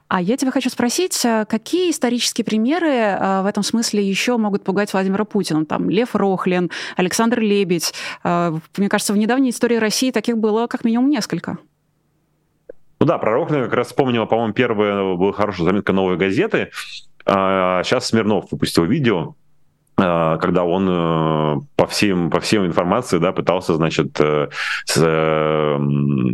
А 0.08 0.20
я 0.20 0.36
тебя 0.36 0.50
хочу 0.50 0.68
спросить, 0.70 1.24
а 1.24 1.44
какие 1.44 1.90
исторические 1.90 2.44
примеры 2.44 3.16
а, 3.18 3.42
в 3.42 3.46
этом 3.46 3.62
смысле 3.62 4.06
еще 4.06 4.36
могут 4.36 4.64
пугать 4.64 4.92
Владимира 4.92 5.24
Путина? 5.24 5.64
Там 5.64 5.88
Лев 5.88 6.14
Рохлин, 6.14 6.70
Александр 6.96 7.40
Лебедь. 7.40 7.94
Мне 8.24 8.88
кажется, 8.88 9.12
в 9.12 9.16
недавней 9.16 9.50
истории 9.50 9.76
России 9.76 10.10
таких 10.10 10.36
было 10.36 10.66
как 10.66 10.84
минимум 10.84 11.08
несколько. 11.08 11.58
Ну 13.00 13.06
да, 13.06 13.16
про 13.18 13.32
Рохлина 13.32 13.64
как 13.64 13.74
раз 13.74 13.86
вспомнила, 13.88 14.26
по-моему, 14.26 14.52
первая 14.52 15.14
была 15.14 15.32
хорошая 15.32 15.66
заметка 15.66 15.92
«Новой 15.92 16.16
газеты», 16.16 16.70
сейчас 17.28 18.06
Смирнов 18.06 18.50
выпустил 18.50 18.84
видео, 18.84 19.34
а, 20.00 20.36
когда 20.38 20.62
он 20.62 20.88
э, 20.88 21.56
по 21.74 21.86
всем, 21.88 22.30
по 22.30 22.38
всем 22.38 22.64
информации 22.64 23.18
да, 23.18 23.32
пытался, 23.32 23.74
значит, 23.74 24.20
э, 24.20 24.48
с, 24.84 25.76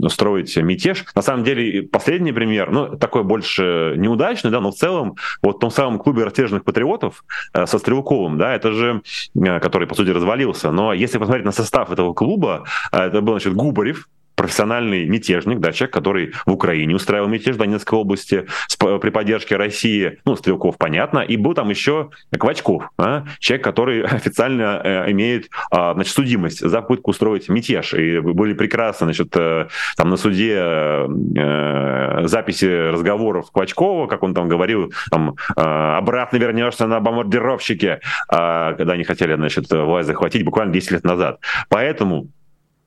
устроить 0.05 0.55
мятеж. 0.59 1.07
На 1.15 1.23
самом 1.23 1.45
деле, 1.45 1.83
последний 1.83 2.33
пример, 2.33 2.71
ну, 2.71 2.99
такой 2.99 3.25
больше 3.25 3.95
неудачный, 3.97 4.51
да, 4.51 4.61
но 4.61 4.71
в 4.71 4.75
целом, 4.75 5.17
вот 5.43 5.57
в 5.57 5.59
том 5.61 5.71
самом 5.71 5.99
клубе 5.99 6.25
растерженных 6.25 6.65
патриотов 6.65 7.25
э, 7.55 7.65
со 7.65 7.79
Стрелковым, 7.79 8.37
да, 8.37 8.55
это 8.55 8.73
же, 8.73 9.03
который, 9.35 9.89
по 9.89 9.95
сути, 9.95 10.11
развалился. 10.11 10.71
Но 10.71 10.93
если 10.93 11.17
посмотреть 11.17 11.47
на 11.47 11.53
состав 11.53 11.91
этого 11.91 12.13
клуба, 12.13 12.65
это 12.93 13.23
был, 13.23 13.33
значит, 13.33 13.55
Губарев, 13.55 14.09
профессиональный 14.45 15.07
мятежник, 15.07 15.59
да, 15.59 15.73
человек, 15.73 15.95
который 15.95 16.33
в 16.45 16.53
Украине 16.53 16.95
устраивал 16.95 17.29
мятеж 17.29 17.55
в 17.55 17.59
Донецкой 17.59 17.99
области 17.99 18.47
с, 18.69 18.77
при 18.77 19.09
поддержке 19.09 19.57
России, 19.57 20.19
ну, 20.27 20.37
Стрелков, 20.37 20.77
понятно, 20.77 21.21
и 21.21 21.39
был 21.39 21.55
там 21.55 21.71
еще 21.71 22.11
Квачков, 22.39 22.91
а, 22.99 23.25
человек, 23.39 23.65
который 23.65 24.03
официально 24.05 24.83
э, 24.85 25.11
имеет 25.13 25.47
э, 25.73 25.93
значит, 25.95 26.13
судимость 26.13 26.61
за 26.61 26.83
попытку 26.83 27.13
устроить 27.13 27.49
мятеж, 27.49 27.95
и 27.95 28.21
были 28.21 28.53
прекрасно, 28.53 29.07
значит, 29.07 29.35
э, 29.35 29.69
там 29.97 30.11
на 30.11 30.19
суде 30.19 30.57
э, 30.59 32.27
записи 32.27 32.91
разговоров 32.91 33.51
Квачкова, 33.51 34.09
как 34.09 34.23
он 34.23 34.35
там 34.35 34.51
говорил, 34.51 34.93
там, 35.11 35.37
э, 35.57 35.61
обратно 35.63 36.37
вернешься 36.37 36.87
на 36.87 37.01
бомбардировщике, 37.01 38.01
э, 38.31 38.75
когда 38.77 38.93
они 38.93 39.05
хотели, 39.05 39.37
значит, 39.37 39.71
власть 39.71 40.07
захватить 40.07 40.45
буквально 40.45 40.75
10 40.75 40.91
лет 40.91 41.05
назад. 41.05 41.41
Поэтому 41.71 42.29
Э, 42.44 42.44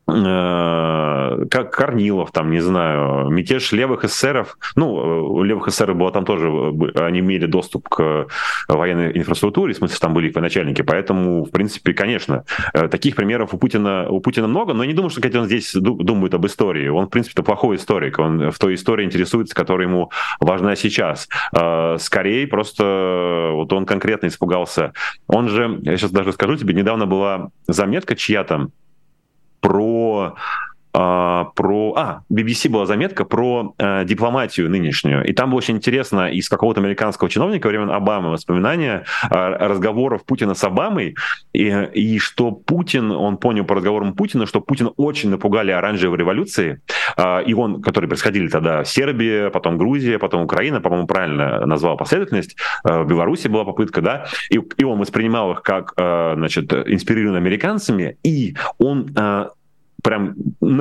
как 0.08 1.72
Корнилов, 1.72 2.32
там, 2.32 2.50
не 2.50 2.62
знаю, 2.62 3.30
мятеж 3.30 3.74
левых 3.74 4.06
эсеров. 4.06 4.58
Ну, 4.78 4.94
у 4.94 5.44
левых 5.44 5.68
эсеров 5.68 5.98
было 5.98 6.12
там 6.12 6.24
тоже, 6.24 6.48
они 6.96 7.20
имели 7.20 7.46
доступ 7.46 7.90
к 7.90 8.28
военной 8.70 9.18
инфраструктуре, 9.18 9.74
в 9.74 9.78
смысле, 9.78 9.98
там 10.00 10.14
были 10.14 10.30
их 10.30 10.36
военачальники, 10.36 10.82
поэтому, 10.82 11.44
в 11.44 11.52
принципе, 11.52 11.94
конечно, 11.94 12.46
э, 12.74 12.88
таких 12.88 13.18
примеров 13.18 13.54
у 13.54 13.58
Путина, 13.58 14.10
у 14.10 14.22
Путина 14.22 14.48
много, 14.48 14.74
но 14.74 14.84
я 14.84 14.88
не 14.88 14.94
думаю, 14.94 15.10
что 15.10 15.22
он 15.38 15.46
здесь 15.46 15.74
думает 15.74 16.34
об 16.34 16.46
истории. 16.46 16.88
Он, 16.88 17.08
в 17.08 17.10
принципе, 17.10 17.34
это 17.34 17.44
плохой 17.44 17.76
историк, 17.76 18.20
он 18.20 18.52
в 18.52 18.60
той 18.60 18.76
истории 18.76 19.04
интересуется, 19.06 19.54
которая 19.54 19.88
ему 19.88 20.12
важна 20.40 20.78
сейчас. 20.78 21.28
Э, 21.54 21.98
скорее, 22.00 22.48
просто 22.48 23.50
вот 23.54 23.74
он 23.74 23.86
конкретно 23.86 24.28
испугался. 24.28 24.94
Он 25.28 25.50
же, 25.50 25.80
я 25.82 25.98
сейчас 25.98 26.12
даже 26.12 26.32
скажу 26.32 26.56
тебе, 26.56 26.74
недавно 26.74 27.06
была 27.08 27.50
заметка 27.68 28.16
чья-то, 28.16 28.70
про 29.60 30.36
а, 31.00 31.46
про... 31.56 31.94
А, 31.96 32.22
BBC 32.32 32.70
была 32.70 32.88
заметка 32.88 33.24
про 33.24 33.76
э, 33.78 34.04
дипломатию 34.06 34.68
нынешнюю. 34.68 35.24
И 35.26 35.34
там 35.34 35.52
было 35.52 35.60
очень 35.60 35.76
интересно 35.76 36.32
из 36.32 36.50
какого-то 36.50 36.82
американского 36.82 37.30
чиновника 37.30 37.68
времен 37.68 37.92
Обамы 37.92 38.32
воспоминания 38.32 39.06
э, 39.30 39.36
разговоров 39.36 40.26
Путина 40.26 40.56
с 40.56 40.64
Обамой, 40.64 41.16
и, 41.54 41.68
и 41.94 42.18
что 42.18 42.52
Путин, 42.52 43.12
он 43.12 43.38
понял 43.38 43.64
по 43.64 43.76
разговорам 43.76 44.14
Путина, 44.14 44.48
что 44.48 44.60
Путин 44.60 44.90
очень 44.98 45.30
напугали 45.30 45.70
оранжевой 45.70 46.18
революции, 46.18 46.82
э, 47.16 47.44
и 47.44 47.54
он, 47.54 47.84
которые 47.84 48.10
происходили 48.10 48.48
тогда 48.48 48.84
Сербия, 48.84 49.52
потом 49.52 49.78
Грузия, 49.78 50.18
потом 50.18 50.42
Украина, 50.42 50.82
по-моему, 50.82 51.06
правильно 51.06 51.64
назвал 51.68 51.96
последовательность, 51.98 52.56
э, 52.84 53.04
в 53.04 53.08
Беларуси 53.08 53.48
была 53.50 53.66
попытка, 53.66 54.02
да, 54.02 54.26
и, 54.50 54.60
и 54.78 54.84
он 54.84 54.98
воспринимал 54.98 55.52
их 55.52 55.62
как, 55.62 55.94
э, 55.96 56.34
значит, 56.36 56.74
инспирированные 56.74 57.40
американцами, 57.40 58.18
и 58.24 58.56
он 58.80 59.14
прям 60.04 60.36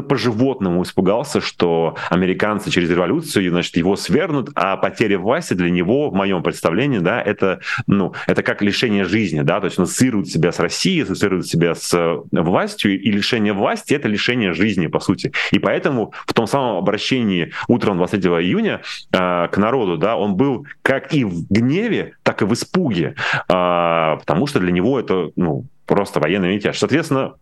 по-животному 0.09 0.83
испугался, 0.83 1.41
что 1.41 1.97
американцы 2.11 2.71
через 2.71 2.91
революцию, 2.91 3.51
значит, 3.51 3.77
его 3.77 3.97
свергнут, 3.97 4.51
а 4.55 4.77
потеря 4.77 5.19
власти 5.19 5.55
для 5.55 5.71
него, 5.71 6.11
в 6.11 6.15
моем 6.15 6.43
представлении, 6.43 6.99
да, 6.99 7.21
это, 7.21 7.61
ну, 7.87 8.13
это 8.27 8.43
как 8.43 8.63
лишение 8.63 9.05
жизни, 9.05 9.41
да, 9.41 9.61
то 9.61 9.67
есть 9.67 9.79
он 9.79 9.85
ассоциирует 9.85 10.29
себя 10.29 10.53
с 10.53 10.61
Россией, 10.61 11.03
ассоциирует 11.03 11.47
себя 11.47 11.75
с 11.75 11.95
э, 11.95 12.19
властью, 12.33 13.01
и 13.01 13.11
лишение 13.11 13.53
власти— 13.53 13.95
это 13.95 14.09
лишение 14.09 14.53
жизни, 14.53 14.87
по 14.87 15.01
сути. 15.01 15.33
И 15.51 15.59
поэтому 15.59 16.13
в 16.27 16.35
том 16.35 16.47
самом 16.47 16.77
обращении 16.77 17.53
утром 17.69 17.97
23 17.97 18.31
июня 18.31 18.83
э, 19.13 19.49
к 19.49 19.57
народу, 19.57 19.97
да, 19.97 20.17
он 20.17 20.37
был 20.37 20.67
как 20.83 21.15
и 21.15 21.25
в 21.25 21.47
гневе, 21.49 22.15
так 22.23 22.43
и 22.43 22.45
в 22.45 22.53
испуге, 22.53 23.15
э, 23.33 23.43
потому 23.49 24.47
что 24.47 24.61
для 24.61 24.73
него 24.73 24.99
это, 24.99 25.31
ну, 25.37 25.67
просто 25.87 26.21
военный 26.21 26.55
мятеж. 26.55 26.79
Соответственно, 26.79 27.35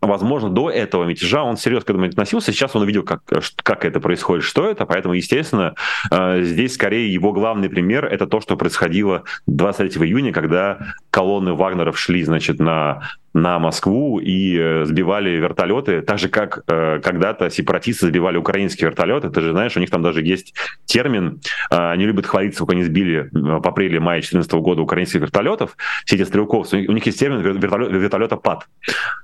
возможно, 0.00 0.48
до 0.48 0.70
этого 0.70 1.04
мятежа 1.04 1.42
он 1.42 1.56
серьезно 1.56 1.86
к 1.86 1.90
этому 1.90 2.06
относился. 2.06 2.52
Сейчас 2.52 2.74
он 2.74 2.82
увидел, 2.82 3.02
как, 3.02 3.22
как 3.56 3.84
это 3.84 4.00
происходит, 4.00 4.44
что 4.44 4.68
это. 4.68 4.86
Поэтому, 4.86 5.14
естественно, 5.14 5.74
э, 6.10 6.42
здесь 6.42 6.74
скорее 6.74 7.12
его 7.12 7.32
главный 7.32 7.68
пример— 7.68 8.04
это 8.06 8.26
то, 8.26 8.40
что 8.40 8.56
происходило 8.56 9.24
23 9.46 10.06
июня, 10.06 10.32
когда 10.32 10.94
колонны 11.10 11.54
Вагнеров 11.54 11.98
шли, 11.98 12.22
значит, 12.24 12.58
на 12.58 13.02
на 13.32 13.58
Москву 13.58 14.18
и 14.18 14.58
э, 14.58 14.84
сбивали 14.84 15.30
вертолеты, 15.30 16.02
так 16.02 16.18
же 16.18 16.28
как 16.28 16.64
э, 16.66 17.00
когда-то 17.00 17.48
сепаратисты 17.48 18.06
сбивали 18.06 18.36
украинские 18.36 18.90
вертолеты. 18.90 19.30
Ты 19.30 19.40
же 19.40 19.52
знаешь, 19.52 19.76
у 19.76 19.80
них 19.80 19.90
там 19.90 20.02
даже 20.02 20.22
есть 20.22 20.54
термин, 20.84 21.40
э, 21.70 21.76
они 21.76 22.06
любят 22.06 22.26
хвалиться, 22.26 22.58
сколько 22.58 22.72
они 22.72 22.82
сбили 22.82 23.28
в 23.32 23.66
апреле-мае 23.66 24.20
2014 24.20 24.52
года 24.54 24.82
украинских 24.82 25.20
вертолетов, 25.20 25.76
все 26.04 26.16
эти 26.16 26.24
стрелков, 26.24 26.72
у 26.72 26.76
них, 26.76 26.88
у 26.88 26.92
них 26.92 27.06
есть 27.06 27.20
термин 27.20 27.40
вертолет, 27.40 27.92
вертолета 27.92 28.36
пад. 28.36 28.66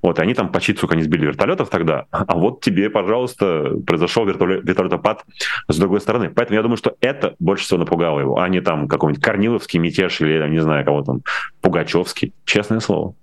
Вот, 0.02 0.18
и 0.18 0.22
они 0.22 0.34
там 0.34 0.52
почти, 0.52 0.74
сколько 0.74 0.94
они 0.94 1.02
сбили 1.02 1.26
вертолетов 1.26 1.68
тогда, 1.68 2.04
а 2.10 2.36
вот 2.36 2.60
тебе, 2.60 2.90
пожалуйста, 2.90 3.72
произошел 3.86 4.24
вертолет, 4.24 4.64
вертолетопад 4.64 5.24
с 5.68 5.78
другой 5.78 6.00
стороны. 6.00 6.30
Поэтому 6.30 6.56
я 6.56 6.62
думаю, 6.62 6.76
что 6.76 6.94
это 7.00 7.34
больше 7.40 7.64
всего 7.64 7.80
напугало 7.80 8.20
его, 8.20 8.38
а 8.38 8.48
не 8.48 8.60
там 8.60 8.86
какой-нибудь 8.86 9.22
Корниловский 9.22 9.80
мятеж 9.80 10.20
или, 10.20 10.48
не 10.48 10.60
знаю, 10.60 10.84
кого 10.84 11.02
там, 11.02 11.22
Пугачевский, 11.60 12.32
честное 12.44 12.78
слово. 12.78 13.14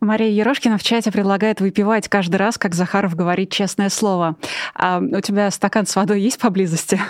Мария 0.00 0.30
Ерошкина 0.30 0.78
в 0.78 0.82
чате 0.82 1.12
предлагает 1.12 1.60
выпивать 1.60 2.08
каждый 2.08 2.36
раз, 2.36 2.58
как 2.58 2.74
Захаров 2.74 3.14
говорит 3.14 3.50
честное 3.50 3.88
слово. 3.88 4.36
А 4.74 4.98
у 5.00 5.20
тебя 5.20 5.50
стакан 5.50 5.86
с 5.86 5.94
водой 5.94 6.20
есть 6.20 6.40
поблизости? 6.40 7.00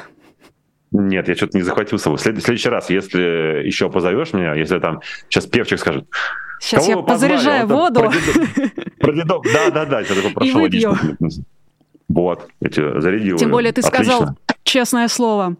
Нет, 0.91 1.27
я 1.29 1.35
что-то 1.35 1.57
не 1.57 1.63
захватил 1.63 1.99
с 1.99 2.03
собой. 2.03 2.19
В 2.19 2.21
следующий 2.21 2.69
раз, 2.69 2.91
если 2.91 3.67
еще 3.67 3.91
позовешь 3.91 4.35
меня, 4.35 4.55
если 4.55 4.79
там 4.79 5.01
сейчас 5.29 5.47
певчик 5.47 5.79
скажет, 5.79 6.07
Сейчас 6.61 6.87
я 6.87 6.97
позаряжаю 6.99 7.67
воду. 7.67 8.13
Про 9.01 9.13
дедок, 9.13 9.45
да, 9.53 9.71
да, 9.71 9.85
да, 9.85 10.01
я 10.01 10.07
такой 10.07 10.31
прошу 10.31 10.61
водичку. 10.61 10.97
Вот, 12.09 12.49
я 12.61 12.69
тебя 12.69 13.01
зарядил. 13.01 13.37
Тем 13.39 13.51
более 13.51 13.73
ты 13.73 13.81
Отлично. 13.81 14.05
сказал 14.05 14.37
честное 14.65 15.09
слово. 15.09 15.57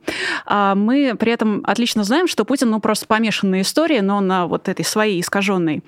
А 0.47 0.75
мы 0.75 1.15
при 1.19 1.33
этом 1.33 1.63
отлично 1.65 2.05
знаем, 2.05 2.29
что 2.29 2.45
Путин, 2.45 2.71
ну, 2.71 2.81
просто 2.81 3.07
помешан 3.07 3.51
на 3.51 3.61
истории, 3.61 4.01
но 4.01 4.21
на 4.21 4.47
вот 4.47 4.69
этой 4.69 4.85
своей 4.85 5.21
искаженной. 5.21 5.83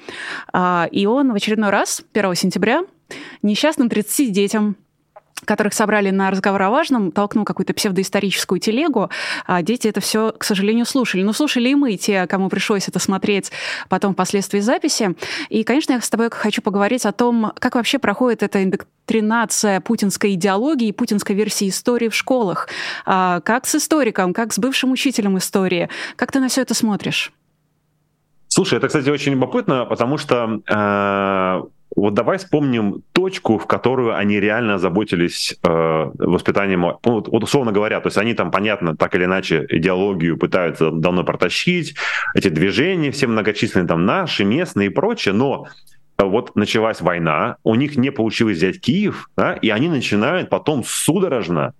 А, 0.52 0.88
и 0.90 1.06
он 1.06 1.32
в 1.32 1.34
очередной 1.34 1.70
раз, 1.70 2.02
1 2.12 2.34
сентября, 2.34 2.82
несчастным 3.42 3.88
30 3.88 4.32
детям 4.32 4.76
которых 5.45 5.74
собрали 5.74 6.11
на 6.11 6.30
разговор 6.30 6.62
о 6.62 6.70
важном, 6.70 7.12
толкнул 7.12 7.45
какую-то 7.45 7.74
псевдоисторическую 7.74 8.61
телегу, 8.61 9.11
а 9.47 9.62
дети 9.62 9.88
это 9.88 10.01
все, 10.01 10.32
к 10.32 10.45
сожалению, 10.45 10.86
слушали. 10.86 11.22
Но 11.22 11.32
слушали 11.32 11.68
и 11.68 11.74
мы, 11.74 11.97
те, 11.97 12.26
кому 12.26 12.49
пришлось 12.49 12.88
это 12.88 12.99
смотреть 12.99 13.53
потом 13.88 14.14
впоследствии 14.14 14.61
записи. 14.61 15.14
И, 15.49 15.64
конечно, 15.64 15.92
я 15.92 16.01
с 16.01 16.11
тобой 16.11 16.30
хочу 16.30 16.62
поговорить 16.62 17.07
о 17.07 17.12
том, 17.12 17.53
как 17.59 17.74
вообще 17.74 17.99
проходит 17.99 18.42
эта 18.42 18.62
индоктринация 18.62 19.80
путинской 19.80 20.34
идеологии 20.34 20.88
и 20.88 20.92
путинской 20.92 21.36
версии 21.36 21.68
истории 21.68 22.09
в 22.09 22.14
школах. 22.14 22.68
А 23.05 23.40
как 23.40 23.66
с 23.66 23.74
историком, 23.74 24.32
как 24.32 24.53
с 24.53 24.59
бывшим 24.59 24.92
учителем 24.92 25.38
истории. 25.38 25.88
Как 26.16 26.32
ты 26.32 26.40
на 26.40 26.49
все 26.49 26.62
это 26.62 26.74
смотришь? 26.74 27.32
Слушай, 28.49 28.78
это, 28.78 28.86
кстати, 28.86 29.09
очень 29.11 29.32
любопытно, 29.32 29.84
потому 29.84 30.16
что 30.16 30.61
э, 30.68 31.62
вот 31.97 32.14
давай 32.14 32.38
вспомним 32.38 33.03
точку, 33.12 33.59
в 33.59 33.66
которую 33.66 34.16
они 34.16 34.40
реально 34.40 34.78
заботились 34.78 35.57
э, 35.62 36.11
воспитанием, 36.18 36.80
ну, 36.80 36.99
вот, 37.05 37.28
вот 37.28 37.42
условно 37.42 37.72
говоря, 37.72 38.01
то 38.01 38.09
есть 38.09 38.18
они 38.18 38.34
там, 38.34 38.51
понятно, 38.51 38.97
так 38.97 39.14
или 39.14 39.24
иначе 39.24 39.66
идеологию 39.68 40.36
пытаются 40.36 40.90
давно 40.90 41.24
протащить, 41.24 41.95
эти 42.34 42.49
движения 42.49 43.11
все 43.11 43.26
многочисленные, 43.26 43.86
там 43.86 44.05
наши, 44.05 44.45
местные 44.45 44.88
и 44.88 44.90
прочее, 44.90 45.34
но 45.34 45.66
вот 46.18 46.55
началась 46.55 47.01
война, 47.01 47.57
у 47.64 47.74
них 47.74 47.97
не 47.97 48.11
получилось 48.11 48.59
взять 48.59 48.80
Киев, 48.80 49.28
да, 49.36 49.55
и 49.55 49.70
они 49.70 49.88
начинают 49.88 50.49
потом 50.49 50.84
судорожно, 50.84 51.74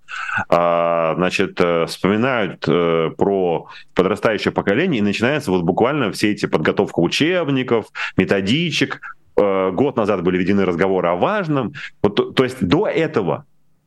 э, 0.49 1.13
значит, 1.17 1.61
э, 1.61 1.87
вспоминают 1.87 2.65
э, 2.67 3.11
про 3.17 3.69
подрастающее 3.95 4.53
поколение, 4.53 4.99
и 4.99 5.03
начинается 5.03 5.51
вот 5.51 5.63
буквально 5.63 6.11
все 6.13 6.33
эти 6.33 6.47
подготовка 6.47 6.99
учебников, 7.01 7.87
методичек, 8.17 9.01
Э, 9.37 9.71
год 9.73 9.97
назад 9.97 10.23
были 10.23 10.39
введены 10.39 10.65
разговоры 10.65 11.09
о 11.09 11.17
важном. 11.17 11.73
Вот, 12.03 12.15
то, 12.15 12.33
то 12.33 12.45
есть 12.45 12.65
до 12.65 12.87
этого, 12.87 13.45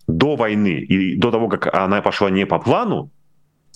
до 0.08 0.36
войны 0.36 0.80
и 0.80 1.16
до 1.16 1.32
того, 1.32 1.48
как 1.48 1.74
она 1.74 2.02
пошла 2.02 2.30
не 2.30 2.46
по 2.46 2.60
плану, 2.60 3.10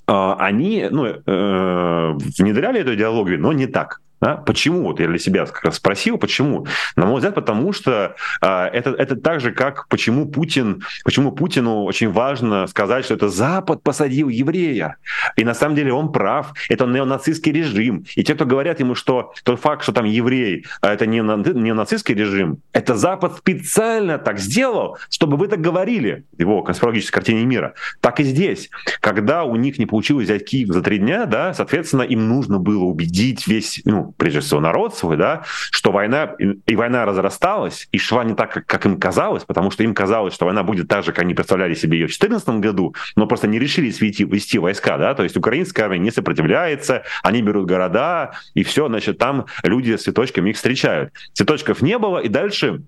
э, 0.07 0.35
они 0.39 0.87
ну, 0.91 1.05
э, 1.05 2.11
внедряли 2.39 2.81
эту 2.81 2.93
идеологию, 2.93 3.39
но 3.39 3.53
не 3.53 3.67
так. 3.67 4.01
Да? 4.21 4.35
Почему? 4.35 4.83
Вот 4.83 4.99
я 4.99 5.07
для 5.07 5.17
себя 5.17 5.45
как 5.45 5.65
раз 5.65 5.77
спросил, 5.77 6.17
почему? 6.17 6.67
На 6.95 7.07
мой 7.07 7.15
взгляд, 7.15 7.33
потому 7.33 7.73
что 7.73 8.15
э, 8.41 8.47
это, 8.47 8.91
это 8.91 9.15
так 9.15 9.41
же, 9.41 9.51
как 9.51 9.87
почему 9.87 10.27
Путин, 10.27 10.83
почему 11.03 11.31
Путину 11.31 11.83
очень 11.85 12.11
важно 12.11 12.67
сказать, 12.67 13.05
что 13.05 13.15
это 13.15 13.29
Запад 13.29 13.81
посадил 13.81 14.29
еврея. 14.29 14.97
И 15.35 15.43
на 15.43 15.55
самом 15.55 15.75
деле 15.75 15.91
он 15.91 16.11
прав. 16.11 16.53
Это 16.69 16.85
неонацистский 16.85 17.51
режим. 17.51 18.05
И 18.15 18.23
те, 18.23 18.35
кто 18.35 18.45
говорят 18.45 18.79
ему, 18.79 18.93
что 18.93 19.33
тот 19.43 19.59
факт, 19.59 19.81
что 19.81 19.91
там 19.91 20.05
еврей, 20.05 20.65
а 20.81 20.93
это 20.93 21.07
не 21.07 21.17
неонацистский 21.17 22.13
режим, 22.13 22.59
это 22.73 22.95
Запад 22.95 23.37
специально 23.37 24.19
так 24.19 24.37
сделал, 24.37 24.97
чтобы 25.09 25.37
вы 25.37 25.47
так 25.47 25.61
говорили, 25.61 26.25
его 26.37 26.61
конспирологической 26.61 27.21
картине 27.21 27.45
мира. 27.45 27.73
Так 28.01 28.19
и 28.19 28.23
здесь. 28.23 28.69
Когда 28.99 29.45
у 29.45 29.55
них 29.55 29.79
не 29.79 29.87
получилось 29.87 30.25
взять 30.25 30.45
Киев 30.45 30.69
за 30.69 30.81
три 30.81 30.99
дня, 30.99 31.25
да, 31.25 31.53
соответственно, 31.55 32.03
им 32.03 32.27
нужно 32.27 32.59
было 32.59 32.83
убедить 32.83 33.47
весь, 33.47 33.81
ну, 33.85 34.10
прежде 34.17 34.39
всего, 34.39 34.59
народ 34.59 34.95
свой, 34.95 35.17
да, 35.17 35.43
что 35.45 35.91
война, 35.91 36.35
и 36.65 36.75
война 36.75 37.05
разрасталась, 37.05 37.87
и 37.91 37.97
шла 37.97 38.23
не 38.23 38.35
так, 38.35 38.51
как, 38.51 38.65
как 38.65 38.85
им 38.85 38.99
казалось, 38.99 39.43
потому 39.43 39.71
что 39.71 39.83
им 39.83 39.93
казалось, 39.93 40.33
что 40.33 40.45
война 40.45 40.63
будет 40.63 40.87
так 40.87 41.03
же, 41.03 41.11
как 41.11 41.23
они 41.23 41.33
представляли 41.33 41.73
себе 41.73 41.99
ее 41.99 42.07
в 42.07 42.17
2014 42.17 42.49
году, 42.61 42.95
но 43.15 43.27
просто 43.27 43.47
не 43.47 43.59
решили 43.59 43.87
вести, 43.87 44.23
вести 44.23 44.57
войска, 44.57 44.97
да, 44.97 45.13
то 45.13 45.23
есть 45.23 45.37
украинская 45.37 45.85
армия 45.85 45.99
не 45.99 46.11
сопротивляется, 46.11 47.03
они 47.23 47.41
берут 47.41 47.67
города, 47.67 48.31
и 48.53 48.63
все, 48.63 48.87
значит, 48.87 49.17
там 49.17 49.45
люди 49.63 49.95
с 49.95 50.03
цветочками 50.03 50.49
их 50.49 50.55
встречают. 50.55 51.13
Цветочков 51.33 51.81
не 51.81 51.97
было, 51.97 52.19
и 52.19 52.27
дальше 52.27 52.81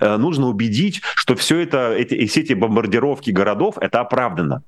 нужно 0.00 0.46
убедить, 0.48 1.02
что 1.14 1.34
все 1.34 1.58
это, 1.58 1.92
эти, 1.92 2.26
все 2.26 2.40
эти 2.40 2.52
бомбардировки 2.52 3.30
городов, 3.30 3.76
это 3.80 4.00
оправдано. 4.00 4.62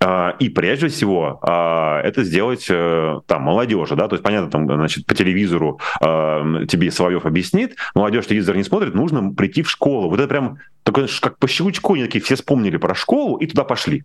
А, 0.00 0.34
и 0.38 0.48
прежде 0.48 0.88
всего 0.88 1.38
а, 1.42 2.00
это 2.02 2.24
сделать 2.24 2.66
э, 2.68 3.20
там 3.26 3.42
молодежи, 3.42 3.94
да, 3.94 4.08
то 4.08 4.14
есть 4.14 4.24
понятно, 4.24 4.50
там, 4.50 4.66
значит, 4.66 5.06
по 5.06 5.14
телевизору 5.14 5.80
тебе 6.00 6.90
Соловьев 6.90 7.26
объяснит, 7.26 7.76
молодежь 7.94 8.26
телевизор 8.26 8.56
не 8.56 8.64
смотрит, 8.64 8.94
нужно 8.94 9.32
прийти 9.32 9.62
в 9.62 9.70
школу. 9.70 10.08
Вот 10.08 10.18
это 10.18 10.28
прям 10.28 10.58
такой, 10.82 11.06
как 11.20 11.38
по 11.38 11.48
щелчку, 11.48 11.94
они 11.94 12.04
такие 12.04 12.22
все 12.22 12.34
вспомнили 12.34 12.76
про 12.76 12.94
школу 12.94 13.36
и 13.36 13.46
туда 13.46 13.64
пошли. 13.64 14.04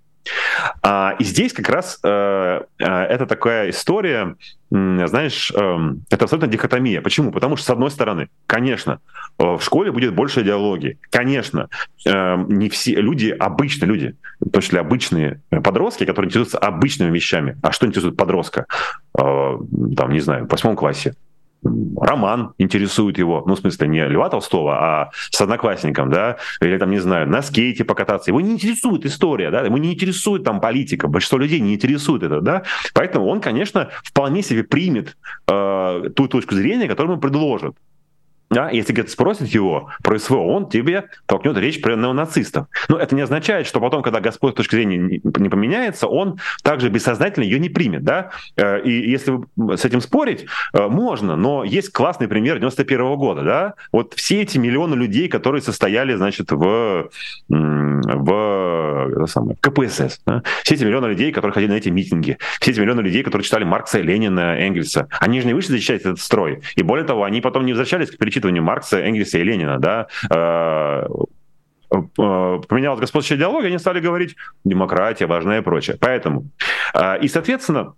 А, 0.82 1.16
и 1.20 1.24
здесь 1.24 1.54
как 1.54 1.70
раз 1.70 2.00
э, 2.04 2.62
э, 2.80 2.86
это 2.86 3.26
такая 3.26 3.70
история, 3.70 4.36
э, 4.72 5.08
знаешь, 5.08 5.52
э, 5.56 5.78
это 6.10 6.26
абсолютно 6.26 6.48
дихотомия. 6.50 7.02
Почему? 7.02 7.32
Потому 7.32 7.56
что, 7.56 7.66
с 7.66 7.70
одной 7.70 7.92
стороны, 7.92 8.30
конечно, 8.46 9.00
э, 9.40 9.44
в 9.44 9.62
школе 9.62 9.92
будет 9.92 10.14
больше 10.14 10.42
идеологии. 10.42 11.00
Конечно, 11.10 11.70
э, 12.06 12.36
не 12.48 12.70
все 12.70 12.96
люди, 12.96 13.30
обычные 13.30 13.88
люди, 13.88 14.16
в 14.40 14.50
том 14.50 14.62
числе 14.62 14.80
обычные 14.80 15.42
подростки, 15.50 16.06
которые 16.06 16.28
интересуются 16.28 16.60
обычными 16.60 17.14
вещами. 17.14 17.58
А 17.62 17.72
что 17.72 17.88
интересует 17.88 18.18
подростка? 18.18 18.66
Э, 19.18 19.58
там, 19.96 20.12
не 20.12 20.20
знаю, 20.20 20.46
в 20.46 20.52
восьмом 20.52 20.76
классе 20.76 21.16
роман 22.00 22.54
интересует 22.58 23.18
его, 23.18 23.44
ну, 23.46 23.56
в 23.56 23.60
смысле, 23.60 23.88
не 23.88 24.08
Льва 24.08 24.30
Толстого, 24.30 24.78
а 24.80 25.10
с 25.32 25.42
одноклассником, 25.42 26.10
да, 26.10 26.38
или 26.62 26.78
там, 26.78 26.92
не 26.92 27.00
знаю, 27.00 27.28
на 27.28 27.42
скейте 27.42 27.84
покататься. 27.84 28.32
Его 28.32 28.42
не 28.42 28.52
интересует 28.52 29.06
история, 29.06 29.52
да, 29.52 29.62
ему 29.62 29.78
не 29.78 29.94
интересует 29.94 30.44
там 30.44 30.60
политика, 30.60 31.08
большинство 31.08 31.40
людей 31.40 31.60
не 31.60 31.76
интересует 31.76 32.24
это, 32.24 32.42
да, 32.42 32.64
поэтому 32.94 33.28
он, 33.28 33.42
конечно, 33.42 33.90
вполне 34.04 34.44
себе 34.44 34.64
примет 34.64 35.18
э, 35.48 36.10
ту 36.16 36.28
точку 36.28 36.56
зрения, 36.56 36.88
которую 36.88 37.14
ему 37.14 37.22
предложат. 37.22 37.76
Да, 38.50 38.70
если 38.70 38.94
где-то 38.94 39.12
спросит 39.12 39.48
его 39.48 39.90
про 40.02 40.18
СВО, 40.18 40.38
он 40.38 40.70
тебе 40.70 41.10
толкнет 41.26 41.58
речь 41.58 41.82
про 41.82 41.96
неонацистов. 41.96 42.68
Но 42.88 42.98
это 42.98 43.14
не 43.14 43.22
означает, 43.22 43.68
что 43.68 43.82
потом, 43.82 44.02
когда 44.04 44.22
Господь 44.22 44.54
с 44.54 44.56
точки 44.56 44.76
зрения 44.76 45.20
не 45.24 45.50
поменяется, 45.50 46.08
он 46.08 46.40
также 46.64 46.90
бессознательно 46.90 47.44
ее 47.44 47.60
не 47.60 47.68
примет. 47.70 48.04
Да? 48.04 48.32
Э, 48.56 48.82
и 48.82 49.10
если 49.10 49.40
с 49.76 49.84
этим 49.84 50.00
спорить, 50.00 50.46
э, 50.74 50.88
можно, 50.88 51.36
но 51.36 51.66
есть 51.66 51.92
классный 51.92 52.30
пример 52.30 52.60
91 52.60 53.02
-го 53.02 53.18
года. 53.18 53.44
Да? 53.44 53.74
Вот 53.92 54.14
все 54.14 54.42
эти 54.42 54.58
миллионы 54.58 54.96
людей, 54.96 55.28
которые 55.28 55.62
состояли 55.62 56.16
значит, 56.16 56.52
в, 56.52 57.10
в, 57.50 59.28
самое, 59.28 59.58
КПСС, 59.60 60.22
да? 60.26 60.42
все 60.64 60.76
эти 60.76 60.86
миллионы 60.86 61.08
людей, 61.08 61.34
которые 61.34 61.54
ходили 61.54 61.72
на 61.72 61.76
эти 61.76 61.90
митинги, 61.90 62.38
все 62.62 62.72
эти 62.72 62.80
миллионы 62.80 63.02
людей, 63.02 63.24
которые 63.24 63.44
читали 63.44 63.66
Маркса, 63.66 64.00
Ленина, 64.00 64.58
Энгельса, 64.58 65.10
они 65.20 65.42
же 65.42 65.48
не 65.48 65.54
вышли 65.54 65.74
защищать 65.74 66.02
этот 66.02 66.22
строй. 66.22 66.62
И 66.76 66.84
более 66.84 67.06
того, 67.06 67.26
они 67.26 67.42
потом 67.42 67.66
не 67.66 67.74
возвращались 67.74 68.10
к 68.10 68.18
перечитыванию 68.38 68.64
Маркса, 68.64 69.00
Энгельса 69.00 69.40
и 69.40 69.44
Ленина, 69.44 69.80
да, 69.80 70.08
э, 70.30 71.08
э, 71.92 72.62
поменялась 72.68 73.00
господствующая 73.00 73.38
идеология, 73.38 73.70
они 73.70 73.80
стали 73.80 74.00
говорить 74.00 74.36
демократия 74.64 75.26
важная 75.26 75.60
и 75.60 75.64
прочее. 75.64 75.98
Поэтому, 76.00 76.46
э, 76.94 77.20
и, 77.22 77.28
соответственно, 77.28 77.94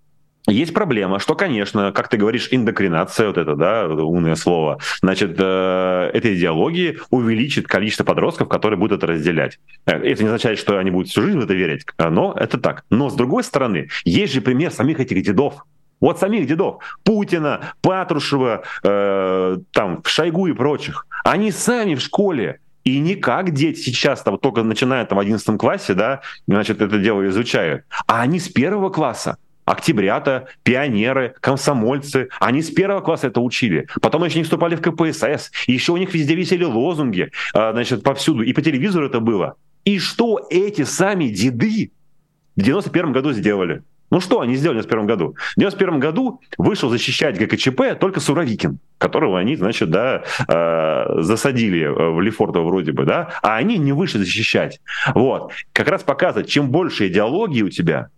есть 0.47 0.73
проблема, 0.73 1.19
что, 1.19 1.35
конечно, 1.35 1.91
как 1.91 2.07
ты 2.07 2.17
говоришь, 2.17 2.47
индокринация, 2.51 3.27
вот 3.27 3.37
это, 3.37 3.55
да, 3.55 3.87
умное 3.87 4.35
слово, 4.35 4.79
значит, 5.01 5.35
э, 5.37 6.11
эта 6.13 6.33
идеология 6.33 6.95
увеличит 7.11 7.67
количество 7.67 8.03
подростков, 8.03 8.47
которые 8.47 8.79
будут 8.79 8.99
это 8.99 9.07
разделять. 9.07 9.59
Это 9.85 10.23
не 10.23 10.27
означает, 10.27 10.57
что 10.57 10.77
они 10.77 10.91
будут 10.91 11.09
всю 11.09 11.21
жизнь 11.21 11.37
в 11.37 11.43
это 11.43 11.53
верить, 11.53 11.85
но 11.97 12.33
это 12.39 12.57
так. 12.57 12.83
Но, 12.89 13.09
с 13.09 13.15
другой 13.15 13.43
стороны, 13.43 13.89
есть 14.05 14.33
же 14.33 14.41
пример 14.41 14.71
самих 14.71 14.99
этих 14.99 15.21
дедов, 15.21 15.65
вот 16.00 16.20
самих 16.20 16.47
дедов, 16.47 16.84
Путина, 17.04 17.74
Патрушева, 17.82 18.64
э, 18.84 19.58
там, 19.72 20.02
Шойгу 20.06 20.47
и 20.47 20.54
прочих, 20.54 21.06
они 21.24 21.52
сами 21.52 21.95
в 21.95 22.02
школе 22.02 22.60
и 22.84 23.00
не 23.00 23.16
как 23.16 23.52
дети 23.52 23.80
сейчас, 23.80 24.22
там, 24.24 24.38
только 24.38 24.64
начинают 24.64 25.10
там, 25.10 25.18
в 25.18 25.22
11 25.22 25.58
классе, 25.58 25.93
да, 25.93 26.22
значит, 26.47 26.82
это 26.82 26.97
дело 26.97 27.28
изучают, 27.28 27.84
а 28.08 28.22
они 28.22 28.39
с 28.39 28.50
первого 28.50 28.89
класса. 28.89 29.38
Октябрята, 29.66 30.47
пионеры, 30.64 31.36
комсомольцы, 31.41 32.30
они 32.39 32.64
с 32.64 32.72
первого 32.72 33.02
класса 33.02 33.28
это 33.28 33.39
учили. 33.39 33.88
Потом 34.02 34.24
еще 34.24 34.39
не 34.39 34.43
вступали 34.43 34.76
в 34.76 34.82
КПСС. 34.82 35.52
Еще 35.68 35.91
у 35.91 35.97
них 35.97 36.12
везде 36.12 36.34
висели 36.34 36.64
лозунги, 36.64 37.30
э, 37.54 37.72
значит, 37.72 38.02
повсюду. 38.02 38.41
И 38.41 38.52
по 38.54 38.64
телевизору 38.64 39.06
это 39.06 39.20
было. 39.20 39.58
И 39.86 40.00
что 40.00 40.47
эти 40.50 40.86
сами 40.86 41.26
деды 41.26 41.91
в 42.56 42.62
91 42.64 43.12
году 43.12 43.32
сделали? 43.32 43.84
Ну 44.10 44.20
что 44.20 44.41
они 44.41 44.55
сделали 44.55 44.80
в 44.80 44.88
91 44.88 45.07
году? 45.07 45.36
В 45.55 45.60
91 45.60 45.99
году 45.99 46.41
вышел 46.57 46.89
защищать 46.89 47.38
ГКЧП 47.38 47.99
только 47.99 48.20
Суровикин, 48.20 48.80
которого 48.97 49.39
они, 49.39 49.55
значит, 49.55 49.89
да, 49.89 50.24
э, 50.47 51.22
засадили 51.22 51.86
в 51.86 52.20
Лефортово 52.22 52.68
вроде 52.68 52.91
бы, 52.91 53.05
да, 53.05 53.30
а 53.41 53.55
они 53.55 53.78
не 53.78 53.91
вышли 53.93 54.20
защищать. 54.20 54.80
Вот. 55.14 55.51
Как 55.74 55.88
раз 55.88 56.03
показывает, 56.03 56.47
чем 56.47 56.70
больше 56.70 57.07
идеологии 57.07 57.62
у 57.62 57.70
тебя, 57.70 58.10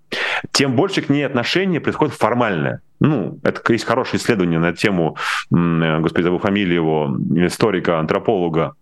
тем 0.52 0.76
больше 0.76 1.02
к 1.02 1.10
ней 1.10 1.26
отношение 1.26 1.80
происходит 1.80 2.14
формальное. 2.14 2.82
Ну, 3.00 3.40
это 3.44 3.62
есть 3.72 3.86
хорошее 3.86 4.22
исследование 4.22 4.60
на 4.60 4.74
тему, 4.74 5.18
господи, 5.50 6.24
забыл 6.24 6.40
фамилию 6.40 6.76
его, 6.76 7.18
историка, 7.48 8.00
антрополога 8.00 8.76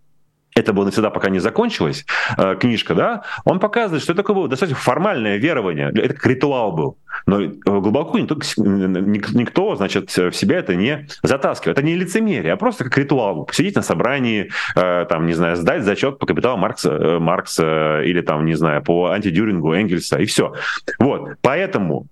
это 0.59 0.73
было 0.73 0.85
навсегда, 0.85 1.09
пока 1.09 1.29
не 1.29 1.39
закончилась 1.39 2.05
э, 2.37 2.55
книжка, 2.59 2.95
да, 2.95 3.23
он 3.45 3.59
показывает, 3.59 4.03
что 4.03 4.13
это 4.13 4.21
такое 4.21 4.35
было 4.35 4.47
достаточно 4.47 4.79
формальное 4.79 5.37
верование, 5.37 5.91
это 5.93 6.13
как 6.13 6.25
ритуал 6.25 6.71
был. 6.71 6.97
Но 7.25 7.41
э, 7.41 7.49
глубоко 7.65 8.19
никто, 8.19 8.35
никто, 8.57 9.75
значит, 9.75 10.15
в 10.15 10.31
себя 10.31 10.57
это 10.57 10.75
не 10.75 11.07
затаскивает. 11.23 11.77
Это 11.77 11.85
не 11.85 11.95
лицемерие, 11.95 12.53
а 12.53 12.57
просто 12.57 12.83
как 12.85 12.97
ритуал. 12.97 13.45
Посидеть 13.45 13.75
на 13.75 13.81
собрании, 13.81 14.51
э, 14.75 15.05
там, 15.09 15.25
не 15.25 15.33
знаю, 15.33 15.55
сдать 15.55 15.83
зачет 15.83 16.19
по 16.19 16.25
капиталу 16.25 16.57
Маркса, 16.57 16.91
э, 16.91 17.19
Маркса 17.19 18.01
или 18.03 18.21
там, 18.21 18.45
не 18.45 18.55
знаю, 18.55 18.83
по 18.83 19.11
антидюрингу 19.11 19.73
Энгельса, 19.73 20.17
и 20.17 20.25
все. 20.25 20.53
Вот. 20.99 21.35
Поэтому 21.41 22.07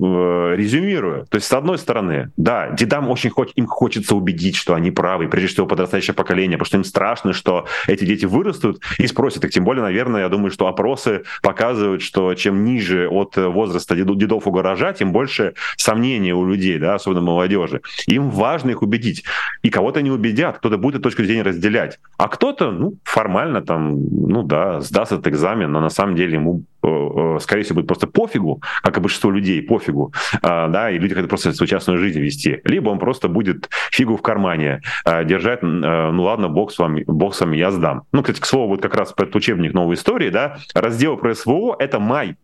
резюмируя, 0.00 1.24
то 1.24 1.36
есть 1.36 1.46
с 1.46 1.52
одной 1.52 1.78
стороны, 1.78 2.32
да, 2.36 2.70
дедам 2.70 3.08
очень 3.08 3.30
хоть, 3.30 3.52
им 3.56 3.66
хочется 3.66 4.14
убедить, 4.14 4.56
что 4.56 4.74
они 4.74 4.90
правы, 4.90 5.28
прежде 5.28 5.48
всего 5.48 5.66
подрастающее 5.66 6.14
поколение, 6.14 6.58
потому 6.58 6.66
что 6.66 6.76
им 6.78 6.84
страшно, 6.84 7.32
что 7.32 7.66
эти 7.86 8.04
дети 8.04 8.24
вырастут 8.24 8.82
и 8.98 9.06
спросят 9.06 9.44
их. 9.44 9.50
Тем 9.50 9.64
более, 9.64 9.82
наверное, 9.82 10.22
я 10.22 10.28
думаю, 10.28 10.50
что 10.50 10.66
опросы 10.66 11.24
показывают, 11.42 12.02
что 12.02 12.34
чем 12.34 12.64
ниже 12.64 13.08
от 13.08 13.36
возраста 13.36 13.70
возраста 13.70 13.94
дедов 13.94 14.46
у 14.46 14.50
гаража, 14.50 14.92
тем 14.92 15.12
больше 15.12 15.54
сомнений 15.76 16.32
у 16.32 16.46
людей, 16.46 16.78
да, 16.78 16.94
особенно 16.94 17.20
молодежи. 17.20 17.80
Им 18.06 18.30
важно 18.30 18.70
их 18.70 18.82
убедить. 18.82 19.24
И 19.62 19.70
кого-то 19.70 20.02
не 20.02 20.10
убедят, 20.10 20.58
кто-то 20.58 20.78
будет 20.78 20.96
эту 20.96 21.04
точку 21.04 21.24
зрения 21.24 21.42
разделять. 21.42 21.98
А 22.16 22.28
кто-то, 22.28 22.70
ну, 22.70 22.94
формально 23.04 23.62
там, 23.62 24.02
ну 24.10 24.42
да, 24.42 24.80
сдаст 24.80 25.12
этот 25.12 25.28
экзамен, 25.28 25.70
но 25.70 25.80
на 25.80 25.90
самом 25.90 26.16
деле 26.16 26.34
ему 26.34 26.62
э, 26.82 26.88
э, 26.88 27.38
скорее 27.40 27.62
всего, 27.62 27.76
будет 27.76 27.86
просто 27.86 28.06
пофигу, 28.06 28.62
как 28.82 28.96
и 28.96 29.00
большинство 29.00 29.30
людей, 29.30 29.62
пофигу, 29.62 30.12
а, 30.42 30.68
да, 30.68 30.90
и 30.90 30.98
люди 30.98 31.14
хотят 31.14 31.28
просто 31.28 31.52
свою 31.52 31.68
частную 31.68 31.98
жизнь 31.98 32.20
вести. 32.20 32.60
Либо 32.64 32.88
он 32.90 32.98
просто 32.98 33.28
будет 33.28 33.68
фигу 33.90 34.16
в 34.16 34.22
кармане 34.22 34.80
держать, 35.24 35.62
ну 35.62 36.22
ладно, 36.22 36.48
бог 36.48 36.72
с 36.72 36.78
вами, 36.78 37.04
бог 37.06 37.34
с 37.34 37.40
вами, 37.40 37.56
я 37.56 37.70
сдам. 37.70 38.02
Ну, 38.12 38.22
кстати, 38.22 38.40
к 38.40 38.46
слову, 38.46 38.68
вот 38.68 38.82
как 38.82 38.94
раз 38.94 39.12
этот 39.12 39.34
учебник 39.36 39.74
новой 39.74 39.94
истории, 39.94 40.30
да, 40.30 40.56
раздел 40.74 41.16
про 41.16 41.34
СВО— 41.34 41.76
это 41.78 41.98
май 41.98 42.36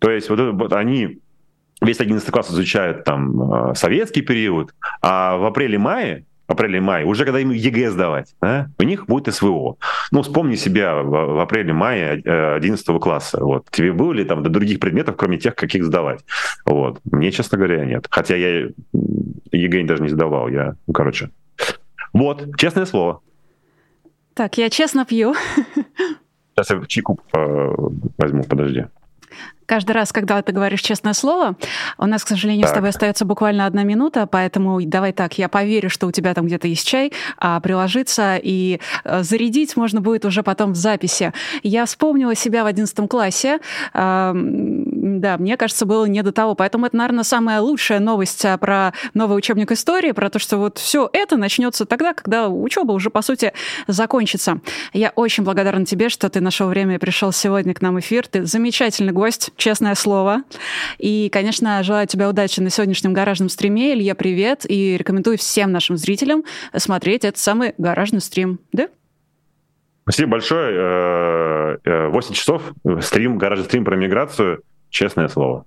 то 0.00 0.10
есть 0.10 0.28
вот, 0.30 0.40
вот 0.40 0.72
они 0.72 1.20
весь 1.80 2.00
11 2.00 2.28
класс 2.30 2.50
изучают 2.50 3.04
там 3.04 3.70
э, 3.70 3.74
советский 3.74 4.22
период, 4.22 4.74
а 5.02 5.36
в 5.36 5.44
апреле-мае 5.44 6.24
апреле-мае, 6.50 7.04
уже 7.06 7.24
когда 7.24 7.40
им 7.40 7.50
ЕГЭ 7.50 7.90
сдавать, 7.90 8.34
да, 8.40 8.70
у 8.78 8.82
них 8.82 9.06
будет 9.06 9.34
СВО. 9.34 9.76
Ну, 10.10 10.22
вспомни 10.22 10.56
себя 10.56 11.02
в, 11.02 11.08
в 11.08 11.40
апреле-мае 11.40 12.22
11 12.56 12.88
э, 12.88 12.98
класса. 12.98 13.42
Вот. 13.42 13.70
Тебе 13.70 13.92
было 13.92 14.12
ли 14.12 14.24
там 14.24 14.42
до 14.42 14.50
других 14.50 14.80
предметов, 14.80 15.16
кроме 15.16 15.38
тех, 15.38 15.54
каких 15.54 15.84
сдавать? 15.84 16.24
Вот. 16.64 17.00
Мне, 17.04 17.30
честно 17.30 17.58
говоря, 17.58 17.84
нет. 17.84 18.06
Хотя 18.10 18.36
я 18.36 18.68
ЕГЭ 19.52 19.84
даже 19.84 20.02
не 20.02 20.08
сдавал. 20.08 20.48
Я, 20.48 20.74
ну, 20.86 20.92
короче. 20.92 21.30
Вот, 22.12 22.56
честное 22.56 22.86
слово. 22.86 23.20
Так, 24.34 24.58
я 24.58 24.70
честно 24.70 25.04
пью. 25.04 25.34
Сейчас 26.54 26.70
я 26.70 26.80
чайку 26.86 27.20
э, 27.32 27.74
возьму, 28.18 28.42
подожди 28.44 28.86
каждый 29.70 29.92
раз, 29.92 30.12
когда 30.12 30.42
ты 30.42 30.50
говоришь 30.50 30.80
честное 30.80 31.12
слово, 31.12 31.54
у 31.96 32.06
нас, 32.06 32.24
к 32.24 32.28
сожалению, 32.28 32.62
так. 32.62 32.72
с 32.72 32.74
тобой 32.74 32.88
остается 32.90 33.24
буквально 33.24 33.66
одна 33.66 33.84
минута, 33.84 34.26
поэтому 34.26 34.82
давай 34.82 35.12
так, 35.12 35.38
я 35.38 35.48
поверю, 35.48 35.88
что 35.90 36.08
у 36.08 36.10
тебя 36.10 36.34
там 36.34 36.46
где-то 36.46 36.66
есть 36.66 36.84
чай, 36.84 37.12
а 37.38 37.60
приложиться 37.60 38.36
и 38.42 38.80
э, 39.04 39.22
зарядить 39.22 39.76
можно 39.76 40.00
будет 40.00 40.24
уже 40.24 40.42
потом 40.42 40.72
в 40.72 40.74
записи. 40.74 41.32
Я 41.62 41.86
вспомнила 41.86 42.34
себя 42.34 42.64
в 42.64 42.66
одиннадцатом 42.66 43.06
классе. 43.06 43.60
Да, 43.92 45.36
мне 45.38 45.56
кажется, 45.56 45.86
было 45.86 46.04
не 46.06 46.22
до 46.22 46.32
того. 46.32 46.56
Поэтому 46.56 46.86
это, 46.86 46.96
наверное, 46.96 47.22
самая 47.22 47.60
лучшая 47.60 48.00
новость 48.00 48.44
а, 48.44 48.58
про 48.58 48.92
новый 49.14 49.38
учебник 49.38 49.70
истории, 49.70 50.10
про 50.10 50.30
то, 50.30 50.40
что 50.40 50.58
вот 50.58 50.78
все 50.78 51.08
это 51.12 51.36
начнется 51.36 51.84
тогда, 51.84 52.14
когда 52.14 52.48
учеба 52.48 52.92
уже, 52.92 53.10
по 53.10 53.22
сути, 53.22 53.52
закончится. 53.86 54.60
Я 54.92 55.12
очень 55.14 55.44
благодарна 55.44 55.84
тебе, 55.84 56.08
что 56.08 56.28
ты 56.28 56.40
нашел 56.40 56.68
время 56.68 56.96
и 56.96 56.98
пришел 56.98 57.30
сегодня 57.30 57.74
к 57.74 57.82
нам 57.82 57.94
в 57.94 58.00
эфир. 58.00 58.26
Ты 58.26 58.44
замечательный 58.44 59.12
гость 59.12 59.50
честное 59.60 59.94
слово. 59.94 60.42
И, 60.98 61.28
конечно, 61.30 61.82
желаю 61.84 62.06
тебе 62.08 62.26
удачи 62.26 62.58
на 62.60 62.70
сегодняшнем 62.70 63.12
гаражном 63.12 63.48
стриме. 63.48 63.94
Илья, 63.94 64.16
привет. 64.16 64.66
И 64.68 64.96
рекомендую 64.96 65.38
всем 65.38 65.70
нашим 65.70 65.96
зрителям 65.96 66.42
смотреть 66.76 67.24
этот 67.24 67.38
самый 67.38 67.74
гаражный 67.78 68.20
стрим. 68.20 68.58
Да? 68.72 68.88
Спасибо 70.02 70.30
большое. 70.32 71.78
8 71.78 71.80
э, 71.84 72.32
э, 72.32 72.34
часов 72.34 72.62
стрим, 73.00 73.38
гаражный 73.38 73.66
стрим 73.66 73.84
про 73.84 73.94
миграцию. 73.94 74.62
Честное 74.88 75.28
слово. 75.28 75.66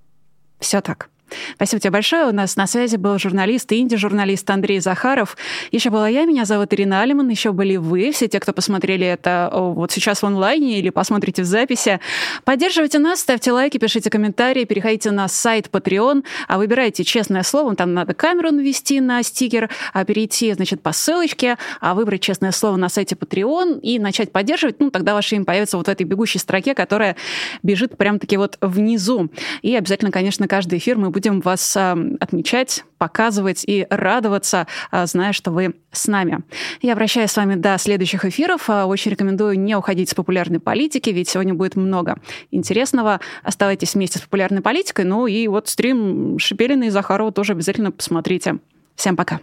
Все 0.60 0.82
так. 0.82 1.08
Спасибо 1.56 1.80
тебе 1.80 1.90
большое. 1.90 2.26
У 2.26 2.32
нас 2.32 2.56
на 2.56 2.66
связи 2.66 2.96
был 2.96 3.18
журналист, 3.18 3.72
инди-журналист 3.72 4.48
Андрей 4.50 4.80
Захаров. 4.80 5.36
Еще 5.70 5.90
была 5.90 6.08
я, 6.08 6.24
меня 6.24 6.44
зовут 6.44 6.72
Ирина 6.74 7.00
Алиман, 7.00 7.28
еще 7.28 7.52
были 7.52 7.76
вы, 7.76 8.12
все 8.12 8.28
те, 8.28 8.40
кто 8.40 8.52
посмотрели 8.52 9.06
это 9.06 9.50
вот 9.52 9.92
сейчас 9.92 10.22
в 10.22 10.26
онлайне 10.26 10.78
или 10.78 10.90
посмотрите 10.90 11.42
в 11.42 11.46
записи. 11.46 12.00
Поддерживайте 12.44 12.98
нас, 12.98 13.20
ставьте 13.20 13.52
лайки, 13.52 13.78
пишите 13.78 14.10
комментарии, 14.10 14.64
переходите 14.64 15.10
на 15.10 15.28
сайт 15.28 15.68
Patreon, 15.72 16.24
а 16.48 16.58
выбирайте 16.58 17.04
честное 17.04 17.42
слово, 17.42 17.74
там 17.74 17.94
надо 17.94 18.14
камеру 18.14 18.50
навести 18.50 19.00
на 19.00 19.22
стикер, 19.22 19.70
а 19.92 20.04
перейти, 20.04 20.52
значит, 20.52 20.82
по 20.82 20.92
ссылочке, 20.92 21.56
а 21.80 21.94
выбрать 21.94 22.20
честное 22.20 22.52
слово 22.52 22.76
на 22.76 22.88
сайте 22.88 23.14
Patreon 23.14 23.80
и 23.80 23.98
начать 23.98 24.32
поддерживать, 24.32 24.80
ну, 24.80 24.90
тогда 24.90 25.14
ваше 25.14 25.36
имя 25.36 25.44
появится 25.44 25.76
вот 25.78 25.86
в 25.86 25.90
этой 25.90 26.04
бегущей 26.04 26.38
строке, 26.38 26.74
которая 26.74 27.16
бежит 27.62 27.96
прям-таки 27.96 28.36
вот 28.36 28.58
внизу. 28.60 29.30
И 29.62 29.74
обязательно, 29.74 30.10
конечно, 30.10 30.46
каждый 30.46 30.78
эфир 30.78 30.98
мы 30.98 31.10
будем 31.10 31.23
вас 31.32 31.76
а, 31.76 31.96
отмечать, 32.20 32.84
показывать 32.98 33.64
и 33.66 33.86
радоваться, 33.90 34.66
а, 34.90 35.06
зная, 35.06 35.32
что 35.32 35.50
вы 35.50 35.74
с 35.92 36.06
нами. 36.06 36.40
Я 36.82 36.92
обращаюсь 36.92 37.30
с 37.30 37.36
вами 37.36 37.54
до 37.54 37.76
следующих 37.78 38.24
эфиров. 38.24 38.68
А, 38.68 38.86
очень 38.86 39.10
рекомендую 39.10 39.58
не 39.58 39.76
уходить 39.76 40.10
с 40.10 40.14
популярной 40.14 40.60
политики, 40.60 41.10
ведь 41.10 41.28
сегодня 41.28 41.54
будет 41.54 41.76
много 41.76 42.18
интересного. 42.50 43.20
Оставайтесь 43.42 43.94
вместе 43.94 44.18
с 44.18 44.22
популярной 44.22 44.60
политикой. 44.60 45.04
Ну 45.04 45.26
и 45.26 45.46
вот 45.48 45.68
стрим 45.68 46.38
Шепелина 46.38 46.84
и 46.84 46.90
Захарова 46.90 47.32
тоже 47.32 47.52
обязательно 47.52 47.90
посмотрите. 47.90 48.58
Всем 48.96 49.16
пока. 49.16 49.40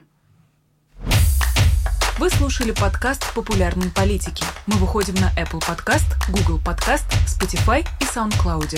Вы 2.21 2.29
слушали 2.29 2.71
подкаст 2.71 3.33
«Популярные 3.33 3.89
политики». 3.89 4.43
Мы 4.67 4.75
выходим 4.75 5.15
на 5.15 5.31
Apple 5.41 5.59
Podcast, 5.59 6.05
Google 6.29 6.59
Podcast, 6.63 7.05
Spotify 7.25 7.83
и 7.99 8.03
SoundCloud. 8.03 8.77